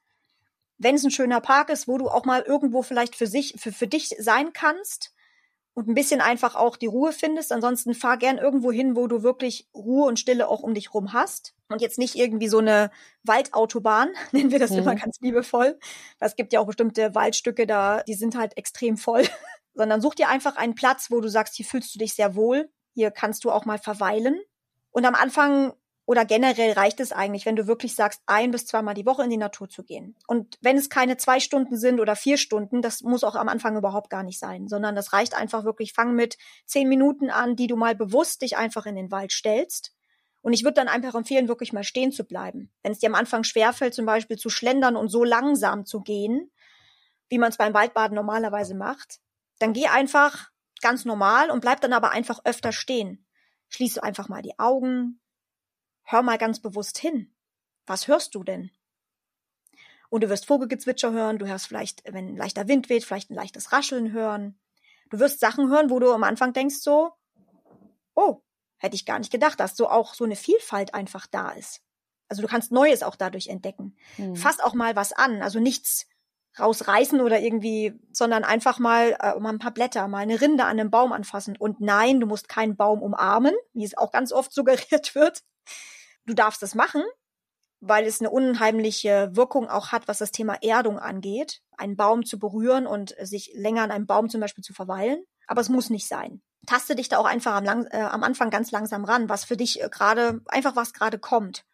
Wenn 0.79 0.95
es 0.95 1.05
ein 1.05 1.11
schöner 1.11 1.41
Park 1.41 1.71
ist, 1.71 1.89
wo 1.89 1.99
du 1.99 2.09
auch 2.09 2.25
mal 2.25 2.43
irgendwo 2.43 2.83
vielleicht 2.83 3.17
für 3.17 3.27
sich, 3.27 3.55
für, 3.59 3.73
für 3.73 3.87
dich 3.87 4.15
sein 4.19 4.53
kannst, 4.53 5.15
und 5.77 5.89
ein 5.89 5.95
bisschen 5.95 6.23
einfach 6.23 6.55
auch 6.55 6.79
die 6.79 6.87
Ruhe 6.87 7.13
findest. 7.13 7.53
Ansonsten 7.53 7.93
fahr 7.93 8.17
gern 8.17 8.39
irgendwo 8.39 8.73
hin, 8.73 8.97
wo 8.97 9.07
du 9.09 9.23
wirklich 9.23 9.69
Ruhe 9.75 10.07
und 10.07 10.19
Stille 10.19 10.49
auch 10.49 10.63
um 10.63 10.73
dich 10.73 10.95
rum 10.95 11.13
hast. 11.13 11.55
Und 11.69 11.83
jetzt 11.83 11.99
nicht 11.99 12.15
irgendwie 12.15 12.49
so 12.49 12.59
eine 12.59 12.91
Waldautobahn, 13.25 14.09
nennen 14.33 14.51
wir 14.51 14.59
das 14.59 14.71
mhm. 14.71 14.79
immer 14.79 14.95
ganz 14.95 15.21
liebevoll. 15.21 15.79
Es 16.19 16.35
gibt 16.35 16.55
ja 16.55 16.61
auch 16.61 16.67
bestimmte 16.67 17.15
Waldstücke 17.15 17.67
da, 17.67 18.03
die 18.05 18.15
sind 18.15 18.37
halt 18.37 18.57
extrem 18.57 18.97
voll. 18.97 19.25
Sondern 19.75 20.01
such 20.01 20.15
dir 20.15 20.31
einfach 20.31 20.57
einen 20.57 20.75
Platz, 20.75 21.11
wo 21.11 21.21
du 21.21 21.29
sagst, 21.29 21.55
hier 21.57 21.67
fühlst 21.67 21.95
du 21.95 21.99
dich 21.99 22.15
sehr 22.15 22.35
wohl. 22.35 22.71
Hier 22.95 23.11
kannst 23.11 23.45
du 23.45 23.51
auch 23.51 23.67
mal 23.67 23.79
verweilen. 23.79 24.41
Und 24.93 25.05
am 25.05 25.15
Anfang 25.15 25.75
oder 26.07 26.25
generell 26.25 26.73
reicht 26.73 27.01
es 27.01 27.13
eigentlich, 27.13 27.47
wenn 27.47 27.57
du 27.57 27.67
wirklich 27.67 27.97
sagst, 27.97 28.23
ein 28.27 28.53
bis 28.53 28.65
zweimal 28.65 28.95
die 28.95 29.05
Woche 29.05 29.25
in 29.25 29.31
die 29.31 29.37
Natur 29.37 29.69
zu 29.69 29.83
gehen. 29.83 30.17
Und 30.29 30.57
wenn 30.61 30.79
es 30.79 30.89
keine 30.89 31.17
zwei 31.17 31.41
Stunden 31.41 31.77
sind 31.77 32.01
oder 32.01 32.15
vier 32.15 32.39
Stunden, 32.39 32.81
das 32.81 33.03
muss 33.03 33.25
auch 33.25 33.35
am 33.35 33.49
Anfang 33.49 33.77
überhaupt 33.77 34.09
gar 34.09 34.23
nicht 34.23 34.39
sein, 34.39 34.69
sondern 34.69 34.95
das 34.95 35.13
reicht 35.13 35.37
einfach 35.37 35.65
wirklich, 35.65 35.93
fang 35.93 36.15
mit 36.15 36.39
zehn 36.65 36.89
Minuten 36.89 37.29
an, 37.29 37.57
die 37.57 37.67
du 37.67 37.77
mal 37.77 37.97
bewusst 37.97 38.43
dich 38.43 38.57
einfach 38.57 38.87
in 38.87 38.95
den 38.95 39.11
Wald 39.11 39.33
stellst. 39.33 39.95
Und 40.43 40.53
ich 40.53 40.63
würde 40.63 40.75
dann 40.75 40.87
einfach 40.87 41.17
empfehlen, 41.17 41.49
wirklich 41.49 41.73
mal 41.73 41.83
stehen 41.83 42.13
zu 42.13 42.23
bleiben. 42.23 42.71
Wenn 42.85 42.93
es 42.93 43.01
dir 43.01 43.09
am 43.09 43.17
Anfang 43.17 43.43
schwerfällt, 43.43 43.95
zum 43.95 44.07
Beispiel 44.07 44.37
zu 44.37 44.49
schlendern 44.49 44.95
und 44.95 45.09
so 45.09 45.25
langsam 45.25 45.87
zu 45.87 46.03
gehen, 46.03 46.53
wie 47.29 47.39
man 47.39 47.51
es 47.51 47.57
beim 47.57 47.75
Waldbaden 47.75 48.15
normalerweise 48.15 48.77
macht, 48.77 49.19
dann 49.59 49.73
geh 49.73 49.89
einfach 49.89 50.51
ganz 50.83 51.05
normal 51.05 51.51
und 51.51 51.63
bleib 51.63 51.81
dann 51.81 51.93
aber 51.93 52.11
einfach 52.11 52.39
öfter 52.45 52.71
stehen. 52.71 53.27
Schließ 53.71 53.99
einfach 53.99 54.29
mal 54.29 54.43
die 54.43 54.57
Augen, 54.61 55.21
hör 56.07 56.23
mal 56.23 56.39
ganz 56.39 56.61
bewusst 56.61 56.99
hin. 56.99 57.35
Was 57.87 58.09
hörst 58.09 58.35
du 58.35 58.43
denn? 58.43 58.71
Und 60.09 60.23
du 60.23 60.29
wirst 60.29 60.47
Vogelgezwitscher 60.47 61.13
hören, 61.13 61.39
du 61.39 61.47
hörst 61.47 61.67
vielleicht, 61.67 62.03
wenn 62.07 62.29
ein 62.29 62.37
leichter 62.37 62.69
Wind 62.69 62.89
weht, 62.89 63.05
vielleicht 63.05 63.31
ein 63.31 63.35
leichtes 63.35 63.73
Rascheln 63.73 64.13
hören. 64.13 64.59
Du 65.11 65.19
wirst 65.19 65.41
Sachen 65.41 65.69
hören, 65.69 65.91
wo 65.91 65.99
du 65.99 66.13
am 66.13 66.25
Anfang 66.25 66.53
denkst 66.53 66.77
so, 66.77 67.13
oh, 68.15 68.41
hätte 68.79 68.95
ich 68.95 69.05
gar 69.05 69.19
nicht 69.19 69.33
gedacht, 69.33 69.59
dass 69.61 69.77
so 69.77 69.89
auch 69.89 70.15
so 70.15 70.25
eine 70.25 70.37
Vielfalt 70.37 70.95
einfach 70.95 71.27
da 71.27 71.51
ist. 71.51 71.83
Also 72.29 72.43
du 72.43 72.49
kannst 72.49 72.73
Neues 72.73 73.03
auch 73.03 73.17
dadurch 73.17 73.49
entdecken. 73.49 73.97
Mhm. 74.17 74.37
Fass 74.37 74.61
auch 74.61 74.75
mal 74.75 74.97
was 74.97 75.13
an, 75.13 75.43
also 75.43 75.61
nichts 75.61 76.07
rausreißen 76.59 77.21
oder 77.21 77.41
irgendwie, 77.41 77.95
sondern 78.13 78.45
einfach 78.45 78.79
mal, 78.79 79.17
äh, 79.21 79.39
mal 79.39 79.51
ein 79.51 79.59
paar 79.59 79.75
Blätter, 79.75 80.09
mal 80.09 80.21
eine 80.21 80.41
Rinde 80.41 80.65
an 80.65 80.81
einem 80.81 80.91
Baum 80.91 81.13
anfassen. 81.13 81.57
Und 81.57 81.81
nein, 81.81 82.21
du 82.21 82.27
musst 82.27 82.49
keinen 82.49 82.77
Baum 82.77 83.03
umarmen, 83.03 83.55
wie 83.75 83.85
es 83.85 83.97
auch 83.97 84.11
ganz 84.11 84.33
oft 84.33 84.53
suggeriert 84.53 85.15
wird. 85.15 85.43
Du 86.27 86.35
darfst 86.35 86.63
es 86.63 86.75
machen, 86.75 87.03
weil 87.81 88.05
es 88.05 88.21
eine 88.21 88.31
unheimliche 88.31 89.31
Wirkung 89.33 89.69
auch 89.69 89.93
hat, 89.93 90.09
was 90.09 90.19
das 90.19 90.33
Thema 90.33 90.59
Erdung 90.63 90.99
angeht, 90.99 91.63
einen 91.77 91.97
Baum 91.97 92.25
zu 92.25 92.39
berühren 92.39 92.87
und 92.87 93.15
sich 93.21 93.53
länger 93.55 93.83
an 93.83 93.91
einem 93.91 94.07
Baum 94.07 94.29
zum 94.29 94.41
Beispiel 94.41 94.65
zu 94.65 94.75
verweilen. 94.75 95.25
Aber 95.47 95.61
es 95.61 95.69
muss 95.69 95.91
nicht 95.91 96.09
sein. 96.09 96.43
Taste 96.67 96.97
dich 96.97 97.09
da 97.09 97.19
auch 97.19 97.27
einfach 97.27 97.55
am, 97.55 97.65
lang, 97.65 97.87
äh, 97.87 97.99
am 97.99 98.25
Anfang 98.25 98.51
ganz 98.51 98.73
langsam 98.73 99.05
ran, 99.05 99.29
was 99.29 99.45
für 99.45 99.57
dich 99.57 99.81
äh, 99.81 99.89
gerade, 99.89 100.41
einfach 100.47 100.75
was 100.75 100.93
gerade 100.93 101.19
kommt. 101.19 101.65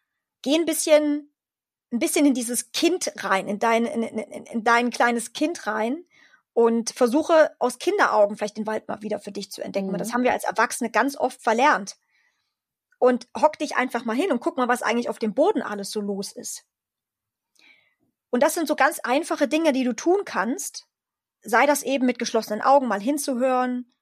Geh 0.43 0.55
ein 0.55 0.65
bisschen, 0.65 1.33
ein 1.91 1.99
bisschen 1.99 2.25
in 2.25 2.35
dieses 2.35 2.71
Kind 2.71 3.11
rein, 3.23 3.47
in 3.47 3.57
dein, 3.57 3.85
in, 3.85 4.03
in, 4.03 4.45
in 4.45 4.63
dein 4.63 4.91
kleines 4.91 5.33
Kind 5.33 5.65
rein 5.65 6.05
und 6.53 6.91
versuche 6.91 7.55
aus 7.57 7.79
Kinderaugen 7.79 8.37
vielleicht 8.37 8.57
den 8.57 8.67
Wald 8.67 8.87
mal 8.87 9.01
wieder 9.01 9.19
für 9.19 9.31
dich 9.31 9.51
zu 9.51 9.63
entdecken. 9.63 9.87
Mhm. 9.87 9.97
Das 9.97 10.13
haben 10.13 10.23
wir 10.23 10.33
als 10.33 10.43
Erwachsene 10.43 10.91
ganz 10.91 11.17
oft 11.17 11.41
verlernt. 11.41 11.95
Und 13.03 13.27
hock 13.37 13.59
dich 13.59 13.75
einfach 13.75 14.05
mal 14.05 14.15
hin 14.15 14.31
und 14.31 14.39
guck 14.39 14.55
mal, 14.55 14.69
was 14.69 14.81
eigentlich 14.81 15.09
auf 15.09 15.19
dem 15.19 15.33
Boden 15.33 15.61
alles 15.61 15.91
so 15.91 15.99
los 15.99 16.31
ist. 16.31 16.63
Und 18.29 18.41
das 18.41 18.53
sind 18.53 18.65
so 18.65 18.77
ganz 18.77 18.99
einfache 18.99 19.49
Dinge, 19.49 19.73
die 19.73 19.83
du 19.83 19.93
tun 19.93 20.21
kannst. 20.23 20.87
Sei 21.41 21.65
das 21.65 21.83
eben 21.83 22.05
mit 22.05 22.17
geschlossenen 22.17 22.61
Augen 22.61 22.87
mal 22.87 23.01
hinzuhören, 23.01 23.93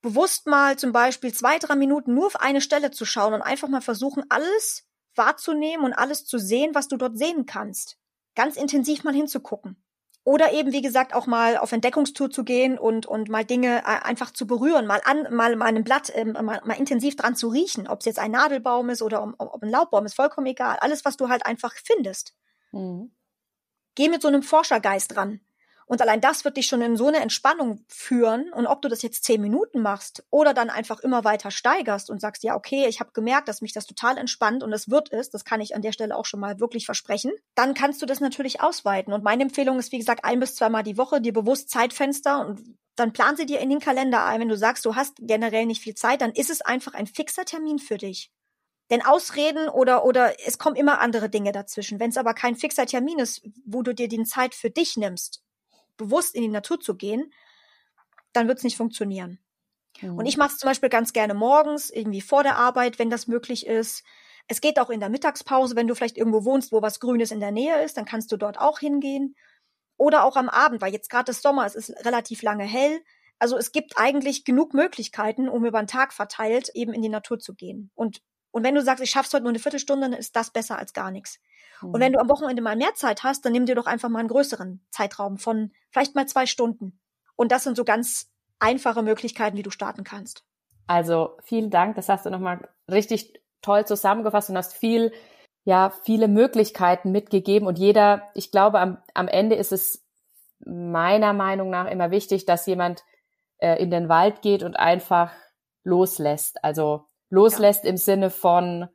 bewusst 0.00 0.46
mal 0.46 0.78
zum 0.78 0.92
Beispiel 0.92 1.34
zwei, 1.34 1.58
drei 1.58 1.74
Minuten 1.74 2.14
nur 2.14 2.26
auf 2.26 2.36
eine 2.36 2.60
Stelle 2.60 2.92
zu 2.92 3.04
schauen 3.04 3.34
und 3.34 3.42
einfach 3.42 3.66
mal 3.66 3.80
versuchen, 3.80 4.22
alles 4.28 4.86
wahrzunehmen 5.16 5.84
und 5.84 5.92
alles 5.92 6.24
zu 6.24 6.38
sehen, 6.38 6.72
was 6.72 6.86
du 6.86 6.96
dort 6.96 7.18
sehen 7.18 7.46
kannst. 7.46 7.98
Ganz 8.36 8.56
intensiv 8.56 9.02
mal 9.02 9.12
hinzugucken. 9.12 9.84
Oder 10.26 10.52
eben, 10.52 10.72
wie 10.72 10.82
gesagt, 10.82 11.14
auch 11.14 11.28
mal 11.28 11.56
auf 11.56 11.70
Entdeckungstour 11.70 12.32
zu 12.32 12.42
gehen 12.42 12.78
und, 12.78 13.06
und 13.06 13.28
mal 13.28 13.44
Dinge 13.44 13.78
äh, 13.82 14.02
einfach 14.02 14.32
zu 14.32 14.48
berühren, 14.48 14.84
mal 14.84 15.00
an, 15.04 15.32
mal, 15.32 15.54
mal 15.54 15.66
ein 15.66 15.84
Blatt, 15.84 16.10
ähm, 16.16 16.32
mal, 16.32 16.60
mal 16.64 16.76
intensiv 16.76 17.14
dran 17.14 17.36
zu 17.36 17.46
riechen. 17.46 17.86
Ob 17.86 18.00
es 18.00 18.06
jetzt 18.06 18.18
ein 18.18 18.32
Nadelbaum 18.32 18.90
ist 18.90 19.02
oder 19.02 19.22
ob, 19.22 19.34
ob 19.38 19.62
ein 19.62 19.70
Laubbaum 19.70 20.04
ist, 20.04 20.14
vollkommen 20.14 20.48
egal. 20.48 20.78
Alles, 20.80 21.04
was 21.04 21.16
du 21.16 21.28
halt 21.28 21.46
einfach 21.46 21.72
findest. 21.84 22.34
Mhm. 22.72 23.14
Geh 23.94 24.08
mit 24.08 24.20
so 24.20 24.26
einem 24.26 24.42
Forschergeist 24.42 25.14
dran. 25.14 25.38
Und 25.88 26.02
allein 26.02 26.20
das 26.20 26.44
wird 26.44 26.56
dich 26.56 26.66
schon 26.66 26.82
in 26.82 26.96
so 26.96 27.06
eine 27.06 27.20
Entspannung 27.20 27.84
führen. 27.86 28.52
Und 28.52 28.66
ob 28.66 28.82
du 28.82 28.88
das 28.88 29.02
jetzt 29.02 29.22
zehn 29.22 29.40
Minuten 29.40 29.80
machst 29.80 30.24
oder 30.30 30.52
dann 30.52 30.68
einfach 30.68 30.98
immer 31.00 31.22
weiter 31.22 31.52
steigerst 31.52 32.10
und 32.10 32.20
sagst, 32.20 32.42
ja, 32.42 32.56
okay, 32.56 32.86
ich 32.88 32.98
habe 32.98 33.12
gemerkt, 33.12 33.48
dass 33.48 33.60
mich 33.62 33.72
das 33.72 33.86
total 33.86 34.18
entspannt 34.18 34.64
und 34.64 34.72
es 34.72 34.90
wird 34.90 35.12
es, 35.12 35.30
das 35.30 35.44
kann 35.44 35.60
ich 35.60 35.76
an 35.76 35.82
der 35.82 35.92
Stelle 35.92 36.16
auch 36.16 36.24
schon 36.24 36.40
mal 36.40 36.58
wirklich 36.58 36.86
versprechen, 36.86 37.32
dann 37.54 37.74
kannst 37.74 38.02
du 38.02 38.06
das 38.06 38.18
natürlich 38.18 38.60
ausweiten. 38.60 39.12
Und 39.12 39.22
meine 39.22 39.44
Empfehlung 39.44 39.78
ist, 39.78 39.92
wie 39.92 39.98
gesagt, 39.98 40.24
ein 40.24 40.40
bis 40.40 40.56
zweimal 40.56 40.82
die 40.82 40.98
Woche, 40.98 41.20
dir 41.20 41.32
bewusst 41.32 41.70
Zeitfenster 41.70 42.44
und 42.44 42.76
dann 42.96 43.12
plan 43.12 43.36
sie 43.36 43.46
dir 43.46 43.60
in 43.60 43.70
den 43.70 43.78
Kalender 43.78 44.24
ein. 44.24 44.40
Wenn 44.40 44.48
du 44.48 44.56
sagst, 44.56 44.84
du 44.86 44.96
hast 44.96 45.16
generell 45.20 45.66
nicht 45.66 45.82
viel 45.82 45.94
Zeit, 45.94 46.20
dann 46.20 46.32
ist 46.32 46.50
es 46.50 46.62
einfach 46.62 46.94
ein 46.94 47.06
fixer 47.06 47.44
Termin 47.44 47.78
für 47.78 47.98
dich. 47.98 48.32
Denn 48.90 49.04
Ausreden 49.04 49.68
oder, 49.68 50.04
oder 50.04 50.34
es 50.46 50.58
kommen 50.58 50.76
immer 50.76 51.00
andere 51.00 51.28
Dinge 51.28 51.52
dazwischen. 51.52 52.00
Wenn 52.00 52.10
es 52.10 52.16
aber 52.16 52.34
kein 52.34 52.56
fixer 52.56 52.86
Termin 52.86 53.18
ist, 53.18 53.42
wo 53.64 53.82
du 53.82 53.94
dir 53.94 54.08
die 54.08 54.22
Zeit 54.24 54.54
für 54.54 54.70
dich 54.70 54.96
nimmst, 54.96 55.42
bewusst 55.96 56.34
in 56.34 56.42
die 56.42 56.48
Natur 56.48 56.80
zu 56.80 56.96
gehen, 56.96 57.32
dann 58.32 58.48
wird 58.48 58.58
es 58.58 58.64
nicht 58.64 58.76
funktionieren. 58.76 59.38
Mhm. 60.00 60.18
Und 60.18 60.26
ich 60.26 60.36
mache 60.36 60.52
es 60.52 60.58
zum 60.58 60.68
Beispiel 60.68 60.88
ganz 60.88 61.12
gerne 61.12 61.34
morgens, 61.34 61.90
irgendwie 61.90 62.20
vor 62.20 62.42
der 62.42 62.56
Arbeit, 62.56 62.98
wenn 62.98 63.10
das 63.10 63.26
möglich 63.26 63.66
ist. 63.66 64.04
Es 64.48 64.60
geht 64.60 64.78
auch 64.78 64.90
in 64.90 65.00
der 65.00 65.08
Mittagspause, 65.08 65.74
wenn 65.74 65.88
du 65.88 65.94
vielleicht 65.94 66.18
irgendwo 66.18 66.44
wohnst, 66.44 66.72
wo 66.72 66.82
was 66.82 67.00
Grünes 67.00 67.30
in 67.30 67.40
der 67.40 67.50
Nähe 67.50 67.82
ist, 67.82 67.96
dann 67.96 68.04
kannst 68.04 68.30
du 68.30 68.36
dort 68.36 68.58
auch 68.58 68.78
hingehen. 68.78 69.34
Oder 69.96 70.24
auch 70.24 70.36
am 70.36 70.48
Abend, 70.48 70.82
weil 70.82 70.92
jetzt 70.92 71.10
gerade 71.10 71.30
ist 71.30 71.42
Sommer, 71.42 71.64
es 71.64 71.74
ist 71.74 71.90
relativ 72.04 72.42
lange 72.42 72.64
hell. 72.64 73.00
Also 73.38 73.56
es 73.56 73.72
gibt 73.72 73.98
eigentlich 73.98 74.44
genug 74.44 74.74
Möglichkeiten, 74.74 75.48
um 75.48 75.64
über 75.64 75.82
den 75.82 75.86
Tag 75.86 76.12
verteilt 76.12 76.70
eben 76.74 76.92
in 76.92 77.02
die 77.02 77.08
Natur 77.08 77.38
zu 77.38 77.54
gehen. 77.54 77.90
Und, 77.94 78.20
und 78.56 78.64
wenn 78.64 78.74
du 78.74 78.80
sagst, 78.80 79.04
ich 79.04 79.10
schaff's 79.10 79.34
heute 79.34 79.42
nur 79.42 79.50
eine 79.50 79.58
Viertelstunde, 79.58 80.08
dann 80.08 80.18
ist 80.18 80.34
das 80.34 80.48
besser 80.48 80.78
als 80.78 80.94
gar 80.94 81.10
nichts. 81.10 81.40
Mhm. 81.82 81.90
Und 81.90 82.00
wenn 82.00 82.14
du 82.14 82.18
am 82.18 82.30
Wochenende 82.30 82.62
mal 82.62 82.74
mehr 82.74 82.94
Zeit 82.94 83.22
hast, 83.22 83.44
dann 83.44 83.52
nimm 83.52 83.66
dir 83.66 83.74
doch 83.74 83.84
einfach 83.84 84.08
mal 84.08 84.20
einen 84.20 84.28
größeren 84.28 84.82
Zeitraum 84.88 85.36
von 85.36 85.72
vielleicht 85.90 86.14
mal 86.14 86.26
zwei 86.26 86.46
Stunden. 86.46 86.98
Und 87.36 87.52
das 87.52 87.64
sind 87.64 87.76
so 87.76 87.84
ganz 87.84 88.30
einfache 88.58 89.02
Möglichkeiten, 89.02 89.58
wie 89.58 89.62
du 89.62 89.68
starten 89.68 90.04
kannst. 90.04 90.42
Also 90.86 91.36
vielen 91.42 91.68
Dank, 91.68 91.96
das 91.96 92.08
hast 92.08 92.24
du 92.24 92.30
nochmal 92.30 92.66
richtig 92.90 93.42
toll 93.60 93.84
zusammengefasst 93.84 94.48
und 94.48 94.56
hast 94.56 94.72
viel, 94.72 95.12
ja, 95.64 95.92
viele 96.04 96.26
Möglichkeiten 96.26 97.12
mitgegeben. 97.12 97.68
Und 97.68 97.78
jeder, 97.78 98.22
ich 98.32 98.50
glaube, 98.52 98.80
am, 98.80 98.96
am 99.12 99.28
Ende 99.28 99.56
ist 99.56 99.72
es 99.72 100.02
meiner 100.64 101.34
Meinung 101.34 101.68
nach 101.68 101.90
immer 101.90 102.10
wichtig, 102.10 102.46
dass 102.46 102.64
jemand 102.64 103.04
äh, 103.58 103.76
in 103.82 103.90
den 103.90 104.08
Wald 104.08 104.40
geht 104.40 104.62
und 104.62 104.78
einfach 104.78 105.30
loslässt. 105.84 106.64
Also 106.64 107.04
loslässt 107.30 107.84
ja. 107.84 107.90
im 107.90 107.96
Sinne 107.96 108.30
von 108.30 108.88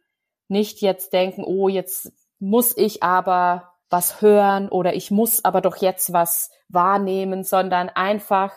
nicht 0.47 0.81
jetzt 0.81 1.13
denken, 1.13 1.43
oh, 1.43 1.69
jetzt 1.69 2.11
muss 2.39 2.75
ich 2.75 3.03
aber 3.03 3.71
was 3.89 4.21
hören 4.21 4.69
oder 4.69 4.95
ich 4.95 5.11
muss 5.11 5.43
aber 5.43 5.61
doch 5.61 5.77
jetzt 5.77 6.13
was 6.13 6.49
wahrnehmen, 6.69 7.43
sondern 7.43 7.89
einfach, 7.89 8.53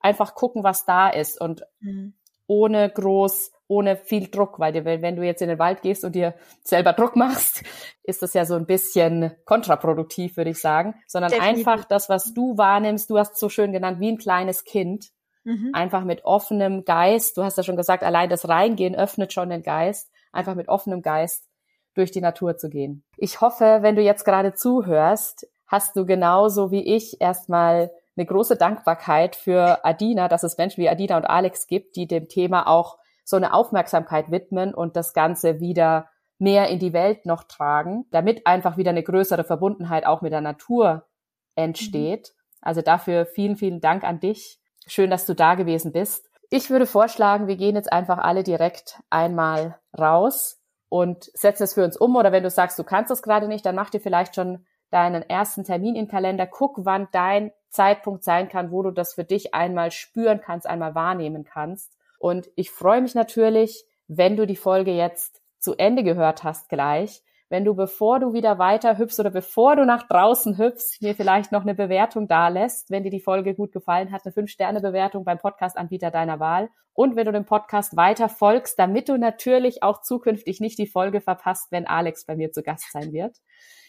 einfach 0.00 0.34
gucken, 0.34 0.64
was 0.64 0.84
da 0.84 1.08
ist 1.08 1.40
und 1.40 1.64
mhm. 1.80 2.14
ohne 2.46 2.88
groß, 2.90 3.52
ohne 3.68 3.96
viel 3.96 4.28
Druck, 4.28 4.58
weil 4.58 4.72
dir, 4.72 4.84
wenn 4.84 5.16
du 5.16 5.22
jetzt 5.22 5.42
in 5.42 5.48
den 5.48 5.58
Wald 5.58 5.82
gehst 5.82 6.04
und 6.04 6.14
dir 6.14 6.34
selber 6.64 6.94
Druck 6.94 7.16
machst, 7.16 7.62
ist 8.02 8.22
das 8.22 8.32
ja 8.32 8.46
so 8.46 8.54
ein 8.54 8.66
bisschen 8.66 9.32
kontraproduktiv, 9.44 10.38
würde 10.38 10.50
ich 10.50 10.58
sagen, 10.58 10.94
sondern 11.06 11.30
Definitiv. 11.30 11.68
einfach 11.68 11.84
das, 11.84 12.08
was 12.08 12.32
du 12.32 12.56
wahrnimmst, 12.56 13.10
du 13.10 13.18
hast 13.18 13.34
es 13.34 13.40
so 13.40 13.50
schön 13.50 13.72
genannt, 13.72 14.00
wie 14.00 14.10
ein 14.10 14.18
kleines 14.18 14.64
Kind, 14.64 15.10
mhm. 15.48 15.70
einfach 15.72 16.04
mit 16.04 16.24
offenem 16.24 16.84
Geist, 16.84 17.36
du 17.36 17.42
hast 17.42 17.56
ja 17.56 17.62
schon 17.62 17.76
gesagt, 17.76 18.02
allein 18.02 18.28
das 18.28 18.48
Reingehen 18.48 18.94
öffnet 18.94 19.32
schon 19.32 19.50
den 19.50 19.62
Geist, 19.62 20.10
einfach 20.32 20.54
mit 20.54 20.68
offenem 20.68 21.02
Geist 21.02 21.48
durch 21.94 22.10
die 22.10 22.20
Natur 22.20 22.56
zu 22.56 22.68
gehen. 22.68 23.02
Ich 23.16 23.40
hoffe, 23.40 23.78
wenn 23.80 23.96
du 23.96 24.02
jetzt 24.02 24.24
gerade 24.24 24.54
zuhörst, 24.54 25.48
hast 25.66 25.96
du 25.96 26.06
genauso 26.06 26.70
wie 26.70 26.94
ich 26.94 27.20
erstmal 27.20 27.90
eine 28.16 28.26
große 28.26 28.56
Dankbarkeit 28.56 29.36
für 29.36 29.84
Adina, 29.84 30.28
dass 30.28 30.42
es 30.42 30.58
Menschen 30.58 30.82
wie 30.82 30.88
Adina 30.88 31.16
und 31.16 31.24
Alex 31.24 31.66
gibt, 31.66 31.96
die 31.96 32.06
dem 32.06 32.28
Thema 32.28 32.66
auch 32.66 32.98
so 33.24 33.36
eine 33.36 33.52
Aufmerksamkeit 33.52 34.30
widmen 34.30 34.74
und 34.74 34.96
das 34.96 35.12
Ganze 35.12 35.60
wieder 35.60 36.08
mehr 36.38 36.68
in 36.68 36.78
die 36.78 36.92
Welt 36.92 37.26
noch 37.26 37.44
tragen, 37.44 38.06
damit 38.10 38.46
einfach 38.46 38.76
wieder 38.76 38.90
eine 38.90 39.02
größere 39.02 39.44
Verbundenheit 39.44 40.06
auch 40.06 40.22
mit 40.22 40.32
der 40.32 40.40
Natur 40.40 41.06
entsteht. 41.54 42.32
Mhm. 42.32 42.58
Also 42.60 42.82
dafür 42.82 43.26
vielen, 43.26 43.56
vielen 43.56 43.80
Dank 43.80 44.04
an 44.04 44.20
dich. 44.20 44.60
Schön, 44.90 45.10
dass 45.10 45.26
du 45.26 45.34
da 45.34 45.54
gewesen 45.54 45.92
bist. 45.92 46.30
Ich 46.48 46.70
würde 46.70 46.86
vorschlagen, 46.86 47.46
wir 47.46 47.56
gehen 47.56 47.76
jetzt 47.76 47.92
einfach 47.92 48.16
alle 48.16 48.42
direkt 48.42 49.00
einmal 49.10 49.78
raus 49.96 50.62
und 50.88 51.30
setz 51.34 51.60
es 51.60 51.74
für 51.74 51.84
uns 51.84 51.98
um. 51.98 52.16
Oder 52.16 52.32
wenn 52.32 52.42
du 52.42 52.48
sagst, 52.48 52.78
du 52.78 52.84
kannst 52.84 53.10
das 53.10 53.22
gerade 53.22 53.48
nicht, 53.48 53.66
dann 53.66 53.74
mach 53.74 53.90
dir 53.90 54.00
vielleicht 54.00 54.34
schon 54.34 54.64
deinen 54.90 55.22
ersten 55.22 55.64
Termin 55.64 55.94
im 55.94 56.08
Kalender. 56.08 56.46
Guck, 56.46 56.86
wann 56.86 57.08
dein 57.12 57.52
Zeitpunkt 57.68 58.24
sein 58.24 58.48
kann, 58.48 58.70
wo 58.70 58.82
du 58.82 58.90
das 58.90 59.12
für 59.12 59.24
dich 59.24 59.52
einmal 59.52 59.90
spüren 59.90 60.40
kannst, 60.40 60.66
einmal 60.66 60.94
wahrnehmen 60.94 61.44
kannst. 61.44 61.92
Und 62.18 62.48
ich 62.56 62.70
freue 62.70 63.02
mich 63.02 63.14
natürlich, 63.14 63.84
wenn 64.06 64.38
du 64.38 64.46
die 64.46 64.56
Folge 64.56 64.92
jetzt 64.92 65.42
zu 65.58 65.74
Ende 65.74 66.02
gehört 66.02 66.44
hast 66.44 66.70
gleich, 66.70 67.22
wenn 67.48 67.64
du, 67.64 67.74
bevor 67.74 68.20
du 68.20 68.32
wieder 68.32 68.58
weiter 68.58 68.98
hüpfst 68.98 69.18
oder 69.18 69.30
bevor 69.30 69.76
du 69.76 69.84
nach 69.84 70.06
draußen 70.06 70.58
hüpfst, 70.58 71.00
mir 71.00 71.14
vielleicht 71.14 71.50
noch 71.50 71.62
eine 71.62 71.74
Bewertung 71.74 72.28
da 72.28 72.48
lässt, 72.48 72.90
wenn 72.90 73.04
dir 73.04 73.10
die 73.10 73.20
Folge 73.20 73.54
gut 73.54 73.72
gefallen 73.72 74.12
hat, 74.12 74.22
eine 74.24 74.34
5-Sterne-Bewertung 74.34 75.24
beim 75.24 75.38
Podcast-Anbieter 75.38 76.10
deiner 76.10 76.40
Wahl. 76.40 76.68
Und 76.92 77.16
wenn 77.16 77.26
du 77.26 77.32
dem 77.32 77.46
Podcast 77.46 77.96
weiter 77.96 78.28
folgst, 78.28 78.78
damit 78.78 79.08
du 79.08 79.16
natürlich 79.16 79.82
auch 79.82 80.02
zukünftig 80.02 80.60
nicht 80.60 80.78
die 80.78 80.86
Folge 80.86 81.20
verpasst, 81.20 81.70
wenn 81.70 81.86
Alex 81.86 82.26
bei 82.26 82.36
mir 82.36 82.52
zu 82.52 82.62
Gast 82.62 82.92
sein 82.92 83.12
wird. 83.12 83.36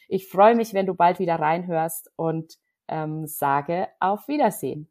Ich 0.07 0.27
freue 0.27 0.55
mich, 0.55 0.73
wenn 0.73 0.85
du 0.85 0.93
bald 0.93 1.19
wieder 1.19 1.35
reinhörst 1.35 2.11
und 2.15 2.55
ähm, 2.87 3.27
sage 3.27 3.87
auf 3.99 4.27
Wiedersehen 4.27 4.89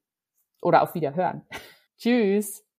oder 0.61 0.83
auf 0.83 0.95
Wiederhören. 0.95 1.43
Tschüss. 1.99 2.68